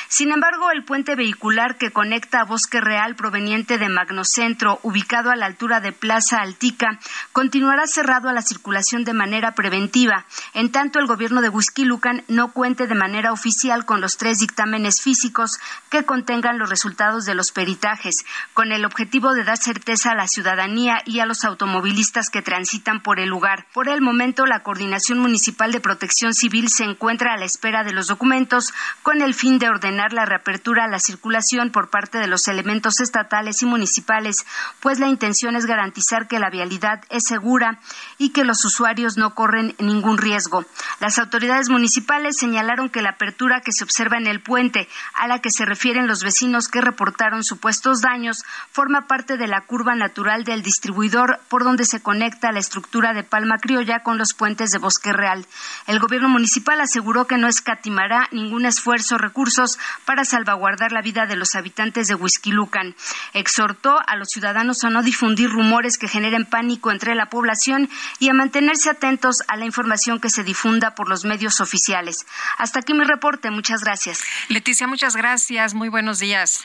[0.08, 5.36] Sin embargo, el puente vehicular que conecta a Bosque Real proveniente de Magnocentro, ubicado a
[5.36, 6.98] la altura de Plaza Altica
[7.32, 10.24] continuará cerrado a la circulación de manera preventiva,
[10.54, 11.50] en tanto el gobierno de
[11.84, 15.58] Lucan no cuente de manera oficial con los tres dictámenes físicos
[15.90, 18.24] que contengan los resultados de los peritajes,
[18.54, 23.02] con el objetivo de dar certeza a la ciudadanía y a los automovilistas que transitan
[23.02, 23.66] por el lugar.
[23.72, 27.92] Por el momento, la Coordinación Municipal de Protección Civil se encuentra a la espera de
[27.92, 28.72] los documentos
[29.02, 33.00] con el fin de ordenar la reapertura a la circulación por parte de los elementos
[33.00, 34.46] estatales y municipales,
[34.80, 37.78] pues la intención es garantizar que la vialidad es segura
[38.18, 40.64] y que los usuarios no corren ningún riesgo.
[41.00, 45.40] Las autoridades municipales señalaron que la apertura que se observa en el puente, a la
[45.40, 50.44] que se refieren los vecinos que reportaron supuestos daños, forma parte de la curva natural
[50.44, 54.78] del distribuidor por donde se conecta la estructura de Palma Criolla con los puentes de
[54.78, 55.46] Bosque Real.
[55.86, 61.26] El gobierno municipal aseguró que no escatimará ningún esfuerzo o recursos para salvaguardar la vida
[61.26, 62.94] de los habitantes de Huizquilucan.
[63.32, 68.30] Exhortó a los ciudadanos a no difundir rumores que generen pánico entre la población y
[68.30, 72.26] a mantenerse atentos a la información que se difunda por los medios oficiales.
[72.56, 73.50] Hasta aquí mi reporte.
[73.50, 74.22] Muchas gracias.
[74.48, 75.74] Leticia, muchas gracias.
[75.74, 76.64] Muy buenos días.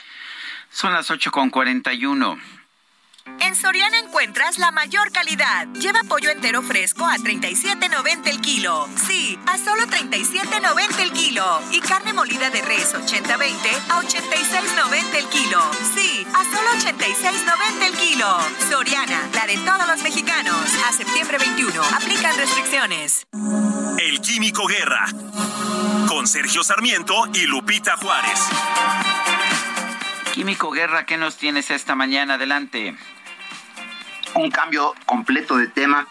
[0.70, 2.61] Son las 8.41.
[3.26, 5.68] En Soriana encuentras la mayor calidad.
[5.74, 8.88] Lleva pollo entero fresco a 37.90 el kilo.
[9.08, 11.62] Sí, a solo 37.90 el kilo.
[11.72, 13.56] Y carne molida de res 80-20
[13.90, 15.62] a 86.90 el kilo.
[15.96, 18.38] Sí, a solo 86.90 el kilo.
[18.70, 20.56] Soriana, la de todos los mexicanos.
[20.88, 21.84] A septiembre 21.
[21.96, 23.28] Aplican restricciones.
[24.00, 25.06] El Químico Guerra.
[26.08, 28.40] Con Sergio Sarmiento y Lupita Juárez.
[30.34, 32.36] Químico Guerra, ¿qué nos tienes esta mañana?
[32.36, 32.96] Adelante.
[34.34, 36.08] Un cambio completo de tema.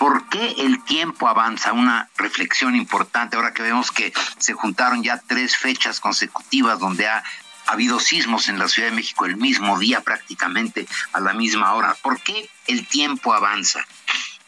[0.00, 1.72] ¿Por qué el tiempo avanza?
[1.72, 7.22] Una reflexión importante ahora que vemos que se juntaron ya tres fechas consecutivas donde ha
[7.66, 11.94] habido sismos en la Ciudad de México el mismo día prácticamente a la misma hora.
[12.02, 13.86] ¿Por qué el tiempo avanza?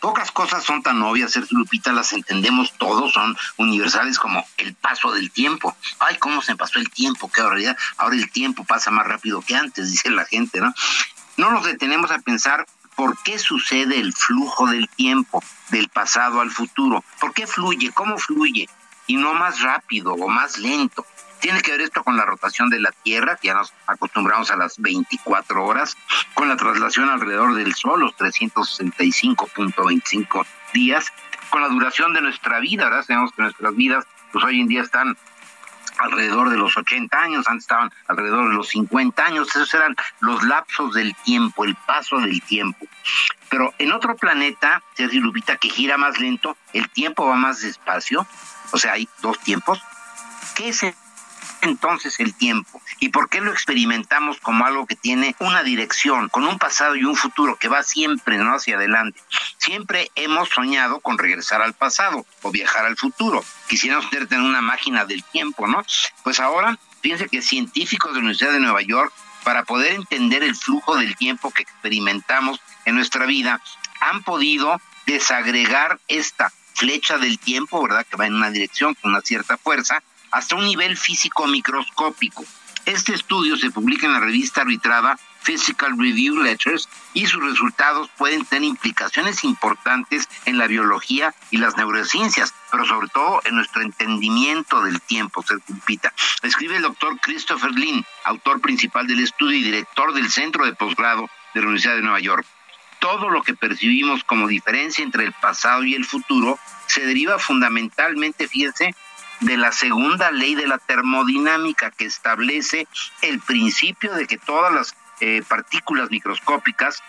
[0.03, 5.13] Pocas cosas son tan obvias, Sergio Lupita, las entendemos todos, son universales como el paso
[5.13, 5.77] del tiempo.
[6.01, 7.77] Ay, cómo se pasó el tiempo, qué realidad.
[7.99, 10.75] Ahora el tiempo pasa más rápido que antes, dice la gente, ¿no?
[11.37, 12.67] No nos detenemos a pensar
[12.97, 17.05] por qué sucede el flujo del tiempo, del pasado al futuro.
[17.21, 17.93] ¿Por qué fluye?
[17.93, 18.69] ¿Cómo fluye?
[19.07, 21.07] Y no más rápido o más lento.
[21.43, 24.57] Tiene que ver esto con la rotación de la Tierra, que ya nos acostumbramos a
[24.57, 25.97] las 24 horas,
[26.35, 31.13] con la traslación alrededor del Sol, los 365.25 días,
[31.51, 33.05] con la duración de nuestra vida, ¿verdad?
[33.05, 35.17] Sabemos que nuestras vidas, pues hoy en día están
[35.99, 40.45] alrededor de los 80 años, antes estaban alrededor de los 50 años, esos eran los
[40.45, 42.87] lapsos del tiempo, el paso del tiempo.
[43.51, 48.29] Pero en otro planeta, Sergio Lupita, que gira más lento, el tiempo va más despacio,
[48.71, 49.83] o sea, hay dos tiempos.
[50.55, 50.95] ¿Qué es el
[51.63, 52.83] entonces el tiempo?
[53.01, 57.05] ¿Y por qué lo experimentamos como algo que tiene una dirección, con un pasado y
[57.05, 58.55] un futuro que va siempre ¿no?
[58.55, 59.21] hacia adelante?
[59.59, 63.43] Siempre hemos soñado con regresar al pasado o viajar al futuro.
[63.69, 65.85] Quisiéramos tener una máquina del tiempo, ¿no?
[66.23, 69.13] Pues ahora, fíjense que científicos de la Universidad de Nueva York,
[69.45, 73.61] para poder entender el flujo del tiempo que experimentamos en nuestra vida,
[74.01, 78.07] han podido desagregar esta flecha del tiempo, ¿verdad?
[78.09, 80.03] Que va en una dirección con una cierta fuerza,
[80.33, 82.45] hasta un nivel físico microscópico.
[82.85, 88.45] Este estudio se publica en la revista arbitrada Physical Review Letters y sus resultados pueden
[88.45, 94.83] tener implicaciones importantes en la biología y las neurociencias, pero sobre todo en nuestro entendimiento
[94.83, 96.13] del tiempo, se culpita.
[96.43, 101.29] Escribe el doctor Christopher Lynn, autor principal del estudio y director del Centro de Posgrado
[101.55, 102.47] de la Universidad de Nueva York.
[103.01, 108.47] Todo lo que percibimos como diferencia entre el pasado y el futuro se deriva fundamentalmente,
[108.47, 108.95] fíjense,
[109.43, 112.87] de la segunda ley de la termodinámica que establece
[113.23, 117.03] el principio de que todas las eh, partículas microscópicas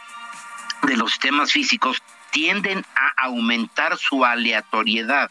[0.81, 2.01] de los sistemas físicos
[2.31, 5.29] tienden a aumentar su aleatoriedad,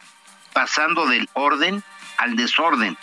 [0.53, 1.83] pasando del orden
[2.19, 2.97] al desorden,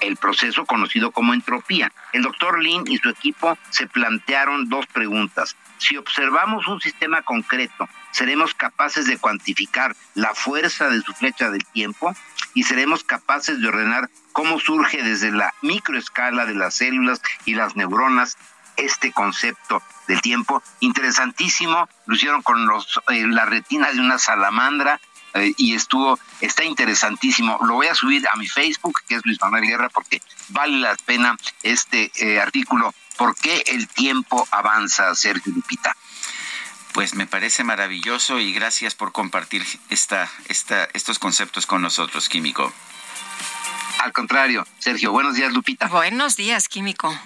[0.00, 1.92] el proceso conocido como entropía.
[2.12, 5.56] El doctor Lin y su equipo se plantearon dos preguntas.
[5.78, 11.64] Si observamos un sistema concreto, seremos capaces de cuantificar la fuerza de su flecha del
[11.66, 12.14] tiempo
[12.54, 17.76] y seremos capaces de ordenar cómo surge desde la microescala de las células y las
[17.76, 18.36] neuronas
[18.76, 20.62] este concepto del tiempo.
[20.80, 25.00] Interesantísimo, lo hicieron con los, eh, la retina de una salamandra
[25.34, 27.58] eh, y estuvo, está interesantísimo.
[27.62, 30.96] Lo voy a subir a mi Facebook, que es Luis Manuel Guerra, porque vale la
[31.04, 32.94] pena este eh, artículo.
[33.16, 35.94] ¿Por qué el tiempo avanza, Sergio Lupita?
[36.92, 42.72] Pues me parece maravilloso y gracias por compartir esta, esta, estos conceptos con nosotros, Químico.
[44.00, 45.86] Al contrario, Sergio, buenos días, Lupita.
[45.88, 47.16] Buenos días, Químico.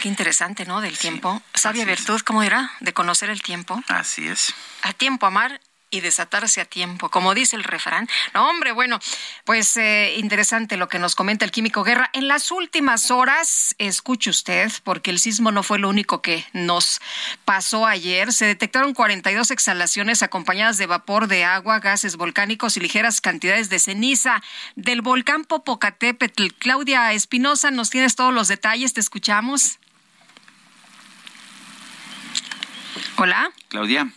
[0.00, 0.80] Qué interesante, ¿no?
[0.80, 1.42] Del tiempo.
[1.52, 2.72] Sabia virtud, ¿cómo era?
[2.80, 3.82] De conocer el tiempo.
[3.88, 4.54] Así es.
[4.82, 5.60] A tiempo amar
[5.90, 8.08] y desatarse a tiempo, como dice el refrán.
[8.34, 8.98] No, hombre, bueno,
[9.44, 12.10] pues eh, interesante lo que nos comenta el químico Guerra.
[12.12, 17.00] En las últimas horas, escuche usted, porque el sismo no fue lo único que nos
[17.44, 23.20] pasó ayer, se detectaron 42 exhalaciones acompañadas de vapor de agua, gases volcánicos y ligeras
[23.20, 24.42] cantidades de ceniza
[24.76, 26.48] del volcán Popocatépetl.
[26.58, 29.78] Claudia Espinosa, nos tienes todos los detalles, te escuchamos.
[33.16, 33.52] Hola.
[33.68, 34.10] Claudia.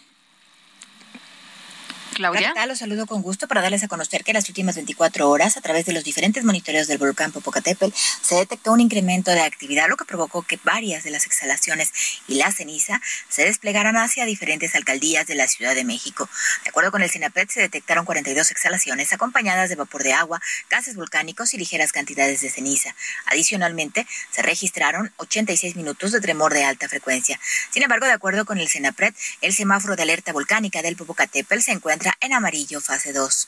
[2.13, 2.53] Claudia.
[2.67, 5.61] Los saludo con gusto para darles a conocer que en las últimas 24 horas, a
[5.61, 9.97] través de los diferentes monitoreos del volcán Popocatépetl, se detectó un incremento de actividad, lo
[9.97, 11.91] que provocó que varias de las exhalaciones
[12.27, 16.29] y la ceniza se desplegaran hacia diferentes alcaldías de la Ciudad de México.
[16.63, 20.95] De acuerdo con el CINAPET, se detectaron 42 exhalaciones acompañadas de vapor de agua, gases
[20.95, 22.95] volcánicos y ligeras cantidades de ceniza.
[23.25, 27.39] Adicionalmente, se registraron 86 minutos de tremor de alta frecuencia.
[27.71, 31.71] Sin embargo, de acuerdo con el CINAPRED, el semáforo de alerta volcánica del Popocatépetl se
[31.71, 33.47] encuentra en amarillo fase 2.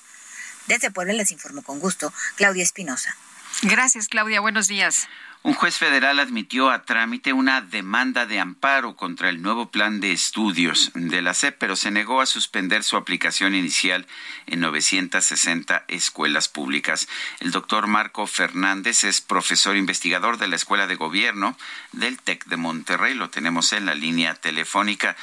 [0.68, 3.16] Desde Puebla les informo con gusto Claudia Espinosa.
[3.62, 4.42] Gracias, Claudia.
[4.42, 5.08] Buenos días.
[5.46, 10.12] Un juez federal admitió a trámite una demanda de amparo contra el nuevo plan de
[10.12, 14.08] estudios de la SEP, pero se negó a suspender su aplicación inicial
[14.48, 17.08] en 960 escuelas públicas.
[17.40, 21.56] El doctor Marco Fernández es profesor investigador de la Escuela de Gobierno
[21.92, 23.14] del TEC de Monterrey.
[23.14, 25.16] Lo tenemos en la línea telefónica.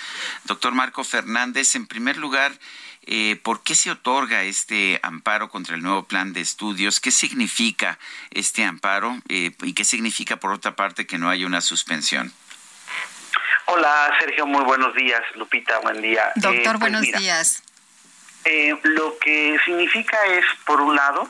[0.45, 2.57] Doctor Marco Fernández, en primer lugar,
[3.05, 7.01] eh, ¿Por qué se otorga este amparo contra el nuevo plan de estudios?
[7.01, 7.99] ¿Qué significa
[8.31, 12.33] este amparo eh, y qué significa por otra parte, que no haya una suspensión?
[13.67, 15.21] Hola, Sergio, muy buenos días.
[15.35, 16.31] Lupita, buen día.
[16.37, 17.63] Doctor, eh, pues buenos días.
[18.45, 21.29] Eh, lo que significa es, por un lado,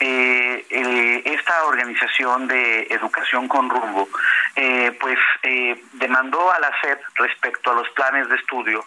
[0.00, 4.08] eh, eh, esta organización de educación con rumbo,
[5.00, 5.18] pues
[5.92, 8.84] demandó a la SEP respecto a los planes de estudio,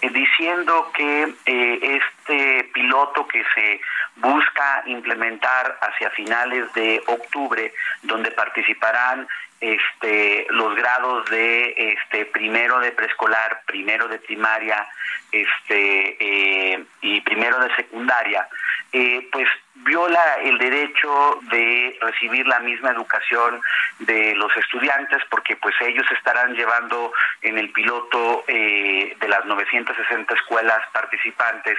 [0.00, 3.80] diciendo que este piloto que se
[4.16, 9.28] busca implementar hacia finales de octubre, donde participarán
[9.60, 14.86] este, los grados de este, primero de preescolar, primero de primaria
[15.30, 18.48] este, eh, y primero de secundaria,
[18.92, 19.48] eh, pues
[19.84, 23.60] viola el derecho de recibir la misma educación
[24.00, 27.12] de los estudiantes porque pues ellos estarán llevando
[27.42, 31.78] en el piloto eh, de las 960 escuelas participantes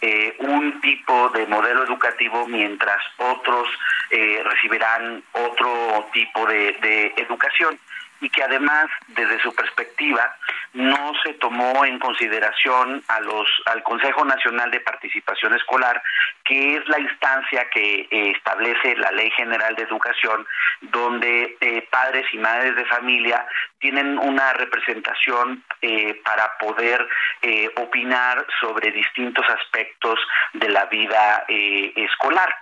[0.00, 3.68] eh, un tipo de modelo educativo mientras otros
[4.10, 7.78] eh, recibirán otro tipo de, de educación
[8.22, 10.36] y que además desde su perspectiva
[10.74, 16.00] no se tomó en consideración al Consejo Nacional de Participación Escolar,
[16.44, 20.46] que es la instancia que eh, establece la Ley General de Educación,
[20.80, 23.44] donde eh, padres y madres de familia
[23.80, 27.06] tienen una representación eh, para poder
[27.76, 30.18] opinar sobre distintos aspectos
[30.52, 32.54] de la vida escolar.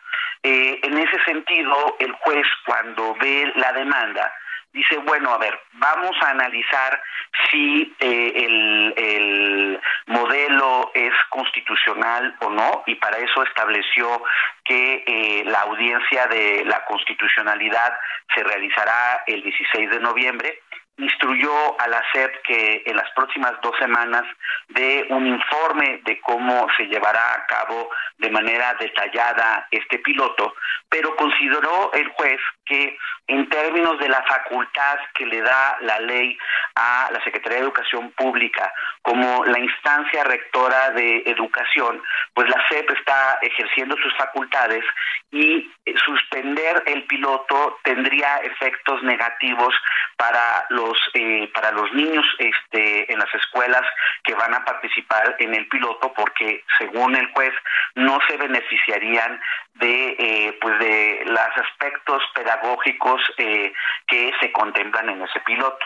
[0.43, 4.33] en ese sentido, el juez cuando ve la demanda
[4.73, 7.03] dice, bueno, a ver, vamos a analizar
[7.51, 14.23] si eh, el, el, modelo es constitucional o no, y para eso estableció
[14.65, 17.97] que eh, la audiencia de la constitucionalidad
[18.35, 20.61] se realizará el 16 de noviembre
[21.01, 24.25] instruyó a la SEP que en las próximas dos semanas
[24.69, 30.55] dé un informe de cómo se llevará a cabo de manera detallada este piloto,
[30.89, 32.97] pero consideró el juez que
[33.27, 36.37] en términos de la facultad que le da la ley
[36.75, 38.73] a la Secretaría de Educación Pública
[39.03, 42.03] como la instancia rectora de educación,
[42.35, 44.85] pues la SEP está ejerciendo sus facultades
[45.31, 45.71] y
[46.05, 49.75] suspender el piloto tendría efectos negativos
[50.17, 53.83] para los eh, para los niños este en las escuelas
[54.25, 57.53] que van a participar en el piloto porque según el juez
[57.95, 59.41] no se beneficiarían
[59.75, 63.73] de eh, pues de los aspectos pedagógicos eh,
[64.07, 65.85] que se contemplan en ese piloto.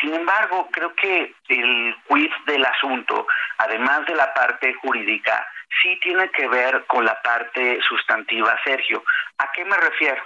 [0.00, 3.26] Sin embargo, creo que el quiz del asunto,
[3.58, 5.46] además de la parte jurídica,
[5.80, 9.02] sí tiene que ver con la parte sustantiva, Sergio.
[9.38, 10.22] ¿A qué me refiero?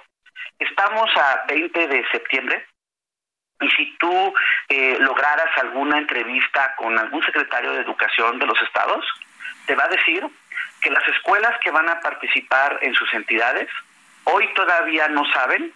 [0.58, 2.66] Estamos a 20 de septiembre
[3.60, 4.34] y si tú
[4.68, 9.04] eh, lograras alguna entrevista con algún secretario de educación de los estados,
[9.66, 10.26] te va a decir
[10.80, 13.68] que las escuelas que van a participar en sus entidades
[14.24, 15.72] hoy todavía no saben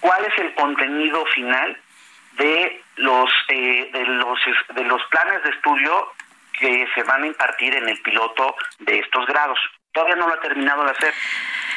[0.00, 1.76] cuál es el contenido final
[2.32, 4.38] de los eh, de los
[4.74, 6.12] de los planes de estudio
[6.58, 9.58] que se van a impartir en el piloto de estos grados.
[9.92, 11.14] Todavía no lo ha terminado de hacer.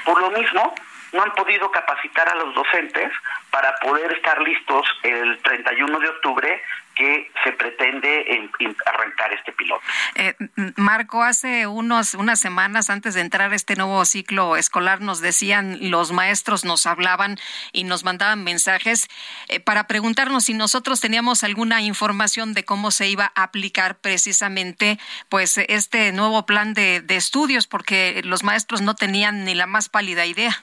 [0.05, 0.73] Por lo mismo,
[1.15, 3.11] no han podido capacitar a los docentes
[3.49, 6.61] para poder estar listos el 31 de octubre
[6.95, 8.49] que se pretende
[8.85, 9.83] arrancar este piloto.
[10.15, 10.33] Eh,
[10.77, 16.13] Marco, hace unos, unas semanas antes de entrar este nuevo ciclo escolar nos decían, los
[16.13, 17.37] maestros nos hablaban
[17.73, 19.07] y nos mandaban mensajes
[19.49, 24.97] eh, para preguntarnos si nosotros teníamos alguna información de cómo se iba a aplicar precisamente
[25.27, 29.89] pues este nuevo plan de, de estudios, porque los maestros no tenían ni la más
[29.89, 30.61] pálida idea.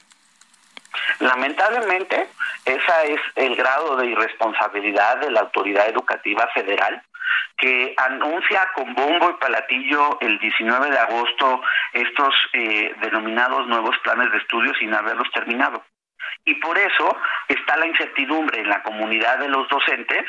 [1.19, 2.29] Lamentablemente,
[2.65, 7.01] ese es el grado de irresponsabilidad de la autoridad educativa federal
[7.57, 11.61] que anuncia con bombo y palatillo el 19 de agosto
[11.93, 15.83] estos eh, denominados nuevos planes de estudio sin haberlos terminado.
[16.45, 17.15] Y por eso
[17.47, 20.25] está la incertidumbre en la comunidad de los docentes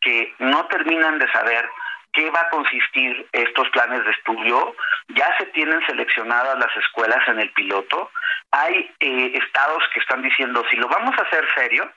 [0.00, 1.68] que no terminan de saber
[2.16, 4.74] qué va a consistir estos planes de estudio.
[5.08, 8.10] Ya se tienen seleccionadas las escuelas en el piloto,
[8.50, 11.92] hay eh, estados que están diciendo, si lo vamos a hacer serio,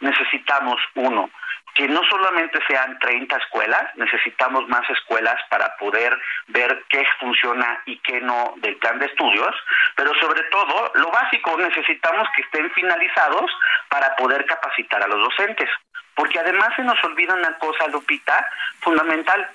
[0.00, 1.28] necesitamos uno,
[1.74, 6.16] que no solamente sean 30 escuelas, necesitamos más escuelas para poder
[6.48, 9.54] ver qué funciona y qué no del plan de estudios,
[9.96, 13.50] pero sobre todo, lo básico, necesitamos que estén finalizados
[13.88, 15.68] para poder capacitar a los docentes.
[16.14, 18.48] Porque además se nos olvida una cosa, Lupita,
[18.80, 19.50] fundamental.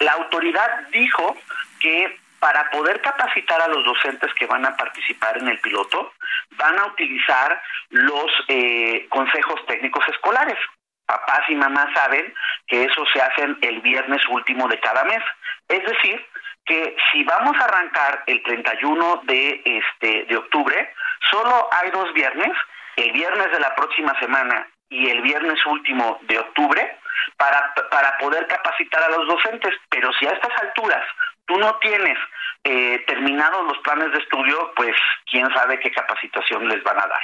[0.00, 1.36] La autoridad dijo
[1.80, 6.12] que para poder capacitar a los docentes que van a participar en el piloto,
[6.58, 7.58] van a utilizar
[7.88, 10.58] los eh, consejos técnicos escolares.
[11.06, 12.34] Papás y mamás saben
[12.66, 15.22] que eso se hace el viernes último de cada mes.
[15.68, 16.22] Es decir,
[16.66, 20.92] que si vamos a arrancar el 31 de este de octubre,
[21.30, 22.52] solo hay dos viernes,
[22.96, 26.98] el viernes de la próxima semana y el viernes último de octubre
[27.36, 29.74] para, para poder capacitar a los docentes.
[29.88, 31.04] Pero si a estas alturas
[31.46, 32.18] tú no tienes
[32.64, 34.94] eh, terminados los planes de estudio, pues
[35.30, 37.22] quién sabe qué capacitación les van a dar.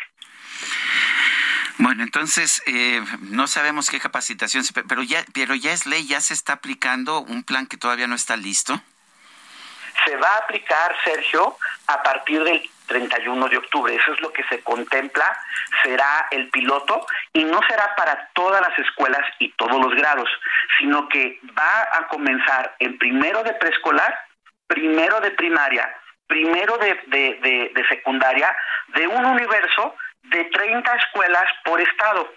[1.79, 6.35] Bueno, entonces eh, no sabemos qué capacitación, pero ya, pero ya es ley, ya se
[6.35, 8.79] está aplicando un plan que todavía no está listo.
[10.05, 11.57] Se va a aplicar, Sergio,
[11.87, 13.95] a partir del 31 de octubre.
[13.95, 15.25] Eso es lo que se contempla.
[15.83, 20.29] Será el piloto y no será para todas las escuelas y todos los grados,
[20.79, 24.13] sino que va a comenzar en primero de preescolar,
[24.67, 25.95] primero de primaria,
[26.27, 28.55] primero de, de, de secundaria,
[28.89, 29.95] de un universo
[30.25, 32.29] de 30 escuelas por estado.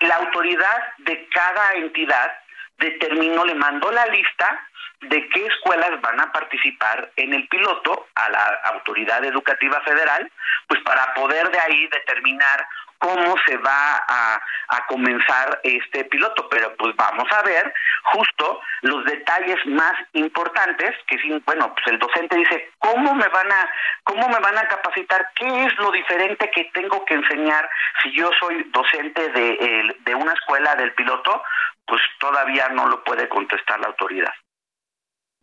[0.00, 2.30] La autoridad de cada entidad
[2.78, 4.68] determinó, le mandó la lista
[5.00, 10.30] de qué escuelas van a participar en el piloto a la autoridad educativa federal,
[10.68, 12.66] pues para poder de ahí determinar
[12.98, 14.40] cómo se va a,
[14.88, 17.72] comenzar este piloto, pero pues vamos a ver
[18.04, 21.16] justo los detalles más importantes que
[21.46, 23.68] bueno, pues el docente dice, ¿cómo me van a
[24.04, 25.26] cómo me van a capacitar?
[25.34, 27.68] ¿Qué es lo diferente que tengo que enseñar
[28.02, 31.42] si yo soy docente de, de una escuela del piloto?
[31.86, 34.32] Pues todavía no lo puede contestar la autoridad.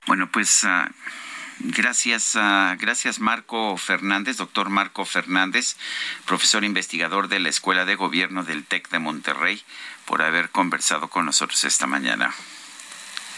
[0.07, 0.91] Bueno, pues uh,
[1.63, 5.75] Gracias, uh, gracias Marco Fernández, doctor Marco Fernández,
[6.25, 9.61] profesor investigador de la Escuela de Gobierno del TEC de Monterrey,
[10.05, 12.33] por haber conversado con nosotros esta mañana.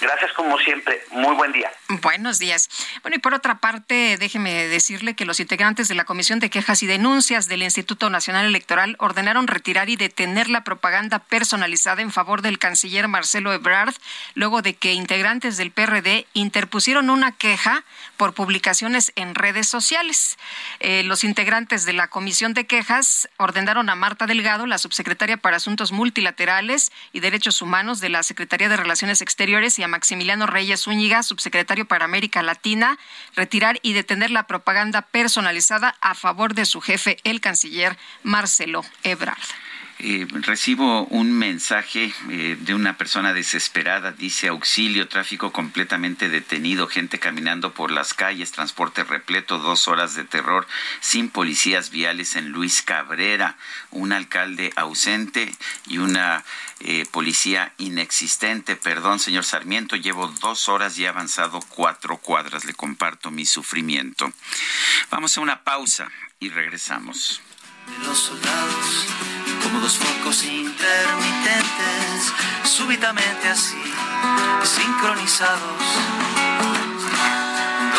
[0.04, 1.02] Gracias como siempre.
[1.12, 1.72] Muy buen día.
[2.02, 2.70] Buenos días.
[3.04, 6.84] Bueno, y por otra parte, déjeme decirle que los integrantes de la Comisión de Quejas
[6.84, 12.42] y Denuncias del Instituto Nacional Electoral ordenaron retirar y detener la propaganda personalizada en favor
[12.42, 13.94] del canciller Marcelo Ebrard,
[14.34, 17.86] luego de que integrantes del PRD interpusieron una queja
[18.18, 20.38] por publicaciones en redes sociales.
[20.82, 25.58] Eh, los integrantes de la Comisión de Quejas ordenaron a Marta Delgado, la subsecretaria para
[25.58, 30.88] Asuntos Multilaterales y Derechos Humanos de la Secretaría de Relaciones Exteriores y a Maximiliano Reyes
[30.88, 32.98] Úñiga, subsecretario para América Latina,
[33.36, 39.38] retirar y detener la propaganda personalizada a favor de su jefe, el canciller Marcelo Ebrard.
[40.06, 47.20] Eh, recibo un mensaje eh, de una persona desesperada, dice auxilio, tráfico completamente detenido, gente
[47.20, 50.68] caminando por las calles, transporte repleto, dos horas de terror,
[51.00, 53.56] sin policías viales en Luis Cabrera,
[53.92, 55.50] un alcalde ausente
[55.88, 56.44] y una
[56.82, 58.76] eh, policía inexistente.
[58.76, 64.34] Perdón, señor Sarmiento, llevo dos horas y he avanzado cuatro cuadras, le comparto mi sufrimiento.
[65.12, 66.12] Vamos a una pausa
[66.42, 67.42] y regresamos
[67.88, 69.08] de los soldados,
[69.64, 72.34] como dos focos intermitentes,
[72.64, 73.82] súbitamente así,
[74.64, 75.82] sincronizados,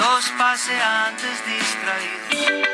[0.00, 2.73] dos paseantes distraídos.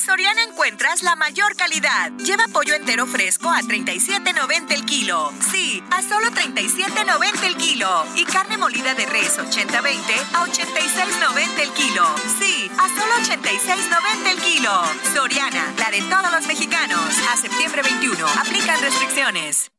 [0.00, 2.10] Soriana encuentras la mayor calidad.
[2.12, 5.30] Lleva pollo entero fresco a 37.90 el kilo.
[5.50, 8.06] Sí, a solo 37.90 el kilo.
[8.16, 10.00] Y carne molida de res 80-20
[10.34, 12.06] a 86.90 el kilo.
[12.38, 14.82] Sí, a solo 86.90 el kilo.
[15.14, 17.00] Soriana, la de todos los mexicanos.
[17.32, 18.26] A septiembre 21.
[18.40, 19.70] Aplican restricciones.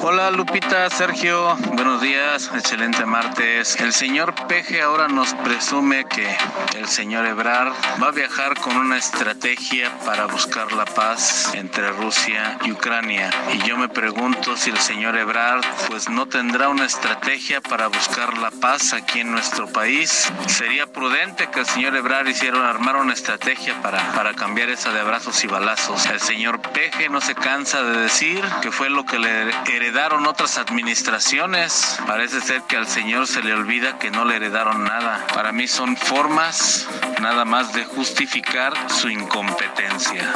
[0.00, 3.78] Hola Lupita, Sergio, buenos días, excelente martes.
[3.80, 6.36] El señor Peje ahora nos presume que
[6.76, 7.72] el señor Ebrard
[8.02, 13.30] va a viajar con una estrategia para buscar la paz entre Rusia y Ucrania.
[13.52, 18.38] Y yo me pregunto si el señor Ebrard pues no tendrá una estrategia para buscar
[18.38, 20.32] la paz aquí en nuestro país.
[20.46, 25.00] Sería prudente que el señor Ebrard hiciera armar una estrategia para, para cambiar esa de
[25.00, 26.06] abrazos y balazos.
[26.06, 30.58] El señor Peje no se cansa de decir que fue lo que le heredaron otras
[30.58, 31.98] administraciones.
[32.06, 35.26] Parece ser que al señor se le olvida que no le heredaron nada.
[35.34, 36.88] Para mí son formas
[37.20, 40.32] nada más de justificar su incompetencia.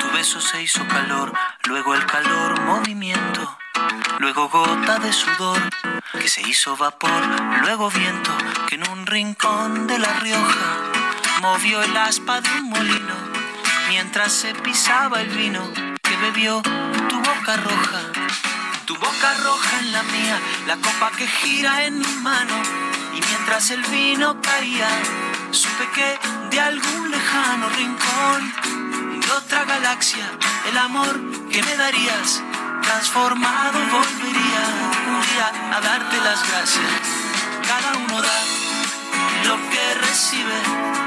[0.00, 1.32] Tu beso se hizo calor,
[1.64, 3.58] luego el calor movimiento,
[4.18, 5.60] luego gota de sudor
[6.12, 7.22] que se hizo vapor,
[7.62, 8.30] luego viento
[8.68, 10.93] que en un rincón de La Rioja
[11.44, 13.16] movió el aspa de un molino
[13.90, 15.62] mientras se pisaba el vino
[16.02, 16.62] que bebió
[17.10, 18.00] tu boca roja.
[18.86, 22.54] Tu boca roja en la mía, la copa que gira en mi mano.
[23.14, 24.88] Y mientras el vino caía,
[25.50, 26.18] supe que
[26.50, 28.40] de algún lejano rincón
[29.20, 30.26] de otra galaxia,
[30.70, 31.14] el amor
[31.52, 32.42] que me darías,
[32.80, 34.64] transformado volvería
[35.12, 36.92] un a darte las gracias.
[37.68, 38.64] Cada uno da
[39.46, 41.03] lo que recibe,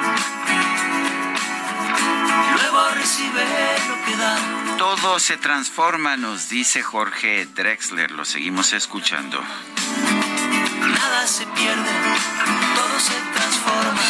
[2.58, 3.46] luego recibe
[3.88, 4.78] lo que da.
[4.78, 8.12] Todo se transforma, nos dice Jorge Drexler.
[8.12, 9.42] Lo seguimos escuchando.
[10.80, 11.90] Nada se pierde,
[12.76, 14.02] todo se transforma.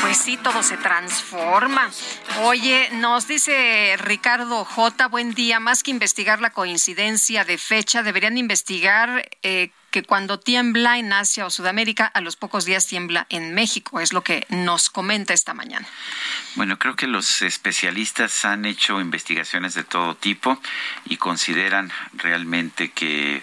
[0.00, 1.90] Pues sí, todo se transforma.
[2.42, 5.08] Oye, nos dice Ricardo J.
[5.08, 5.60] Buen día.
[5.60, 11.46] Más que investigar la coincidencia de fecha, deberían investigar eh, que cuando tiembla en Asia
[11.46, 14.00] o Sudamérica, a los pocos días tiembla en México.
[14.00, 15.86] Es lo que nos comenta esta mañana.
[16.54, 20.60] Bueno, creo que los especialistas han hecho investigaciones de todo tipo
[21.04, 23.42] y consideran realmente que,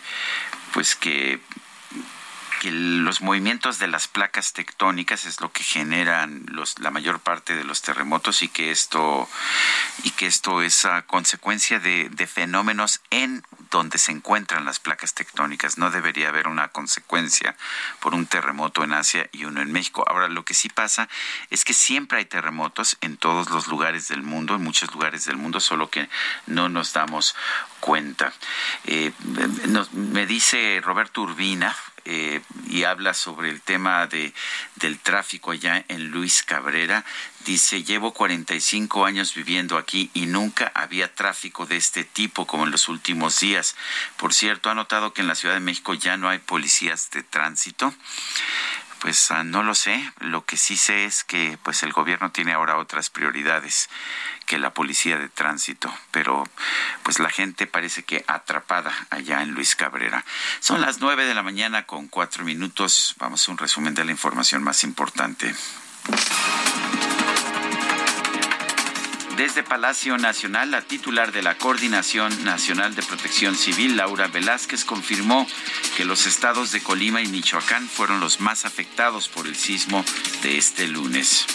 [0.74, 1.40] pues que
[2.58, 7.56] que los movimientos de las placas tectónicas es lo que generan los, la mayor parte
[7.56, 9.28] de los terremotos y que esto
[10.04, 15.78] y que esto es a consecuencia de, fenómenos en donde se encuentran las placas tectónicas.
[15.78, 17.56] No debería haber una consecuencia
[18.00, 20.04] por un terremoto en Asia y uno en México.
[20.08, 21.08] Ahora, lo que sí pasa
[21.50, 25.38] es que siempre hay terremotos en todos los lugares del mundo, en muchos lugares del
[25.38, 26.10] mundo, solo que
[26.48, 27.36] no nos damos
[27.80, 28.34] cuenta.
[28.86, 29.12] Eh,
[29.94, 31.76] me dice Roberto Urbina,
[32.10, 34.34] eh, y habla sobre el tema de,
[34.76, 37.04] del tráfico allá en Luis Cabrera.
[37.46, 42.72] Dice, llevo 45 años viviendo aquí y nunca había tráfico de este tipo como en
[42.72, 43.76] los últimos días.
[44.16, 47.24] Por cierto, ha notado que en la Ciudad de México ya no hay policías de
[47.24, 47.94] tránsito.
[49.00, 50.12] Pues ah, no lo sé.
[50.20, 53.90] Lo que sí sé es que pues el gobierno tiene ahora otras prioridades
[54.46, 56.44] que la policía de tránsito, pero
[57.04, 60.24] pues la gente parece que atrapada allá en Luis Cabrera.
[60.60, 63.16] Son las nueve de la mañana con cuatro minutos.
[63.20, 65.54] Vamos a un resumen de la información más importante.
[69.38, 75.46] Desde Palacio Nacional, la titular de la Coordinación Nacional de Protección Civil, Laura Velázquez, confirmó
[75.96, 80.04] que los estados de Colima y Michoacán fueron los más afectados por el sismo
[80.42, 81.46] de este lunes.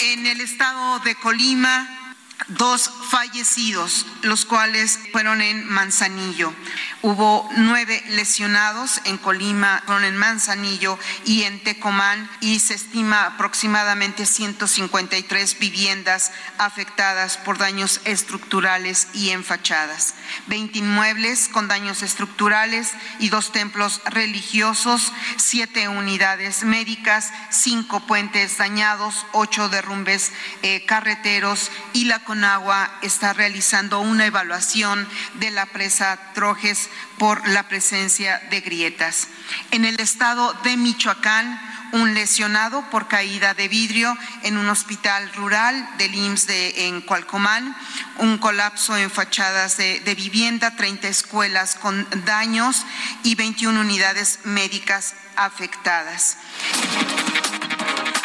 [0.00, 2.07] En el estado de Colima,
[2.46, 6.54] dos fallecidos, los cuales fueron en Manzanillo.
[7.02, 14.24] Hubo nueve lesionados en Colima, fueron en Manzanillo y en Tecomán y se estima aproximadamente
[14.24, 20.14] 153 viviendas afectadas por daños estructurales y en fachadas.
[20.46, 29.26] 20 inmuebles con daños estructurales y dos templos religiosos, siete unidades médicas, cinco puentes dañados,
[29.32, 30.32] ocho derrumbes
[30.62, 35.08] eh, carreteros y la Conagua está realizando una evaluación
[35.40, 39.28] de la presa Trojes por la presencia de grietas.
[39.70, 41.58] En el estado de Michoacán,
[41.92, 47.74] un lesionado por caída de vidrio en un hospital rural del IMSS de, en Cualcomán,
[48.18, 52.84] un colapso en fachadas de, de vivienda, 30 escuelas con daños
[53.22, 56.36] y 21 unidades médicas afectadas.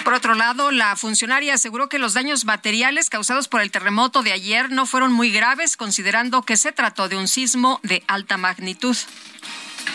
[0.04, 4.34] Por otro lado, la funcionaria aseguró que los daños materiales causados por el terremoto de
[4.34, 8.98] ayer no fueron muy graves, considerando que se trató de un sismo de alta magnitud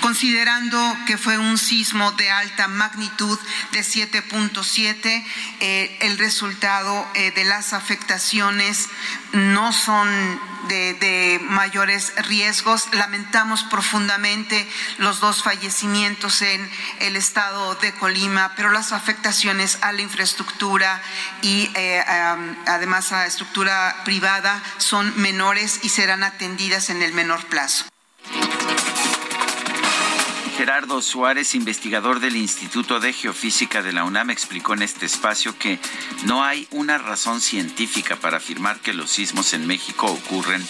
[0.01, 3.39] considerando que fue un sismo de alta magnitud
[3.73, 5.25] de 7.7,
[5.61, 8.89] eh, el resultado eh, de las afectaciones
[9.33, 10.09] no son
[10.69, 12.89] de, mayores riesgos.
[12.93, 16.71] Lamentamos profundamente los dos fallecimientos en
[17.01, 21.01] el estado de Colima, pero las afectaciones a la infraestructura
[21.43, 22.03] y eh,
[22.67, 27.87] además a la estructura privada son menores y serán atendidas en el menor plazo.
[30.59, 35.79] Gerardo Suárez, investigador del Instituto de Geofísica de la UNAM, explicó en este espacio que
[36.25, 40.61] no hay una razón científica para afirmar que los sismos en México ocurren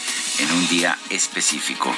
[0.40, 1.90] en un día específico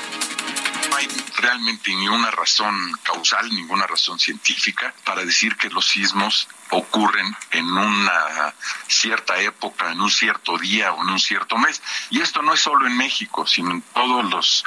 [0.88, 7.36] no hay realmente ninguna razón causal, ninguna razón científica para decir que los sismos ocurren
[7.50, 8.54] en una
[8.86, 11.82] cierta época, en un cierto día o en un cierto mes.
[12.10, 14.64] Y esto no es solo en México, sino en todos los,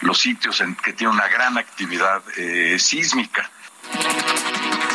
[0.00, 3.50] los sitios en que tiene una gran actividad eh, sísmica.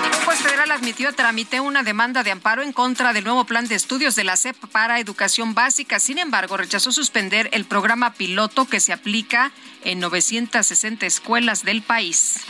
[0.03, 3.67] Un juez federal admitió a trámite una demanda de amparo en contra del nuevo plan
[3.67, 5.99] de estudios de la SEP para educación básica.
[5.99, 9.51] Sin embargo, rechazó suspender el programa piloto que se aplica
[9.83, 12.41] en 960 escuelas del país.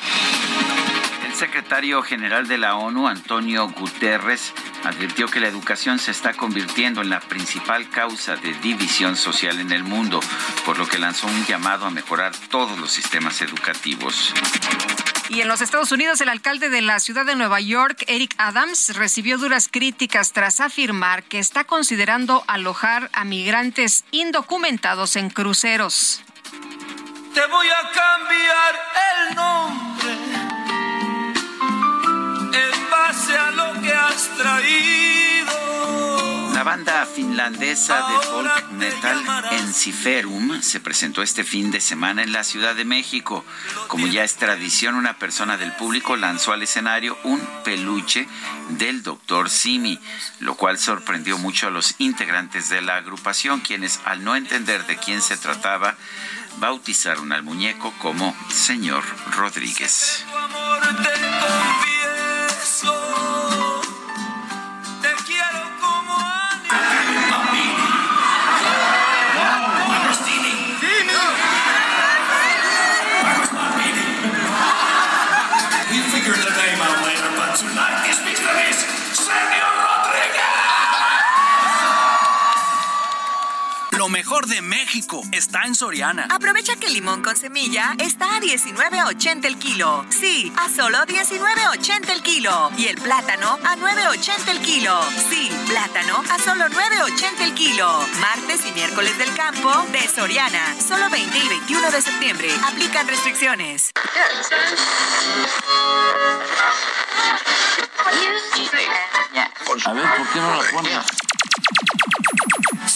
[1.41, 4.53] secretario general de la ONU, Antonio Guterres,
[4.83, 9.71] advirtió que la educación se está convirtiendo en la principal causa de división social en
[9.71, 10.19] el mundo,
[10.65, 14.33] por lo que lanzó un llamado a mejorar todos los sistemas educativos.
[15.33, 18.97] Y en los Estados Unidos, el alcalde de la ciudad de Nueva York, Eric Adams,
[18.97, 26.21] recibió duras críticas tras afirmar que está considerando alojar a migrantes indocumentados en cruceros.
[27.33, 28.75] Te voy a cambiar
[29.29, 30.11] el nombre
[32.51, 36.20] en base a lo que has traído.
[36.61, 39.17] La banda finlandesa de folk metal
[39.53, 43.43] Enciferum se presentó este fin de semana en la Ciudad de México.
[43.87, 48.27] Como ya es tradición, una persona del público lanzó al escenario un peluche
[48.77, 49.49] del Dr.
[49.49, 49.99] Simi,
[50.39, 54.97] lo cual sorprendió mucho a los integrantes de la agrupación, quienes al no entender de
[54.97, 55.95] quién se trataba,
[56.59, 59.03] bautizaron al muñeco como Señor
[59.35, 60.23] Rodríguez.
[84.91, 86.27] México está en Soriana.
[86.29, 90.05] Aprovecha que el limón con semilla está a 19.80 el kilo.
[90.09, 92.69] Sí, a solo 19.80 el kilo.
[92.77, 95.01] Y el plátano a 9.80 el kilo.
[95.29, 97.89] Sí, plátano a solo 9.80 el kilo.
[98.19, 100.75] Martes y miércoles del campo de Soriana.
[100.85, 102.49] Solo 20 y 21 de septiembre.
[102.65, 103.91] Aplican restricciones.
[109.85, 111.20] A ver, ¿por qué no la pones?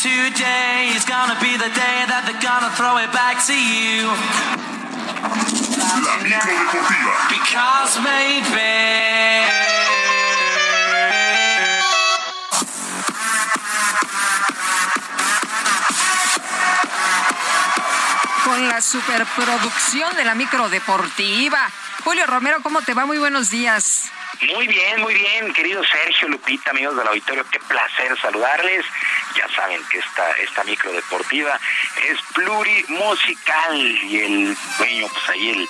[0.05, 4.05] Today is gonna be the day that they're gonna throw it back to you.
[5.81, 7.13] La micro deportiva.
[7.33, 9.49] Because maybe.
[18.43, 21.67] Con la superproducción de la micro deportiva.
[22.03, 23.07] Julio Romero, ¿cómo te va?
[23.07, 24.11] Muy buenos días.
[24.41, 28.85] Muy bien, muy bien, querido Sergio Lupita, amigos del auditorio, qué placer saludarles.
[29.35, 31.59] Ya saben que esta, esta micro deportiva
[32.07, 35.69] es plurimusical y el dueño, pues ahí el,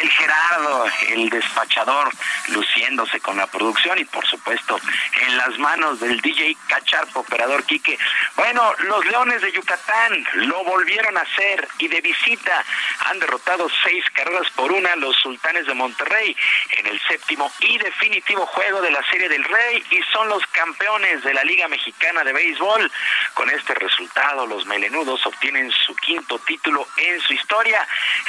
[0.00, 2.10] el Gerardo, el despachador,
[2.48, 4.78] luciéndose con la producción y por supuesto
[5.26, 7.98] en las manos del DJ Cacharpo, operador Quique.
[8.36, 12.64] Bueno, los Leones de Yucatán lo volvieron a hacer y de visita
[13.06, 16.36] han derrotado seis carreras por una los Sultanes de Monterrey
[16.78, 21.22] en el séptimo y definitivo juego de la Serie del Rey y son los campeones
[21.24, 22.90] de la Liga Mexicana de Béisbol.
[23.34, 27.86] Con este resultado, los melenudos obtienen su quinto título en su historia.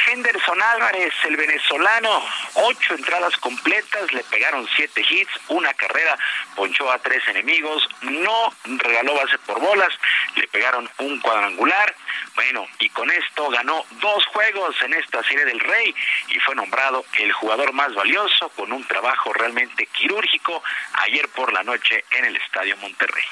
[0.07, 2.25] Henderson Álvarez, el venezolano,
[2.55, 6.17] ocho entradas completas, le pegaron siete hits, una carrera,
[6.55, 9.93] ponchó a tres enemigos, no regaló base por bolas,
[10.35, 11.95] le pegaron un cuadrangular.
[12.33, 15.93] Bueno, y con esto ganó dos juegos en esta serie del Rey
[16.29, 20.61] y fue nombrado el jugador más valioso con un trabajo realmente quirúrgico
[20.94, 23.23] ayer por la noche en el Estadio Monterrey.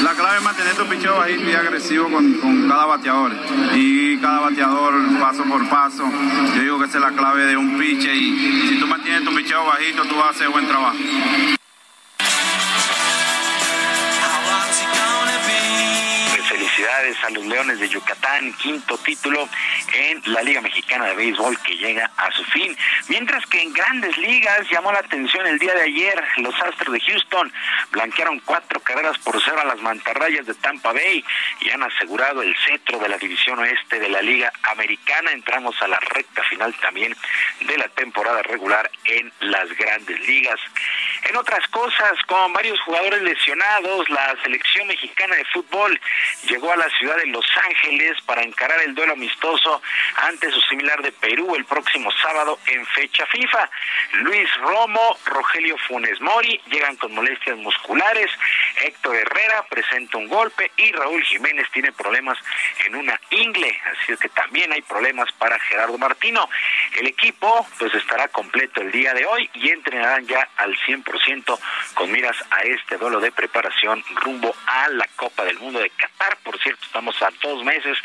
[0.00, 3.32] La clave es mantener tu picheo bajito y agresivo con, con, cada bateador.
[3.74, 6.04] Y cada bateador paso por paso.
[6.54, 9.34] Yo digo que esa es la clave de un piche y si tú mantienes tu
[9.34, 10.96] picheo bajito, tú vas a hacer buen trabajo.
[16.76, 19.48] Felicidades a los Leones de Yucatán, quinto título
[19.94, 22.76] en la Liga Mexicana de Béisbol que llega a su fin.
[23.08, 27.00] Mientras que en grandes ligas llamó la atención el día de ayer, los Astros de
[27.00, 27.50] Houston
[27.92, 31.24] blanquearon cuatro carreras por cero a las mantarrayas de Tampa Bay
[31.60, 35.32] y han asegurado el cetro de la división oeste de la Liga Americana.
[35.32, 37.16] Entramos a la recta final también
[37.60, 40.60] de la temporada regular en las grandes ligas.
[41.22, 45.98] En otras cosas, con varios jugadores lesionados, la selección mexicana de fútbol
[46.48, 49.82] llegó a la ciudad de Los Ángeles para encarar el duelo amistoso
[50.16, 53.70] ante su similar de Perú el próximo sábado en fecha FIFA.
[54.14, 58.30] Luis Romo, Rogelio Funes Mori llegan con molestias musculares,
[58.82, 62.38] Héctor Herrera presenta un golpe y Raúl Jiménez tiene problemas
[62.84, 66.48] en una ingle, así que también hay problemas para Gerardo Martino.
[66.98, 71.58] El equipo pues estará completo el día de hoy y entrenarán ya al 100%
[71.94, 76.36] con miras a este duelo de preparación rumbo a la Copa del Mundo de Qatar.
[76.38, 77.98] Por cierto, estamos a dos meses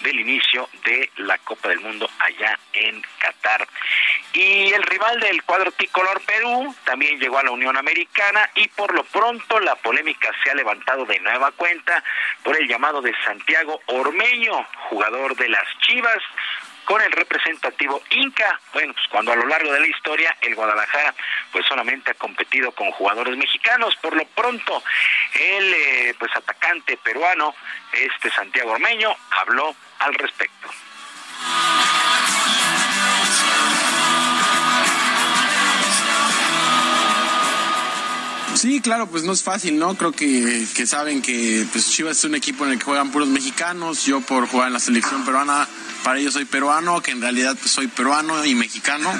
[0.00, 3.66] del inicio de la Copa del Mundo allá en Qatar.
[4.32, 8.92] Y el rival del cuadro tricolor Perú también llegó a la Unión Americana y por
[8.94, 12.02] lo pronto la polémica se ha levantado de nueva cuenta
[12.42, 16.22] por el llamado de Santiago Ormeño, jugador de las Chivas,
[16.84, 18.60] con el representativo Inca.
[18.72, 21.14] Bueno, pues cuando a lo largo de la historia el Guadalajara
[21.52, 23.96] pues solamente ha competido con jugadores mexicanos.
[23.96, 24.82] Por lo pronto,
[25.34, 27.54] el eh, pues atacante peruano,
[27.92, 30.68] este Santiago Ormeño, habló al respecto.
[38.54, 39.94] Sí, claro, pues no es fácil, ¿no?
[39.94, 43.28] Creo que, que saben que pues Chivas es un equipo en el que juegan puros
[43.28, 44.06] mexicanos.
[44.06, 45.68] Yo por jugar en la selección peruana,
[46.04, 49.12] para ellos soy peruano, que en realidad pues, soy peruano y mexicano.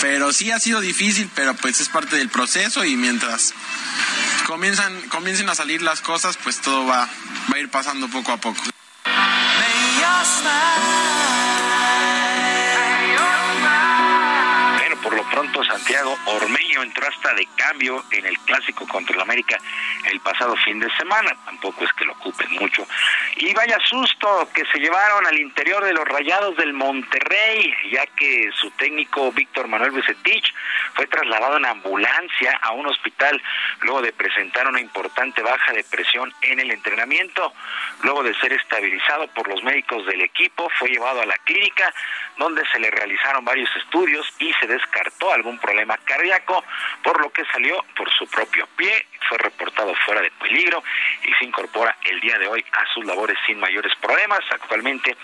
[0.00, 3.52] Pero sí ha sido difícil, pero pues es parte del proceso y mientras
[4.46, 7.06] comienzan, comiencen a salir las cosas, pues todo va,
[7.52, 8.62] va a ir pasando poco a poco.
[15.02, 19.58] por lo pronto Santiago Ormeño entró hasta de cambio en el clásico contra el América
[20.10, 22.86] el pasado fin de semana, tampoco es que lo ocupen mucho.
[23.36, 28.50] Y vaya susto que se llevaron al interior de los Rayados del Monterrey, ya que
[28.54, 30.54] su técnico Víctor Manuel Bucetich
[30.94, 33.40] fue trasladado en ambulancia a un hospital
[33.82, 37.52] luego de presentar una importante baja de presión en el entrenamiento.
[38.02, 41.92] Luego de ser estabilizado por los médicos del equipo, fue llevado a la clínica
[42.38, 46.64] donde se le realizaron varios estudios y se descartó algún problema cardíaco,
[47.02, 50.82] por lo que salió por su propio pie, fue reportado fuera de peligro
[51.24, 54.40] y se incorpora el día de hoy a sus labores sin mayores problemas.
[54.50, 55.16] Actualmente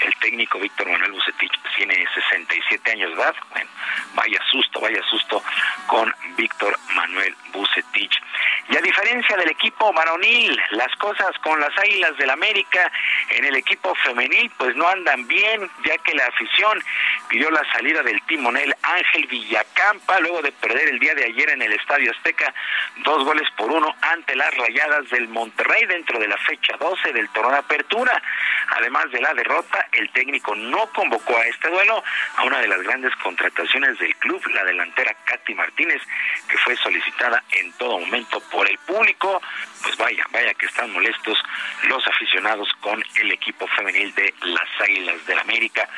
[0.00, 3.34] el técnico Víctor Manuel Bucetich tiene 67 años de edad.
[3.50, 3.70] Bueno,
[4.14, 5.42] vaya susto, vaya susto
[5.86, 8.20] con Víctor Manuel Bucetich.
[8.68, 12.90] Y a diferencia del equipo varonil, las cosas con las Águilas del América
[13.30, 16.82] en el equipo femenil pues no andan bien, ya que la afición
[17.28, 21.62] pidió la salida del timonel Ángel Villacampa luego de perder el día de ayer en
[21.62, 22.54] el Estadio Azteca
[22.98, 27.28] dos goles por uno ante las Rayadas del Monterrey dentro de la fecha 12 del
[27.30, 28.22] torneo apertura.
[28.68, 32.02] Además de la derrota, el técnico no convocó a este duelo
[32.36, 36.00] a una de las grandes contrataciones del club, la delantera Katy Martínez,
[36.48, 39.42] que fue solicitada en todo momento por el público.
[39.82, 41.38] Pues vaya, vaya que están molestos
[41.84, 45.88] los aficionados con el equipo femenil de las Águilas del América.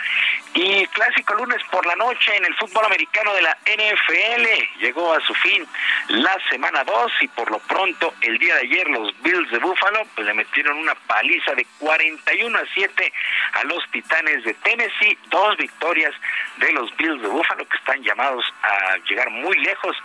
[0.55, 4.81] Y clásico lunes por la noche en el fútbol americano de la NFL.
[4.81, 5.67] Llegó a su fin
[6.09, 10.03] la semana 2 y por lo pronto el día de ayer los Bills de Buffalo
[10.15, 13.13] pues le metieron una paliza de 41 a 7
[13.53, 15.19] a los Titanes de Tennessee.
[15.31, 16.15] Dos victorias
[16.59, 19.97] de los Bills de Buffalo que están llamados a llegar muy lejos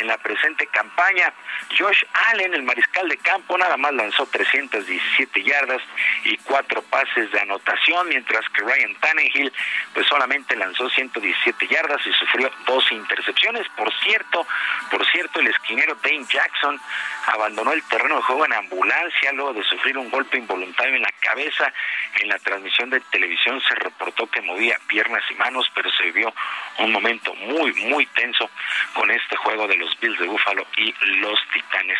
[0.00, 1.32] en la presente campaña.
[1.78, 5.82] Josh Allen, el mariscal de campo, nada más lanzó 317 yardas
[6.24, 9.52] y cuatro pases de anotación, mientras que Ryan Tannehill
[9.94, 13.66] pues solamente lanzó 117 yardas y sufrió dos intercepciones.
[13.76, 14.46] Por cierto,
[14.90, 16.77] por cierto, el esquinero Dane Jackson
[17.26, 21.12] abandonó el terreno de juego en ambulancia luego de sufrir un golpe involuntario en la
[21.20, 21.72] cabeza.
[22.20, 26.32] En la transmisión de televisión se reportó que movía piernas y manos, pero se vivió
[26.78, 28.50] un momento muy, muy tenso
[28.94, 31.98] con este juego de los Bills de Buffalo y los Titanes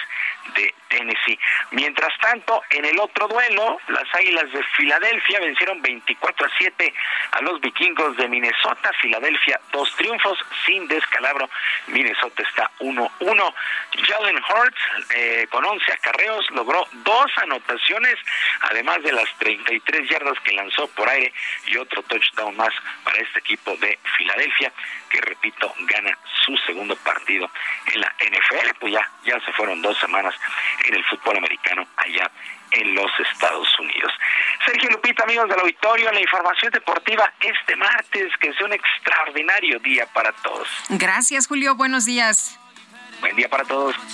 [0.55, 1.39] de Tennessee.
[1.71, 6.95] Mientras tanto, en el otro duelo, las Águilas de Filadelfia vencieron 24 a 7
[7.33, 8.91] a los vikingos de Minnesota.
[9.01, 11.49] Filadelfia, dos triunfos sin descalabro.
[11.89, 13.55] Minnesota está 1-1.
[14.07, 14.81] Jalen Hurts,
[15.15, 18.17] eh, con 11 acarreos, logró dos anotaciones,
[18.61, 21.33] además de las 33 yardas que lanzó por aire
[21.67, 22.73] y otro touchdown más
[23.05, 24.73] para este equipo de Filadelfia,
[25.11, 27.51] que repito, gana su segundo partido
[27.93, 28.75] en la NFL.
[28.81, 30.35] Pues ya, ya se fueron dos semanas
[30.87, 32.31] en el fútbol americano allá
[32.71, 34.13] en los Estados Unidos.
[34.67, 40.07] Sergio Lupita, amigos del auditorio, la información deportiva este martes, que es un extraordinario día
[40.13, 40.69] para todos.
[40.91, 41.75] Gracias, Julio.
[41.75, 42.59] Buenos días.
[43.21, 43.97] Buen día para todos.
[43.97, 44.09] Para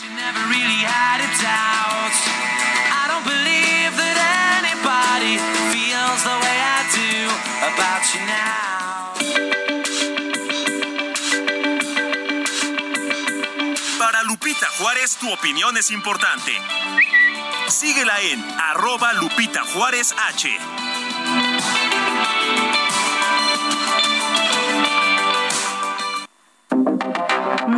[14.55, 16.53] Lupita Juárez, tu opinión es importante.
[17.67, 20.49] Síguela en arroba Lupita Juárez H.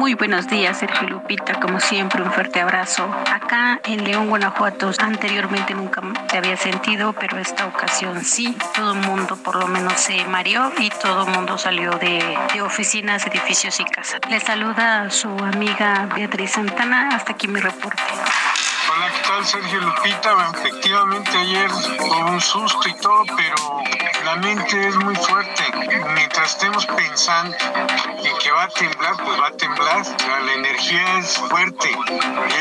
[0.06, 1.58] Muy buenos días, Sergio Lupita.
[1.58, 3.12] Como siempre, un fuerte abrazo.
[3.28, 6.00] Acá en León, Guanajuato, anteriormente nunca
[6.30, 8.56] se había sentido, pero esta ocasión sí.
[8.76, 13.26] Todo el mundo por lo menos se mareó y todo el mundo salió de, oficinas,
[13.26, 14.20] edificios y casas.
[14.30, 17.08] Le saluda su amiga Beatriz Santana.
[17.08, 18.04] Hasta aquí mi reporte.
[18.96, 20.50] Hola, ¿qué tal Sergio Lupita?
[20.54, 23.82] Efectivamente ayer con un susto y todo, pero
[24.24, 25.64] la mente es muy fuerte.
[26.14, 27.54] Mientras estemos pensando
[28.24, 30.02] en que va a temblar, pues va a temblar.
[30.46, 31.90] la energía es fuerte.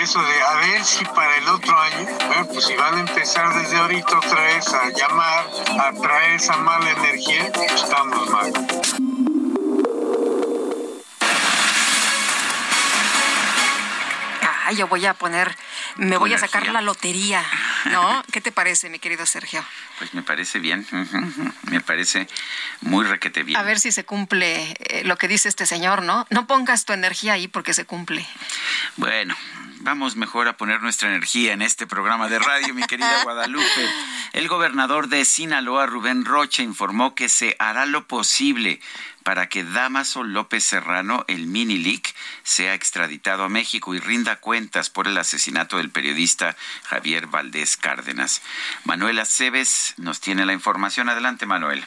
[0.01, 3.53] Eso de a ver si para el otro año, bueno, pues si van a empezar
[3.53, 5.45] desde ahorita otra vez a llamar,
[5.79, 9.14] a traer esa mala energía, pues estamos mal.
[14.65, 15.55] Ah, yo voy a poner,
[15.95, 17.43] me voy a sacar la lotería,
[17.91, 18.23] ¿no?
[18.31, 19.63] ¿Qué te parece, mi querido Sergio?
[19.99, 20.87] Pues me parece bien,
[21.69, 22.27] me parece
[22.81, 23.59] muy requete bien.
[23.59, 26.25] A ver si se cumple eh, lo que dice este señor, ¿no?
[26.31, 28.25] No pongas tu energía ahí porque se cumple.
[28.95, 29.35] Bueno,
[29.85, 33.87] vamos mejor a poner nuestra energía en este programa de radio, mi querida Guadalupe.
[34.33, 38.81] El gobernador de Sinaloa, Rubén Rocha, informó que se hará lo posible
[39.23, 44.89] para que Damaso López Serrano, el mini leak, sea extraditado a México y rinda cuentas
[44.89, 46.55] por el asesinato del periodista
[46.85, 48.41] Javier Valdés Cárdenas.
[48.85, 51.09] Manuel Aceves nos tiene la información.
[51.09, 51.85] Adelante, Manuel.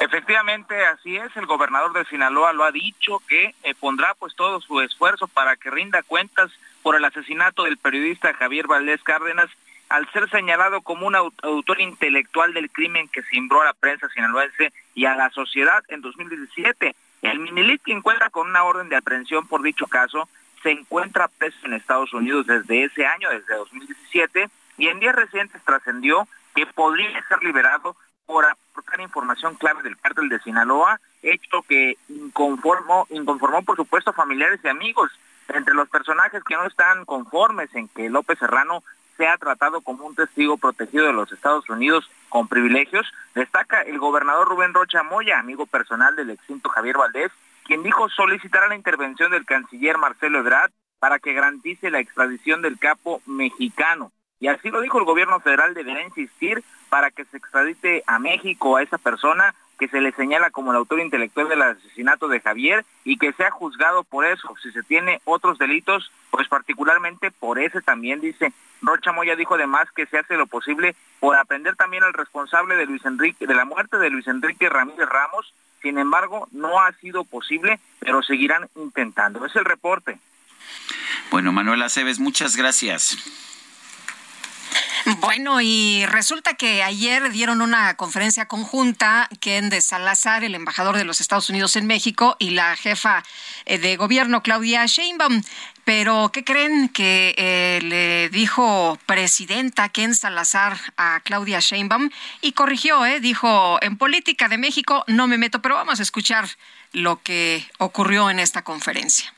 [0.00, 1.36] Efectivamente, así es.
[1.36, 5.56] El gobernador de Sinaloa lo ha dicho que eh, pondrá pues todo su esfuerzo para
[5.56, 6.50] que rinda cuentas
[6.84, 9.48] por el asesinato del periodista Javier Valdés Cárdenas
[9.88, 14.70] al ser señalado como un autor intelectual del crimen que cimbró a la prensa sinaloense
[14.94, 16.94] y a la sociedad en 2017.
[17.22, 20.28] El Minilit, que encuentra con una orden de aprehensión por dicho caso,
[20.62, 25.62] se encuentra preso en Estados Unidos desde ese año, desde 2017, y en días recientes
[25.64, 27.96] trascendió que podría ser liberado
[28.26, 34.60] por aportar información clave del cártel de Sinaloa, hecho que inconformó, inconformó por supuesto familiares
[34.62, 35.10] y amigos.
[35.48, 38.82] Entre los personajes que no están conformes en que López Serrano
[39.16, 43.98] se ha tratado como un testigo protegido de los Estados Unidos con privilegios, destaca el
[43.98, 47.30] gobernador Rubén Rocha Moya, amigo personal del extinto Javier Valdés,
[47.64, 52.78] quien dijo solicitará la intervención del canciller Marcelo Ebrard para que garantice la extradición del
[52.78, 54.10] capo mexicano.
[54.40, 58.76] Y así lo dijo el gobierno federal, deberá insistir para que se extradite a México
[58.76, 59.54] a esa persona
[59.84, 63.50] que se le señala como el autor intelectual del asesinato de Javier y que sea
[63.50, 64.54] juzgado por eso.
[64.62, 68.50] Si se tiene otros delitos, pues particularmente por ese también dice.
[68.80, 72.86] Rocha Moya dijo además que se hace lo posible por aprender también al responsable de
[72.86, 75.52] Luis Enrique, de la muerte de Luis Enrique Ramírez Ramos.
[75.82, 79.44] Sin embargo, no ha sido posible, pero seguirán intentando.
[79.44, 80.18] Es el reporte.
[81.30, 83.18] Bueno, Manuela Aceves, muchas gracias.
[85.20, 91.04] Bueno, y resulta que ayer dieron una conferencia conjunta Ken de Salazar, el embajador de
[91.04, 93.22] los Estados Unidos en México, y la jefa
[93.66, 95.42] eh, de gobierno, Claudia Sheinbaum.
[95.84, 102.08] Pero, ¿qué creen que eh, le dijo presidenta Ken Salazar a Claudia Sheinbaum?
[102.40, 103.20] Y corrigió, ¿eh?
[103.20, 106.48] Dijo, en política de México no me meto, pero vamos a escuchar
[106.92, 109.34] lo que ocurrió en esta conferencia.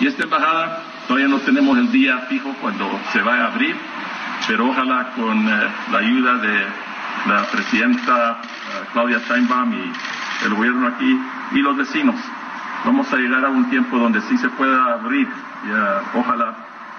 [0.00, 3.76] Y esta embajada todavía no tenemos el día fijo cuando se va a abrir,
[4.46, 6.66] pero ojalá con eh, la ayuda de
[7.26, 9.92] la presidenta eh, Claudia Steinbaum y
[10.46, 11.20] el gobierno aquí
[11.52, 12.16] y los vecinos,
[12.84, 15.28] vamos a llegar a un tiempo donde sí se pueda abrir.
[15.28, 16.54] Y, ojalá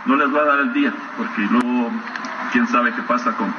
[0.05, 1.91] no les va a dar el día, porque luego
[2.51, 3.53] quién sabe qué pasa con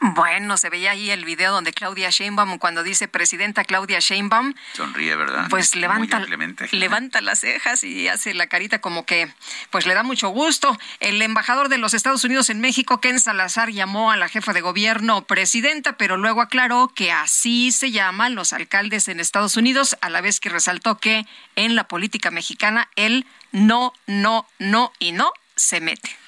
[0.00, 5.16] bueno, se veía ahí el video donde Claudia Sheinbaum, cuando dice presidenta Claudia Sheinbaum, sonríe,
[5.16, 5.46] ¿verdad?
[5.50, 6.24] Pues levanta,
[6.72, 9.32] levanta las cejas y hace la carita como que,
[9.70, 10.78] pues le da mucho gusto.
[11.00, 14.60] El embajador de los Estados Unidos en México, Ken Salazar, llamó a la jefa de
[14.60, 20.10] gobierno presidenta, pero luego aclaró que así se llaman los alcaldes en Estados Unidos, a
[20.10, 21.26] la vez que resaltó que
[21.56, 26.21] en la política mexicana él no, no, no y no se mete.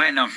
[0.00, 0.30] Bueno,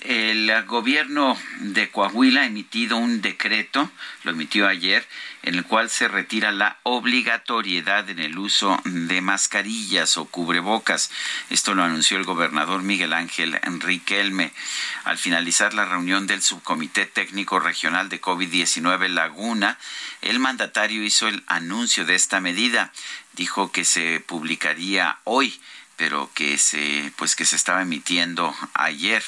[0.00, 3.90] el gobierno de Coahuila ha emitido un decreto,
[4.22, 5.06] lo emitió ayer,
[5.42, 11.10] en el cual se retira la obligatoriedad en el uso de mascarillas o cubrebocas.
[11.50, 14.52] Esto lo anunció el gobernador Miguel Ángel Enrique Elme.
[15.04, 19.76] Al finalizar la reunión del Subcomité Técnico Regional de COVID-19 Laguna,
[20.22, 22.90] el mandatario hizo el anuncio de esta medida.
[23.34, 25.60] Dijo que se publicaría hoy
[26.00, 29.22] pero que se pues que se estaba emitiendo ayer.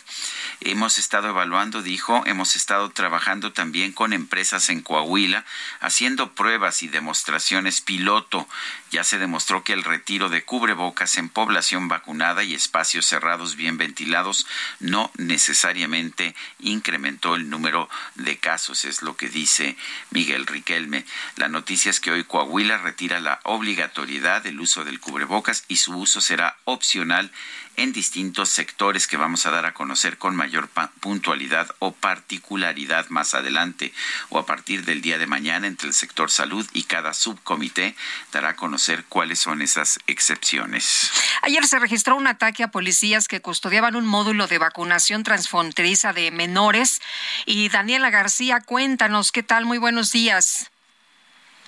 [0.62, 5.44] Hemos estado evaluando, dijo, hemos estado trabajando también con empresas en Coahuila
[5.80, 8.48] haciendo pruebas y demostraciones piloto.
[8.92, 13.78] Ya se demostró que el retiro de cubrebocas en población vacunada y espacios cerrados bien
[13.78, 14.46] ventilados
[14.80, 19.78] no necesariamente incrementó el número de casos, es lo que dice
[20.10, 21.06] Miguel Riquelme.
[21.36, 25.96] La noticia es que hoy Coahuila retira la obligatoriedad del uso del cubrebocas y su
[25.96, 27.32] uso será opcional
[27.76, 30.68] en distintos sectores que vamos a dar a conocer con mayor
[31.00, 33.92] puntualidad o particularidad más adelante
[34.28, 37.94] o a partir del día de mañana entre el sector salud y cada subcomité
[38.32, 41.10] dará a conocer cuáles son esas excepciones.
[41.42, 46.30] Ayer se registró un ataque a policías que custodiaban un módulo de vacunación transfronteriza de
[46.30, 47.00] menores
[47.46, 50.71] y Daniela García, cuéntanos qué tal, muy buenos días.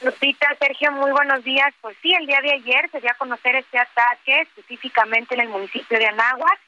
[0.02, 1.72] Lupita, Sergio, muy buenos días.
[1.80, 5.48] Pues sí, el día de ayer se dio a conocer este ataque, específicamente en el
[5.48, 6.58] municipio de Anáhuac,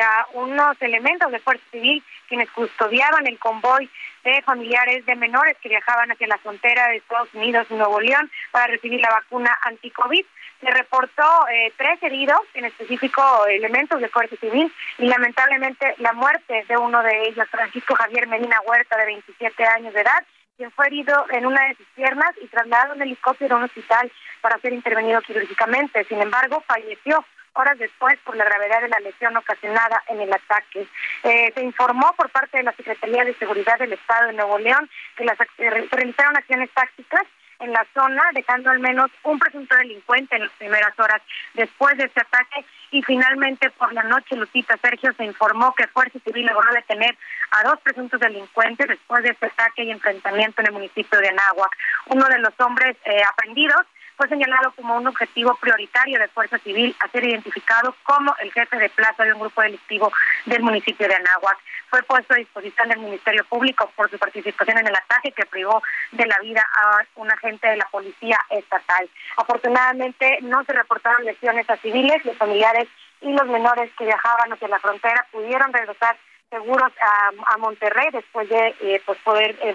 [0.00, 3.90] a unos elementos de Fuerza Civil quienes custodiaban el convoy
[4.24, 8.30] de familiares de menores que viajaban hacia la frontera de Estados Unidos y Nuevo León
[8.50, 10.24] para recibir la vacuna anti-COVID.
[10.60, 16.64] Se reportó eh, tres heridos, en específico elementos de Fuerza Civil, y lamentablemente la muerte
[16.68, 20.24] de uno de ellos, Francisco Javier Medina Huerta, de 27 años de edad,
[20.62, 24.12] quien fue herido en una de sus piernas y trasladado en helicóptero a un hospital
[24.40, 26.04] para ser intervenido quirúrgicamente.
[26.04, 27.24] Sin embargo, falleció
[27.54, 30.86] horas después por la gravedad de la lesión ocasionada en el ataque.
[31.24, 34.88] Eh, se informó por parte de la Secretaría de Seguridad del Estado de Nuevo León
[35.16, 37.24] que las, eh, realizaron acciones tácticas
[37.60, 41.22] en la zona, dejando al menos un presunto delincuente en las primeras horas
[41.54, 42.64] después de este ataque.
[42.90, 47.16] Y finalmente, por la noche, Lucita Sergio se informó que Fuerza Civil logró detener
[47.50, 51.74] a dos presuntos delincuentes después de este ataque y enfrentamiento en el municipio de Anáhuac.
[52.06, 53.82] Uno de los hombres eh, aprendidos
[54.22, 58.76] fue señalado como un objetivo prioritario de Fuerza Civil a ser identificado como el jefe
[58.76, 60.12] de plaza de un grupo delictivo
[60.46, 61.58] del municipio de Anáhuac.
[61.90, 65.82] Fue puesto a disposición del Ministerio Público por su participación en el ataque que privó
[66.12, 69.10] de la vida a un agente de la Policía Estatal.
[69.38, 72.86] Afortunadamente no se reportaron lesiones a civiles, los familiares
[73.22, 76.16] y los menores que viajaban hacia la frontera pudieron regresar
[76.48, 79.74] seguros a, Monterrey después de eh, pues poder eh,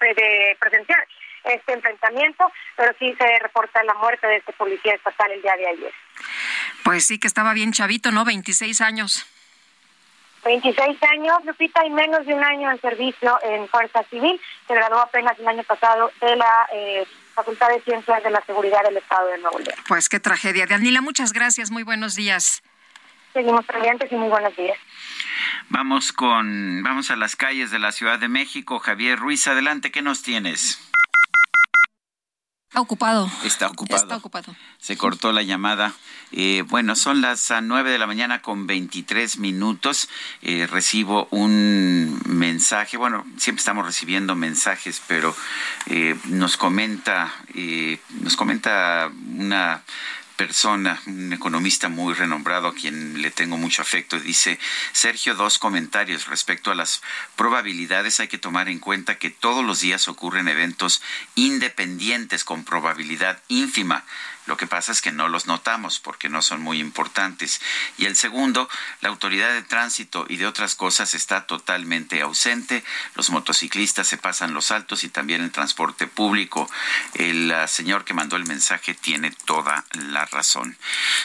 [0.00, 1.06] de presenciar
[1.46, 5.66] este enfrentamiento, pero sí se reporta la muerte de este policía estatal el día de
[5.68, 5.92] ayer.
[6.84, 8.24] Pues sí que estaba bien chavito, ¿no?
[8.24, 9.26] 26 años.
[10.44, 14.40] 26 años, Lupita, y menos de un año en servicio en Fuerza Civil.
[14.68, 18.82] Se graduó apenas el año pasado de la eh, Facultad de Ciencias de la Seguridad
[18.84, 19.76] del Estado de Nuevo León.
[19.88, 20.66] Pues qué tragedia.
[20.66, 21.72] Daniela, muchas gracias.
[21.72, 22.62] Muy buenos días.
[23.32, 24.78] Seguimos pendientes y muy buenos días.
[25.68, 28.78] Vamos con, vamos a las calles de la Ciudad de México.
[28.78, 30.80] Javier Ruiz, adelante, ¿qué nos tienes?
[32.76, 33.30] Está ocupado.
[33.42, 34.02] Está ocupado.
[34.02, 34.54] Está ocupado.
[34.76, 35.94] Se cortó la llamada.
[36.32, 40.10] Eh, bueno, son las ah, nueve de la mañana con 23 minutos.
[40.42, 42.98] Eh, recibo un mensaje.
[42.98, 45.34] Bueno, siempre estamos recibiendo mensajes, pero
[45.86, 47.32] eh, nos comenta,
[48.20, 49.82] nos comenta una
[50.36, 54.58] persona, un economista muy renombrado a quien le tengo mucho afecto, dice,
[54.92, 57.02] Sergio, dos comentarios respecto a las
[57.34, 58.20] probabilidades.
[58.20, 61.02] Hay que tomar en cuenta que todos los días ocurren eventos
[61.34, 64.04] independientes con probabilidad ínfima.
[64.46, 67.60] Lo que pasa es que no los notamos porque no son muy importantes.
[67.98, 68.68] Y el segundo,
[69.00, 72.84] la autoridad de tránsito y de otras cosas está totalmente ausente.
[73.14, 76.70] Los motociclistas se pasan los altos y también el transporte público.
[77.14, 80.76] El uh, señor que mandó el mensaje tiene toda la razón.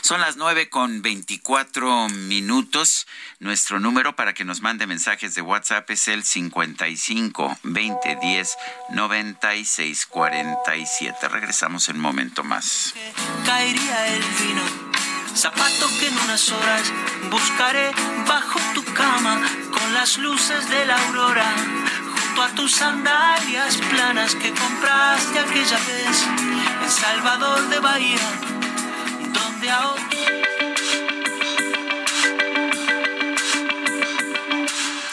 [0.01, 3.07] Son las nueve con veinticuatro minutos.
[3.39, 8.57] Nuestro número para que nos mande mensajes de WhatsApp es el 55 20 10
[8.91, 11.27] 96 47.
[11.27, 12.93] Regresamos en un momento más
[13.45, 14.61] caería el vino.
[15.35, 16.83] Zapato que en unas horas
[17.29, 17.91] buscaré
[18.27, 21.45] bajo tu cama con las luces de la aurora.
[22.13, 26.27] Junto a tus sandalias planas que compraste aquella vez
[26.83, 28.27] en Salvador de Bahía,
[29.33, 30.50] donde ahora...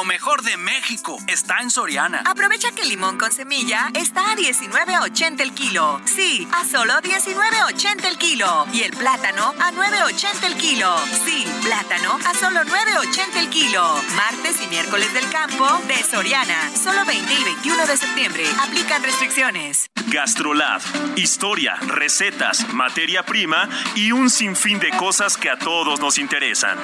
[0.00, 2.22] Lo mejor de México está en Soriana.
[2.24, 6.00] Aprovecha que el limón con semilla está a 19.80 el kilo.
[6.06, 8.66] Sí, a solo 19.80 el kilo.
[8.72, 10.96] Y el plátano a 9.80 el kilo.
[11.26, 13.94] Sí, plátano a solo 9.80 el kilo.
[14.16, 16.70] Martes y miércoles del campo de Soriana.
[16.74, 18.44] Solo 20 y 21 de septiembre.
[18.58, 19.90] Aplican restricciones.
[20.06, 20.80] Gastrolab.
[21.16, 26.78] Historia, recetas, materia prima y un sinfín de cosas que a todos nos interesan.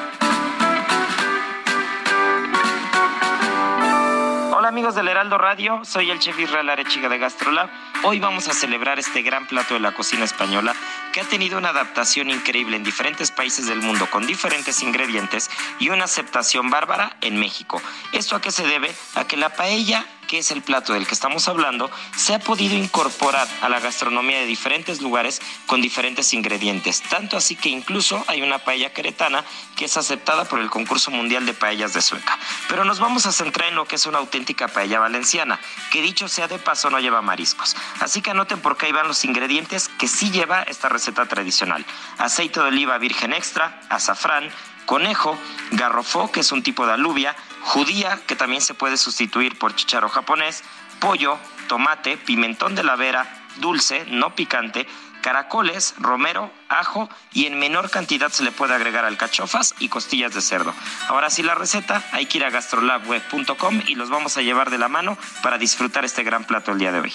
[4.66, 5.84] Amigos del Heraldo Radio?
[5.84, 7.70] Soy el chef Israel Arechiga de Gastrolab.
[8.05, 10.74] Hoy vamos a celebrar este gran plato de la cocina española
[11.12, 15.90] que ha tenido una adaptación increíble en diferentes países del mundo con diferentes ingredientes y
[15.90, 17.80] una aceptación bárbara en México.
[18.12, 18.93] ¿Esto a qué se debe?
[19.14, 22.76] A que la paella que es el plato del que estamos hablando, se ha podido
[22.76, 27.02] incorporar a la gastronomía de diferentes lugares con diferentes ingredientes.
[27.02, 29.44] Tanto así que incluso hay una paella queretana
[29.76, 32.38] que es aceptada por el concurso mundial de paellas de Sueca.
[32.68, 36.28] Pero nos vamos a centrar en lo que es una auténtica paella valenciana, que dicho
[36.28, 37.76] sea de paso no lleva mariscos.
[38.00, 41.84] Así que anoten por qué ahí van los ingredientes que sí lleva esta receta tradicional.
[42.18, 44.50] Aceite de oliva virgen extra, azafrán,
[44.86, 45.38] conejo,
[45.72, 47.36] garrofó, que es un tipo de alubia,
[47.66, 50.62] judía, que también se puede sustituir por chicharo japonés,
[51.01, 51.36] pollo,
[51.68, 53.26] tomate, pimentón de la vera,
[53.56, 54.86] dulce, no picante,
[55.20, 60.40] caracoles, romero, ajo y en menor cantidad se le puede agregar alcachofas y costillas de
[60.40, 60.72] cerdo.
[61.09, 64.78] Ahora sí la receta, hay que ir a gastrolabweb.com y los vamos a llevar de
[64.78, 67.12] la mano para disfrutar este gran plato el día de hoy.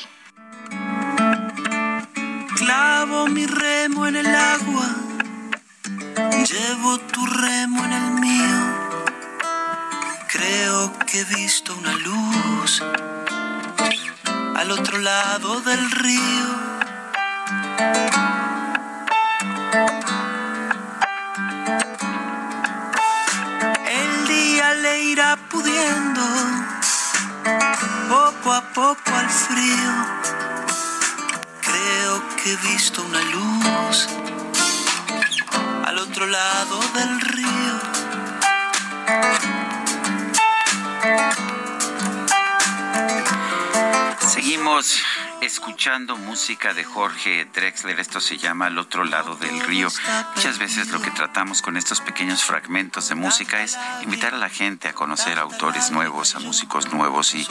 [2.57, 4.85] Clavo mi remo en el agua,
[6.45, 8.30] llevo tu remo en el mío.
[10.41, 12.81] Creo que he visto una luz
[14.55, 16.47] al otro lado del río.
[23.85, 26.21] El día le irá pudiendo
[28.09, 29.93] poco a poco al frío.
[31.61, 34.07] Creo que he visto una luz
[35.85, 37.91] al otro lado del río.
[44.19, 45.03] Seguimos
[45.41, 47.99] escuchando música de Jorge Drexler.
[47.99, 49.89] Esto se llama Al otro lado del río.
[50.35, 54.49] Muchas veces lo que tratamos con estos pequeños fragmentos de música es invitar a la
[54.49, 57.33] gente a conocer autores nuevos, a músicos nuevos.
[57.35, 57.47] Y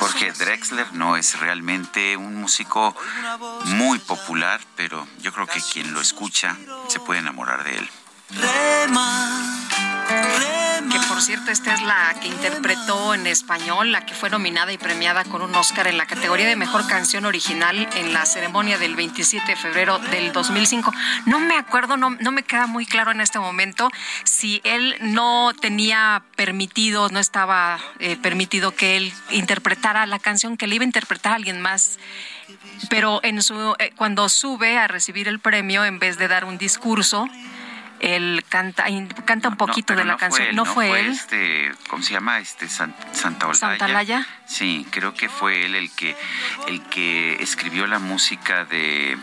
[0.00, 2.96] Jorge Drexler no es realmente un músico
[3.66, 6.56] muy popular, pero yo creo que quien lo escucha
[6.88, 7.90] se puede enamorar de él.
[11.08, 15.24] Por cierto, esta es la que interpretó en español, la que fue nominada y premiada
[15.24, 19.46] con un Oscar en la categoría de Mejor Canción Original en la ceremonia del 27
[19.46, 20.92] de febrero del 2005.
[21.26, 23.90] No me acuerdo, no, no me queda muy claro en este momento
[24.24, 30.66] si él no tenía permitido, no estaba eh, permitido que él interpretara la canción que
[30.66, 31.98] le iba a interpretar a alguien más
[32.88, 36.58] pero en su eh, cuando sube a recibir el premio en vez de dar un
[36.58, 37.28] discurso
[38.00, 38.84] él canta
[39.24, 42.12] canta un poquito de la no canción Fue él, no, fue él Este, ¿Cómo se
[42.12, 42.38] llama?
[42.40, 44.26] Este San- Santa Olaya.
[44.46, 46.16] Sí, creo que fue él el que
[46.68, 49.16] el que escribió la música de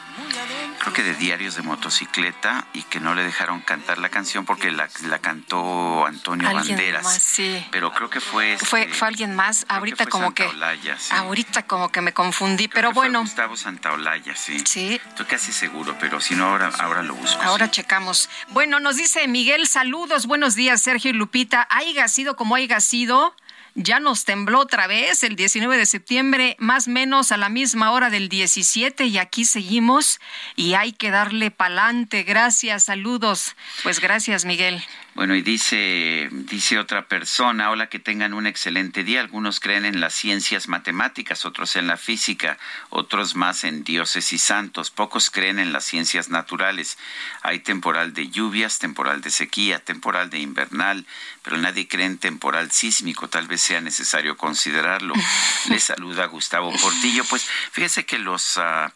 [0.79, 4.71] creo que de diarios de motocicleta y que no le dejaron cantar la canción porque
[4.71, 7.03] la, la cantó Antonio Alguien Banderas.
[7.03, 7.65] más, sí.
[7.71, 10.43] Pero creo que fue este, fue fue alguien más ahorita como Santa
[10.75, 11.13] que sí.
[11.13, 14.61] ahorita como que me confundí Creo pero que fue bueno Gustavo Santaolalla, sí.
[14.65, 14.99] Sí.
[15.07, 17.41] Estoy casi seguro, pero si no ahora ahora lo busco.
[17.43, 18.29] Ahora checamos.
[18.49, 21.67] Bueno, nos dice Miguel, saludos, buenos días, Sergio y Lupita.
[21.69, 23.35] Haiga sido como haiga sido,
[23.75, 28.09] ya nos tembló otra vez el 19 de septiembre, más menos a la misma hora
[28.09, 30.19] del 17, y aquí seguimos
[30.55, 32.23] y hay que darle pa'lante.
[32.23, 33.55] Gracias, saludos.
[33.83, 34.81] Pues gracias, Miguel.
[35.15, 39.21] Bueno, y dice, dice otra persona, hola, que tengan un excelente día.
[39.21, 42.57] Algunos creen en las ciencias matemáticas, otros en la física,
[42.89, 44.89] otros más en dioses y santos.
[44.89, 46.97] Pocos creen en las ciencias naturales.
[47.43, 51.05] Hay temporal de lluvias, temporal de sequía, temporal de invernal,
[51.43, 53.29] pero nadie cree en temporal sísmico.
[53.29, 55.13] Tal vez sea necesario considerarlo.
[55.69, 57.23] Le saluda Gustavo Portillo.
[57.25, 58.91] Pues fíjese que los, ah,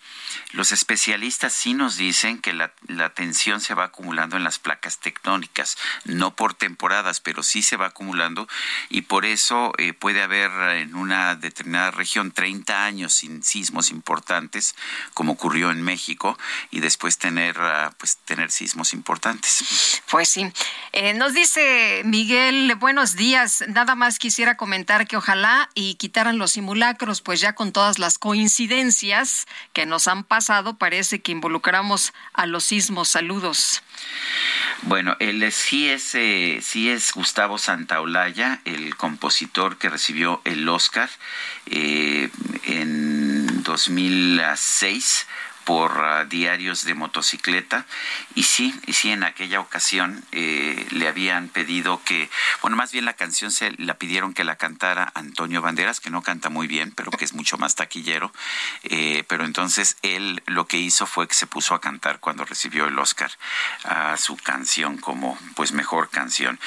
[0.51, 4.99] los especialistas sí nos dicen que la, la tensión se va acumulando en las placas
[4.99, 8.47] tectónicas, no por temporadas, pero sí se va acumulando
[8.89, 14.75] y por eso eh, puede haber en una determinada región 30 años sin sismos importantes,
[15.13, 16.37] como ocurrió en México,
[16.71, 20.01] y después tener, ah, pues, tener sismos importantes.
[20.09, 20.51] Pues sí.
[20.93, 23.63] Eh, nos dice Miguel, buenos días.
[23.67, 28.17] Nada más quisiera comentar que ojalá y quitaran los simulacros, pues ya con todas las
[28.17, 33.09] coincidencias que nos han pasado, parece que involucramos a los sismos.
[33.09, 33.81] Saludos.
[34.83, 41.09] Bueno, él sí es, eh, sí es Gustavo Santaolalla, el compositor que recibió el Oscar
[41.65, 42.29] eh,
[42.63, 45.27] en 2006
[45.67, 47.85] por ah, diarios de motocicleta
[48.35, 52.29] y sí, y sí en aquella ocasión eh, le habían pedido que,
[52.61, 56.21] bueno, más bien la canción se la pidieron que la cantara Antonio Banderas, que no
[56.21, 58.31] canta muy bien, pero que es mucho más taquillero,
[58.83, 62.87] eh, pero entonces él lo que hizo fue que se puso a cantar cuando recibió
[62.87, 63.31] el Oscar
[63.83, 66.61] a su canción como pues mejor canción.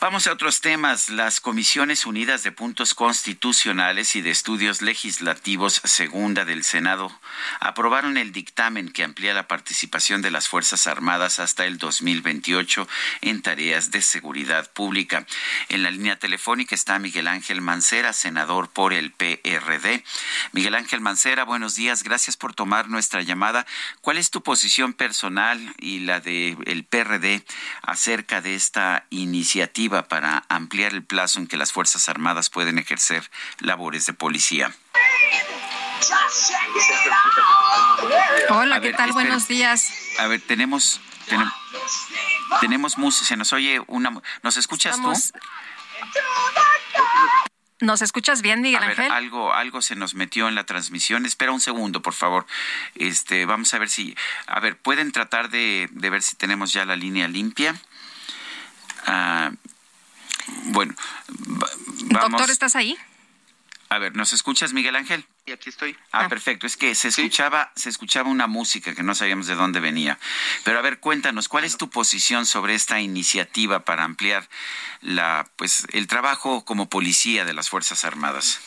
[0.00, 1.08] Vamos a otros temas.
[1.08, 7.16] Las Comisiones Unidas de Puntos Constitucionales y de Estudios Legislativos Segunda del Senado
[7.60, 12.88] aprobaron el dictamen que amplía la participación de las Fuerzas Armadas hasta el 2028
[13.20, 15.26] en tareas de seguridad pública.
[15.68, 20.04] En la línea telefónica está Miguel Ángel Mancera, senador por el PRD.
[20.52, 22.02] Miguel Ángel Mancera, buenos días.
[22.02, 23.66] Gracias por tomar nuestra llamada.
[24.00, 27.44] ¿Cuál es tu posición personal y la del PRD
[27.82, 33.30] acerca de esta iniciativa para ampliar el plazo en que las Fuerzas Armadas pueden ejercer
[33.60, 34.74] labores de policía?
[38.50, 39.12] Hola, ¿qué tal?
[39.12, 39.92] Buenos días.
[40.18, 41.00] A ver, tenemos,
[42.60, 44.10] tenemos, música, se nos oye una...
[44.42, 45.12] ¿Nos escuchas tú?
[47.80, 49.10] ¿Nos escuchas bien, Miguel Ángel?
[49.12, 51.26] algo, algo se nos metió en la transmisión.
[51.26, 52.46] Espera un segundo, por favor.
[52.96, 54.16] Este, vamos a ver si,
[54.46, 57.80] a ver, pueden tratar de, ver si tenemos ya la línea limpia.
[59.06, 59.52] Ah,
[60.64, 60.94] bueno,
[61.28, 62.98] Doctor, ¿estás ahí?
[63.90, 65.24] A ver, ¿nos escuchas, Miguel Ángel?
[65.52, 65.96] Aquí estoy.
[66.12, 66.28] Ah, ah.
[66.28, 66.66] perfecto.
[66.66, 70.18] Es que se escuchaba, se escuchaba una música que no sabíamos de dónde venía.
[70.64, 74.48] Pero a ver, cuéntanos, ¿cuál es tu posición sobre esta iniciativa para ampliar
[75.00, 78.60] la, pues, el trabajo como policía de las Fuerzas Armadas?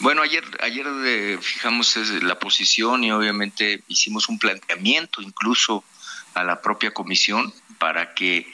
[0.00, 5.84] Bueno, ayer, ayer eh, fijamos la posición y obviamente hicimos un planteamiento incluso
[6.32, 8.50] a la propia comisión para que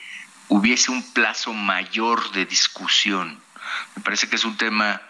[0.48, 3.40] hubiese un plazo mayor de discusión.
[3.94, 5.01] Me parece que es un tema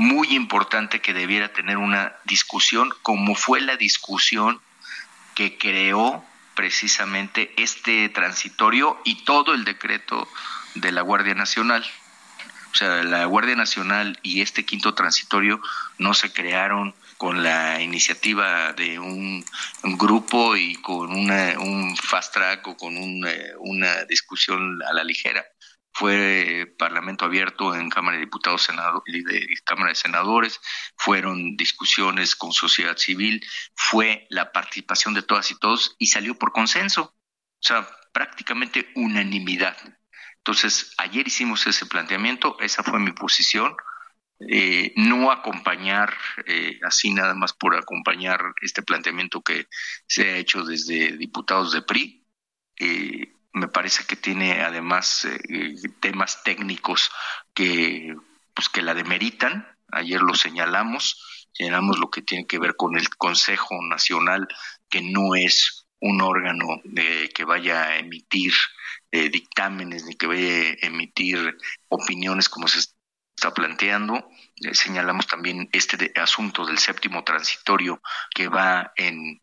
[0.00, 4.58] muy importante que debiera tener una discusión, como fue la discusión
[5.34, 6.24] que creó
[6.54, 10.26] precisamente este transitorio y todo el decreto
[10.74, 11.84] de la Guardia Nacional.
[12.72, 15.60] O sea, la Guardia Nacional y este quinto transitorio
[15.98, 19.44] no se crearon con la iniciativa de un,
[19.82, 25.44] grupo y con un fast track o con una discusión a la ligera
[25.92, 30.60] fue Parlamento abierto en Cámara de Diputados Senado, de Cámara de Senadores,
[30.96, 33.44] fueron discusiones con sociedad civil,
[33.74, 39.76] fue la participación de todas y todos y salió por consenso, o sea, prácticamente unanimidad.
[40.38, 43.76] Entonces, ayer hicimos ese planteamiento, esa fue mi posición,
[44.48, 49.66] eh, no acompañar, eh, así nada más por acompañar este planteamiento que
[50.06, 52.26] se ha hecho desde diputados de PRI.
[52.78, 57.10] Eh, me parece que tiene además eh, temas técnicos
[57.54, 58.14] que
[58.54, 59.66] pues que la demeritan.
[59.92, 61.20] Ayer lo señalamos
[61.52, 64.48] señalamos lo que tiene que ver con el Consejo Nacional
[64.88, 68.52] que no es un órgano de, que vaya a emitir
[69.10, 71.56] eh, dictámenes ni que vaya a emitir
[71.88, 72.78] opiniones como se
[73.36, 74.28] está planteando.
[74.56, 78.00] Eh, señalamos también este asunto del séptimo transitorio
[78.34, 79.40] que va en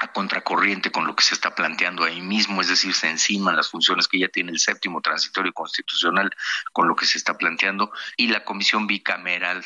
[0.00, 3.68] a contracorriente con lo que se está planteando ahí mismo, es decir, se enciman las
[3.68, 6.30] funciones que ya tiene el séptimo transitorio constitucional
[6.72, 9.64] con lo que se está planteando y la comisión bicameral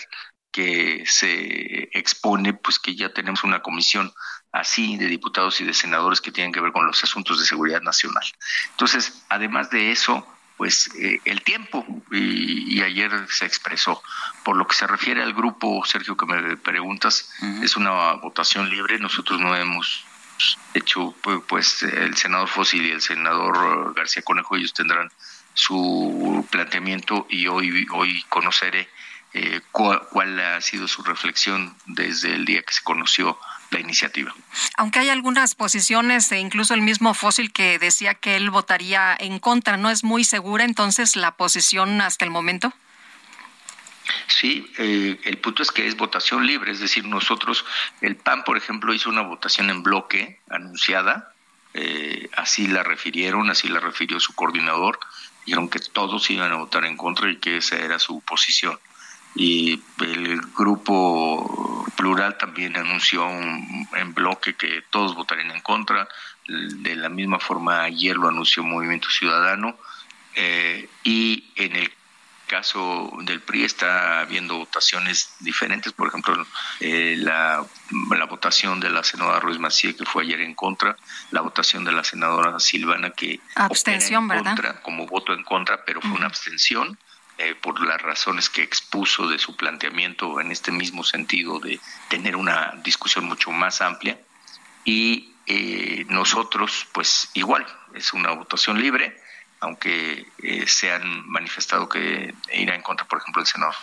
[0.51, 4.13] que se expone, pues que ya tenemos una comisión
[4.53, 7.81] así de diputados y de senadores que tienen que ver con los asuntos de seguridad
[7.81, 8.25] nacional.
[8.71, 10.27] Entonces, además de eso,
[10.59, 14.03] pues eh, el tiempo, y, ayer se expresó.
[14.45, 17.33] Por lo que se refiere al grupo, Sergio, que me preguntas,
[17.63, 20.05] es una votación libre, nosotros no hemos
[20.75, 21.15] de hecho,
[21.49, 25.11] pues el senador Fósil y el senador García Conejo, ellos tendrán
[25.55, 28.89] su planteamiento y hoy, hoy conoceré
[29.35, 33.39] eh, cuál, ha sido su reflexión desde el día que se conoció
[33.71, 34.35] la iniciativa.
[34.77, 39.39] Aunque hay algunas posiciones, e incluso el mismo Fósil que decía que él votaría en
[39.39, 42.75] contra, ¿no es muy segura entonces la posición hasta el momento?
[44.27, 47.65] Sí, eh, el punto es que es votación libre, es decir, nosotros,
[48.01, 51.33] el PAN, por ejemplo, hizo una votación en bloque anunciada,
[51.75, 54.99] eh, así la refirieron, así la refirió su coordinador,
[55.45, 58.79] dijeron que todos iban a votar en contra y que esa era su posición.
[59.35, 66.07] Y el grupo plural también anunció en bloque que todos votarían en contra,
[66.47, 69.79] de la misma forma ayer lo anunció Movimiento Ciudadano,
[70.35, 71.93] eh, y en el
[72.53, 76.47] caso del PRI está habiendo votaciones diferentes, por ejemplo,
[76.81, 77.65] eh, la,
[78.29, 80.95] votación de la senadora Ruiz Macié, que fue ayer en contra,
[81.31, 84.83] la votación de la senadora Silvana, que abstención, ¿verdad?
[84.83, 86.99] como voto en contra, pero fue una abstención.
[87.39, 92.37] Eh, por las razones que expuso de su planteamiento en este mismo sentido de tener
[92.37, 94.21] una discusión mucho más amplia
[94.85, 99.19] y eh, nosotros pues igual, es una votación libre,
[99.63, 103.75] aunque eh, se han manifestado que irá en contra, por ejemplo, el senador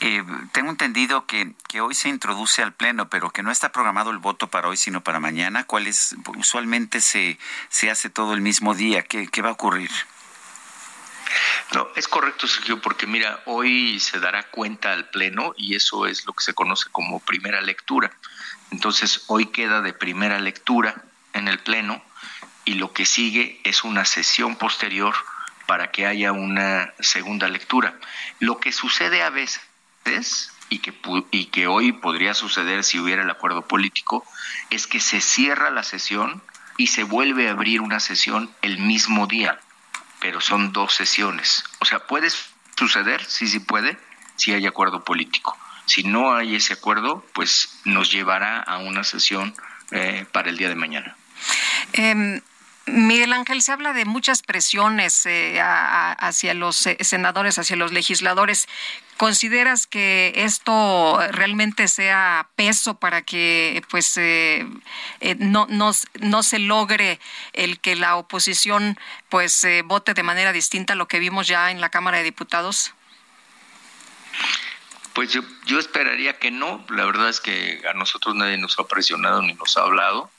[0.00, 4.10] eh, tengo entendido que, que, hoy se introduce al Pleno, pero que no está programado
[4.10, 5.64] el voto para hoy, sino para mañana.
[5.64, 6.16] ¿Cuál es?
[6.36, 7.38] Usualmente se,
[7.68, 9.02] se hace todo el mismo día.
[9.02, 9.90] ¿Qué, qué va a ocurrir?
[11.74, 16.26] No, es correcto, Sergio, porque mira, hoy se dará cuenta al Pleno y eso es
[16.26, 18.10] lo que se conoce como primera lectura.
[18.70, 21.04] Entonces, hoy queda de primera lectura
[21.34, 22.02] en el Pleno
[22.64, 25.14] y lo que sigue es una sesión posterior
[25.66, 27.94] para que haya una segunda lectura.
[28.38, 30.94] Lo que sucede a veces, y que,
[31.30, 34.26] y que hoy podría suceder si hubiera el acuerdo político,
[34.70, 36.42] es que se cierra la sesión
[36.76, 39.60] y se vuelve a abrir una sesión el mismo día,
[40.20, 41.64] pero son dos sesiones.
[41.80, 42.28] O sea, puede
[42.76, 43.98] suceder, sí, sí puede,
[44.36, 45.56] si hay acuerdo político.
[45.86, 49.54] Si no hay ese acuerdo, pues nos llevará a una sesión
[49.90, 51.16] eh, para el día de mañana.
[51.92, 52.40] Em,
[52.86, 58.68] Miguel Ángel, se habla de muchas presiones eh, hacia los eh, senadores, hacia los legisladores.
[59.18, 64.66] ¿Consideras que esto realmente sea peso para que pues eh,
[65.38, 67.20] no, no, se logre
[67.52, 71.80] el que la oposición pues vote de manera distinta a lo que vimos ya en
[71.80, 72.94] la Cámara de Diputados?
[75.12, 76.84] Pues yo, yo esperaría que no.
[76.88, 80.32] La verdad es que a nosotros nadie nos ha presionado ni nos ha hablado.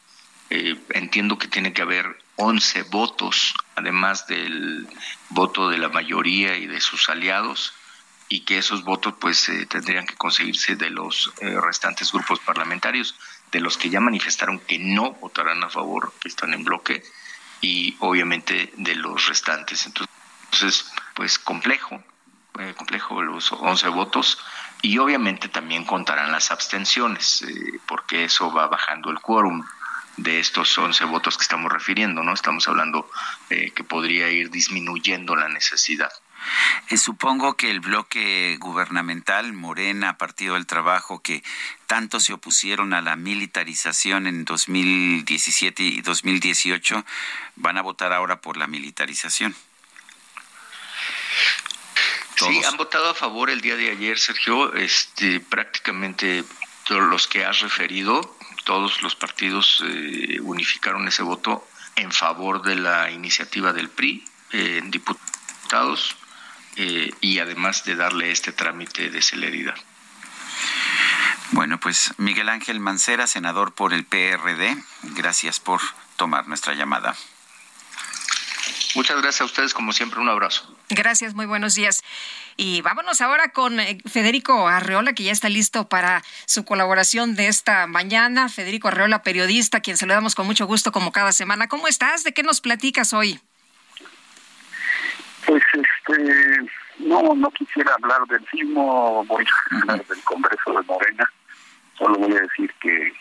[0.49, 4.87] entiendo que tiene que haber 11 votos, además del
[5.29, 7.73] voto de la mayoría y de sus aliados,
[8.27, 13.15] y que esos votos pues eh, tendrían que conseguirse de los eh, restantes grupos parlamentarios,
[13.51, 17.03] de los que ya manifestaron que no votarán a favor, que están en bloque,
[17.61, 19.85] y obviamente de los restantes.
[19.85, 22.03] Entonces, pues complejo,
[22.59, 24.37] eh, complejo los 11 votos,
[24.81, 27.45] y obviamente también contarán las abstenciones,
[27.87, 29.63] porque eso va bajando el quórum
[30.17, 32.33] de estos 11 votos que estamos refiriendo, ¿no?
[32.33, 33.09] Estamos hablando
[33.49, 36.11] eh, que podría ir disminuyendo la necesidad.
[36.89, 41.43] Eh, supongo que el bloque gubernamental, Morena, Partido del Trabajo, que
[41.87, 47.05] tanto se opusieron a la militarización en 2017 y 2018,
[47.55, 49.55] van a votar ahora por la militarización.
[52.35, 54.73] Sí, han votado a favor el día de ayer, Sergio.
[54.73, 56.43] Este, prácticamente
[56.83, 62.75] todos los que has referido, todos los partidos eh, unificaron ese voto en favor de
[62.75, 66.15] la iniciativa del PRI en diputados
[66.75, 69.75] eh, y además de darle este trámite de celeridad.
[71.51, 74.75] Bueno, pues Miguel Ángel Mancera, senador por el PRD,
[75.15, 75.81] gracias por
[76.15, 77.15] tomar nuestra llamada.
[78.95, 80.75] Muchas gracias a ustedes, como siempre, un abrazo.
[80.89, 82.03] Gracias, muy buenos días.
[82.57, 87.47] Y vámonos ahora con eh, Federico Arreola, que ya está listo para su colaboración de
[87.47, 88.49] esta mañana.
[88.49, 91.67] Federico Arreola, periodista, quien se lo damos con mucho gusto como cada semana.
[91.67, 92.23] ¿Cómo estás?
[92.23, 93.39] ¿De qué nos platicas hoy?
[95.47, 101.31] Pues este, no, no quisiera hablar del sismo, voy a hablar del Congreso de Morena.
[101.97, 103.13] Solo voy a decir que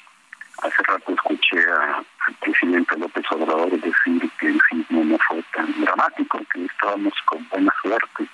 [0.62, 6.40] hace rato escuché al presidente López Obrador decir que el sismo no fue tan dramático,
[6.52, 8.28] que estábamos con buena suerte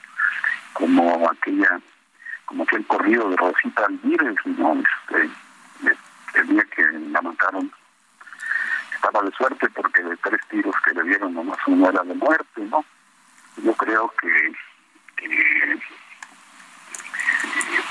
[0.75, 1.81] como aquella
[2.45, 4.81] como aquel corrido de Rosita Alvírez, ¿no?
[4.81, 5.31] Este,
[6.35, 7.71] el día que la mataron
[8.95, 12.63] estaba de suerte porque de tres tiros que le dieron nomás uno era de muerte,
[12.71, 12.85] ¿no?
[13.57, 14.53] Yo creo que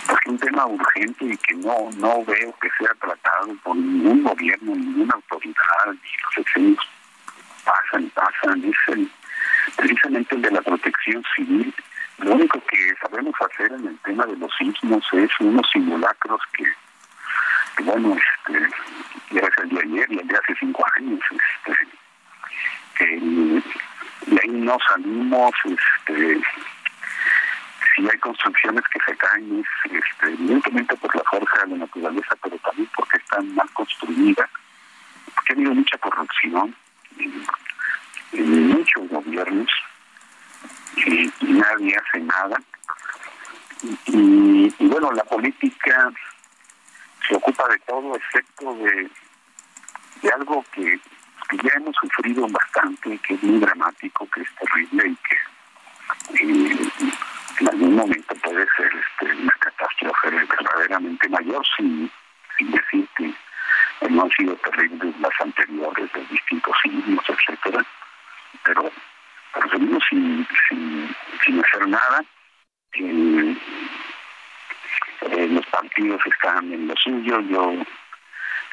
[0.09, 4.75] es un tema urgente y que no no veo que sea tratado por ningún gobierno,
[4.75, 6.89] ninguna autoridad, y los exenios.
[7.63, 9.11] Pasan, pasan, es el,
[9.75, 11.73] precisamente el de la protección civil.
[12.19, 17.83] Lo único que sabemos hacer en el tema de los sismos es unos simulacros que,
[17.83, 18.69] bueno, este,
[19.31, 21.87] ya es el de ayer y el de hace cinco años, este,
[24.27, 26.41] y ahí no salimos, este,
[27.97, 32.35] si hay construcciones que se caen es este, evidentemente por la fuerza de la naturaleza,
[32.43, 34.49] pero también porque están mal construidas,
[35.33, 36.75] porque ha habido mucha corrupción
[38.33, 39.67] en muchos gobiernos
[40.97, 42.57] y, nadie hace nada.
[44.05, 46.11] Y, bueno, la política
[47.27, 49.09] se ocupa de todo excepto de,
[50.21, 50.99] de algo que,
[51.63, 55.37] ya hemos sufrido bastante, que es muy dramático, que es terrible y que
[56.43, 56.89] eh,
[57.59, 62.11] en algún momento puede ser este, una catástrofe verdaderamente mayor, sin,
[62.57, 63.33] sin decir que
[64.09, 67.85] no han sido terribles las anteriores de distintos signos, etcétera.
[68.63, 68.91] Pero
[69.71, 72.23] seguimos sin, sin, sin hacer nada.
[72.93, 73.57] Eh,
[75.49, 77.39] los partidos están en lo suyo.
[77.41, 77.73] Yo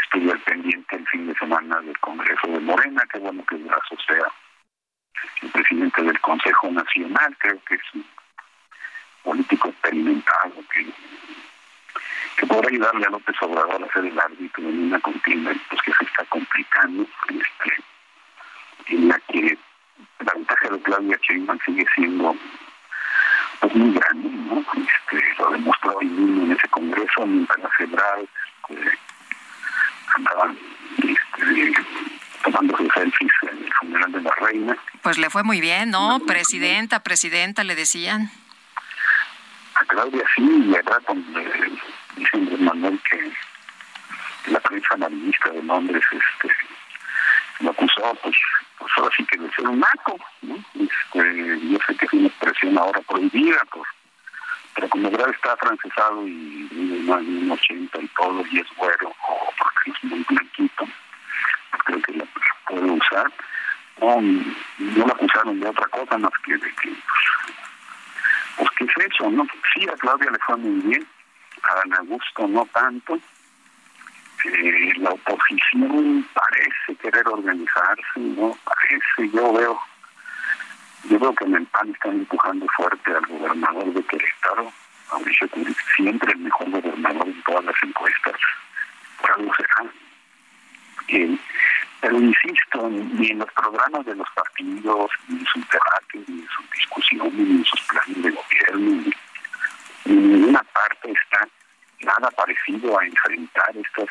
[0.04, 4.26] estoy al pendiente fin de semana del Congreso de Morena, qué bueno que Brazo sea
[5.42, 7.80] el presidente del Consejo Nacional, creo que es
[9.24, 10.86] político experimentado que,
[12.36, 15.92] que podrá ayudarle a López Obrador a ser el árbitro en una contienda pues, que
[15.92, 19.58] se está complicando, este, en la que
[20.20, 22.36] la ventaja de Claudia Sheinbaum sigue siendo
[23.60, 24.60] pues muy grande, ¿no?
[24.60, 28.28] Este, lo demostró hoy mismo en ese congreso, mientras la Federal
[28.68, 28.98] este,
[30.16, 30.58] andaban
[30.98, 31.74] este,
[32.44, 34.76] tomando sus selfies en el funeral de la reina.
[35.02, 36.20] Pues le fue muy bien, ¿no?
[36.26, 38.30] Presidenta, presidenta, le decían.
[39.84, 41.78] A Claudia sí, y acá donde
[42.16, 46.54] dicen Manuel que la prensa amarillista de Londres este,
[47.60, 48.34] lo acusó, pues,
[48.78, 50.54] pues ahora sí que de ser un naco, ¿no?
[50.54, 53.86] Este, yo sé que es una expresión ahora prohibida, por,
[54.74, 58.66] pero como grave está francesado y vive más de un 80 y todo, y es
[58.78, 60.88] güero, o porque es muy blanquito,
[61.70, 62.24] pues creo que la
[62.68, 63.30] puede usar.
[64.00, 67.24] No, no lo acusaron de otra cosa más que de que, pues,
[68.57, 69.47] pues ¿qué es eso, no?
[69.74, 71.07] Sí, a Claudia le fue muy bien,
[71.62, 73.18] a Dan Augusto no tanto,
[74.44, 79.81] eh, la oposición parece querer organizarse, no parece, yo veo,
[81.05, 84.73] yo veo que en el PAN están empujando fuerte al gobernador de Querétaro,
[85.10, 88.34] Mauricio Curi, siempre el mejor gobernador en todas las encuestas,
[89.20, 89.91] por algo será.
[91.08, 91.39] Eh,
[92.05, 96.49] pero insisto, ni en los programas de los partidos, ni en sus debates, ni en
[96.49, 99.02] sus discusiones, ni en sus planes de gobierno,
[100.05, 101.49] ni, en ninguna parte está
[102.00, 104.08] nada parecido a enfrentar estas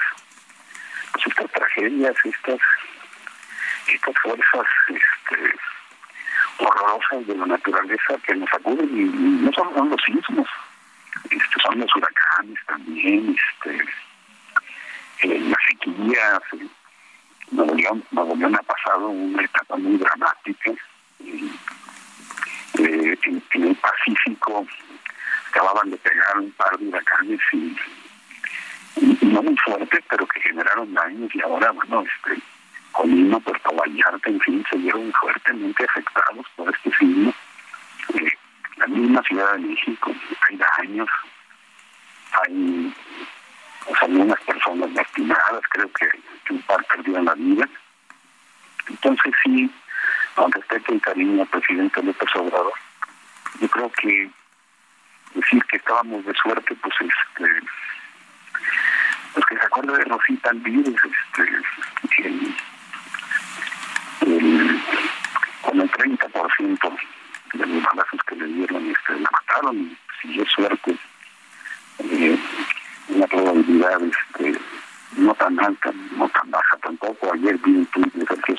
[1.12, 2.60] pues estas tragedias, estas
[3.86, 5.56] estas fuerzas este,
[6.58, 10.50] horrorosas de la naturaleza que nos acuden y, y no son los sismos,
[11.26, 13.86] este, son los huracanes también, este,
[15.28, 16.68] eh, las sequías, eh,
[17.53, 20.72] Nuevo León, Nuevo ha pasado una etapa muy dramática
[22.80, 24.65] eh, en, el Pacífico
[25.49, 27.75] acababan de pegar un par de huracanes y,
[29.22, 32.41] no muy fuertes, pero que generaron daños y ahora, bueno, este,
[32.91, 37.33] Colima, Puerto Vallarta, en fin, se vieron fuertemente afectados por este sismo.
[38.15, 38.30] Eh,
[38.77, 40.11] la misma Ciudad de México,
[40.49, 41.09] hay daños,
[42.32, 42.93] hay
[43.86, 46.10] pues, algunas personas lastimadas, creo que,
[46.53, 47.68] un par perdieron la vida.
[48.88, 49.72] Entonces sí,
[50.36, 52.74] con respecto cariño al presidente López Obrador,
[53.60, 54.30] yo creo que
[55.36, 57.64] decir que estábamos de suerte, pues este
[59.34, 62.56] pues que se acuerda de Rosita Alvirez, este, el,
[64.22, 64.82] el,
[65.62, 66.98] con el 30%
[67.53, 70.95] de los balazos que le dieron, este, la mataron, si es suerte,
[72.00, 72.40] eh,
[73.14, 74.59] una probabilidad este,
[75.17, 77.33] no tan alta, no tan baja tampoco.
[77.33, 78.56] Ayer vi un tuit de Sergio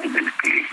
[0.00, 0.66] en el que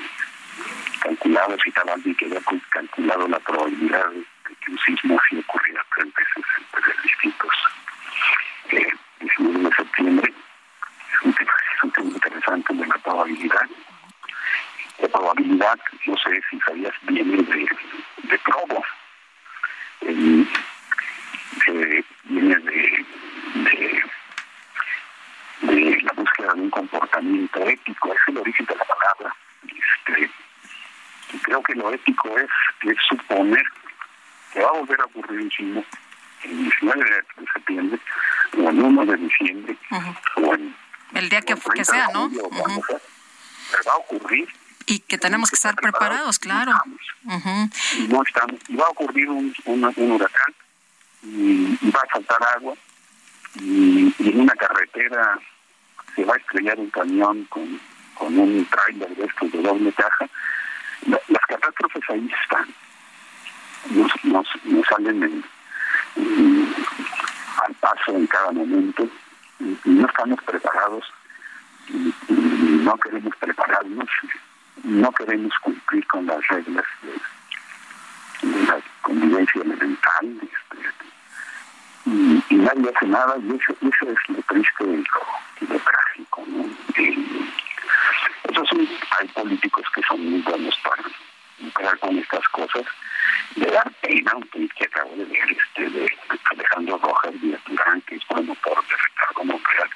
[1.01, 6.13] calculaba, citaba alguien que había calculado la probabilidad de que un sismo así ocurriera tres
[6.13, 7.55] veces entre distintos
[8.71, 10.33] eh, 19 de septiembre.
[10.33, 13.69] Es un, tema, interesante de la probabilidad.
[14.99, 17.69] La probabilidad, no sé si sabías, viene de,
[18.23, 18.83] de probo.
[21.67, 23.05] Eh, viene de,
[23.55, 24.03] de,
[25.61, 29.35] de la búsqueda de un comportamiento ético, es el origen de la palabra.
[29.63, 30.31] Este,
[31.33, 32.49] y creo que lo ético es,
[32.89, 33.63] es suponer
[34.53, 35.85] que va a volver a ocurrir un sismo
[36.43, 37.99] el 19 de septiembre
[38.57, 40.15] o el 1 de diciembre uh -huh.
[40.35, 40.75] o en
[41.13, 42.25] el día que, que sea, ¿no?
[42.25, 42.83] Uh -huh.
[42.95, 44.47] a, va a ocurrir
[44.85, 46.71] y que tenemos que estar preparados, claro.
[46.71, 47.01] No estamos.
[47.25, 48.07] Uh -huh.
[48.09, 48.59] no estamos.
[48.69, 50.53] Y va a ocurrir un, un, un huracán
[51.23, 52.73] va a faltar agua
[53.55, 55.39] y, en una carretera
[56.15, 57.79] se va a estrellar un camión con,
[58.15, 60.27] con un trailer de estos de doble caja.
[61.07, 62.67] La, las catástrofes ahí están.
[63.91, 65.43] Nos, nos, salen en,
[66.15, 66.75] en,
[67.65, 69.07] al paso en cada momento
[69.59, 71.05] y, no estamos preparados
[71.89, 74.09] y, no queremos prepararnos
[74.83, 80.49] no queremos cumplir con las reglas de, de la convivencia elemental
[82.09, 86.43] y, y, nadie hace nada y eso, eso es lo triste y lo, lo trágico
[86.47, 86.65] ¿no?
[86.97, 87.51] Y,
[88.49, 91.03] eso sí, hay políticos que son muy buenos para
[91.59, 92.85] lucrar con estas cosas
[93.55, 96.11] de dar pena un tweet que acabo de ver este de
[96.51, 99.89] Alejandro Rojas Díaz Durán que es promotor de Ricardo Monreal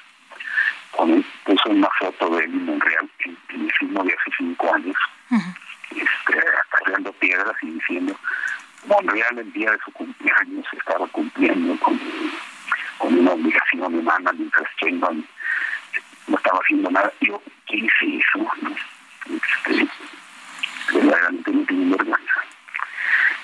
[0.92, 4.96] con, puso una foto de él en Monreal en, el de hace cinco años
[5.30, 5.56] uh -huh.
[5.90, 8.16] este, acarreando piedras y diciendo
[8.86, 11.98] Monreal el día de su cumpleaños estaba cumpliendo con,
[12.98, 15.24] con una obligación humana mientras Sheinbaum
[16.28, 17.12] estaba haciendo nada.
[17.20, 18.46] Yo, ¿qué hice eso?
[19.26, 19.88] Este,
[20.92, 22.34] verdaderamente no tengo vergüenza.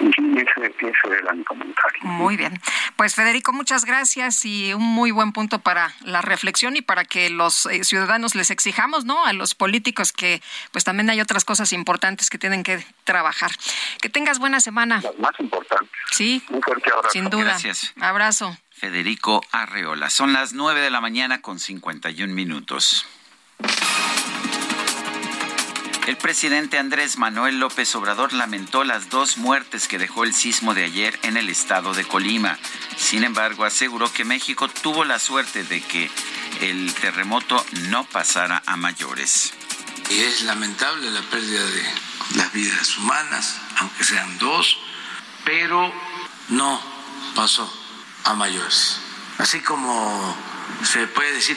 [0.01, 2.01] En fin, ese, ese era mi comentario.
[2.03, 2.59] Muy bien.
[3.01, 7.31] Pues Federico, muchas gracias y un muy buen punto para la reflexión y para que
[7.31, 9.25] los eh, ciudadanos les exijamos, ¿no?
[9.25, 13.53] A los políticos que pues también hay otras cosas importantes que tienen que trabajar.
[14.03, 15.01] Que tengas buena semana.
[15.03, 15.91] Las más importantes.
[16.11, 16.43] Sí.
[16.51, 17.09] Un fuerte abrazo.
[17.11, 17.45] Sin duda.
[17.45, 17.95] Gracias.
[18.03, 18.59] Abrazo.
[18.69, 20.11] Federico Arreola.
[20.11, 23.07] Son las 9 de la mañana con 51 minutos.
[26.11, 30.83] El presidente Andrés Manuel López Obrador lamentó las dos muertes que dejó el sismo de
[30.83, 32.59] ayer en el estado de Colima.
[32.97, 36.11] Sin embargo, aseguró que México tuvo la suerte de que
[36.63, 39.55] el terremoto no pasara a mayores.
[40.11, 41.85] Es lamentable la pérdida de
[42.35, 44.79] las vidas humanas, aunque sean dos,
[45.45, 45.95] pero
[46.49, 46.83] no
[47.37, 47.73] pasó
[48.25, 48.99] a mayores.
[49.39, 50.37] Así como
[50.83, 51.57] se puede decir,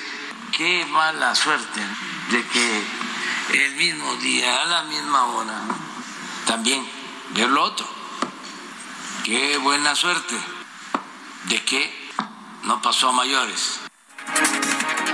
[0.56, 1.82] qué mala suerte
[2.30, 2.84] de que
[3.52, 5.62] el mismo día, a la misma hora,
[6.46, 6.88] también
[7.32, 7.88] ver lo otro.
[9.24, 10.36] Qué buena suerte
[11.46, 12.12] de que
[12.64, 13.80] no pasó a mayores.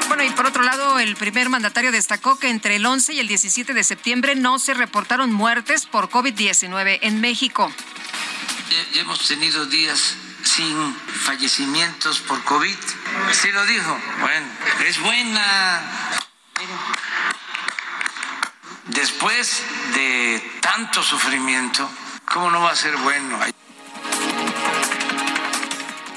[0.07, 3.27] Bueno, y por otro lado, el primer mandatario destacó que entre el 11 y el
[3.27, 7.71] 17 de septiembre no se reportaron muertes por COVID-19 en México.
[8.93, 12.75] Ya hemos tenido días sin fallecimientos por COVID.
[13.31, 13.97] Sí lo dijo.
[14.19, 14.47] Bueno,
[14.87, 15.81] es buena.
[18.89, 21.89] Después de tanto sufrimiento,
[22.25, 23.39] ¿cómo no va a ser bueno?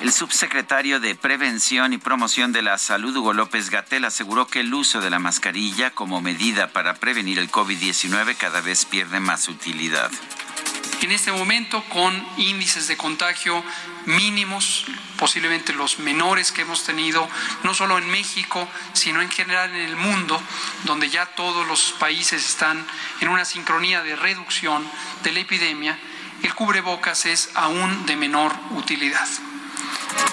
[0.00, 4.72] El subsecretario de Prevención y Promoción de la Salud, Hugo López Gatel, aseguró que el
[4.74, 10.10] uso de la mascarilla como medida para prevenir el COVID-19 cada vez pierde más utilidad.
[11.02, 13.64] En este momento, con índices de contagio
[14.06, 14.86] mínimos,
[15.18, 17.28] posiblemente los menores que hemos tenido,
[17.64, 20.40] no solo en México, sino en general en el mundo,
[20.84, 22.86] donde ya todos los países están
[23.20, 24.88] en una sincronía de reducción
[25.24, 25.98] de la epidemia,
[26.44, 29.28] el cubrebocas es aún de menor utilidad.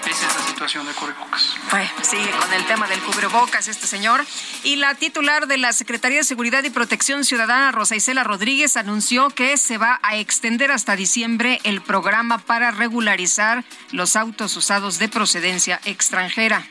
[0.09, 1.55] Esa es la situación de cubrebocas.
[1.69, 4.25] Bueno, sigue con el tema del cubrebocas este señor.
[4.63, 9.29] Y la titular de la Secretaría de Seguridad y Protección Ciudadana, Rosa Isela Rodríguez, anunció
[9.29, 15.09] que se va a extender hasta diciembre el programa para regularizar los autos usados de
[15.09, 16.65] procedencia extranjera.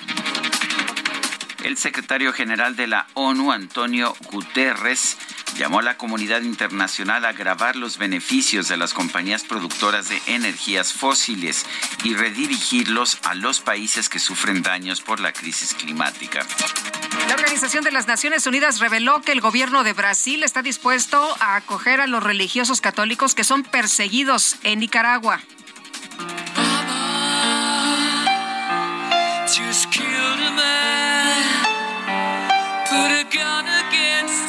[1.65, 5.17] El secretario general de la ONU, Antonio Guterres,
[5.57, 10.93] llamó a la comunidad internacional a grabar los beneficios de las compañías productoras de energías
[10.93, 11.67] fósiles
[12.05, 16.47] y redirigirlos a los países que sufren daños por la crisis climática.
[17.27, 21.57] La Organización de las Naciones Unidas reveló que el gobierno de Brasil está dispuesto a
[21.57, 25.41] acoger a los religiosos católicos que son perseguidos en Nicaragua.
[29.49, 31.28] Just killed a man,
[32.91, 34.49] put a gun against.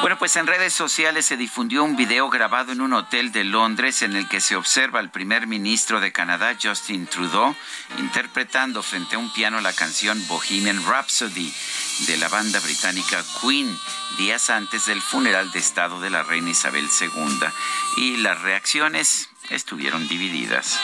[0.00, 4.02] Bueno, pues en redes sociales se difundió un video grabado en un hotel de Londres
[4.02, 7.54] en el que se observa al primer ministro de Canadá, Justin Trudeau,
[7.98, 11.52] interpretando frente a un piano la canción Bohemian Rhapsody
[12.06, 13.78] de la banda británica Queen,
[14.18, 17.38] días antes del funeral de Estado de la reina Isabel II.
[17.96, 20.78] Y las reacciones estuvieron divididas.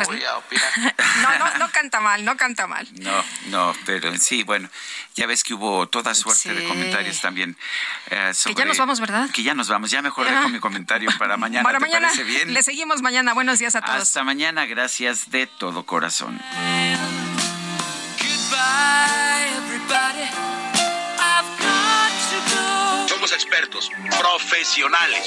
[0.00, 0.94] No voy a opinar.
[1.22, 2.86] No, no, no canta mal, no canta mal.
[3.00, 4.68] No, no, pero sí, bueno,
[5.14, 7.56] ya ves que hubo toda suerte de comentarios también.
[8.10, 9.30] eh, Que ya nos vamos, ¿verdad?
[9.30, 10.36] Que ya nos vamos, ya mejor Ya.
[10.36, 12.52] dejo mi comentario para mañana, Para ¿te mañana, parece bien?
[12.52, 13.32] le seguimos mañana.
[13.34, 14.02] Buenos días a todos.
[14.02, 16.38] Hasta mañana, gracias de todo corazón.
[18.18, 20.28] Goodbye, everybody.
[21.18, 23.08] I've got to go.
[23.08, 25.26] Somos expertos, profesionales.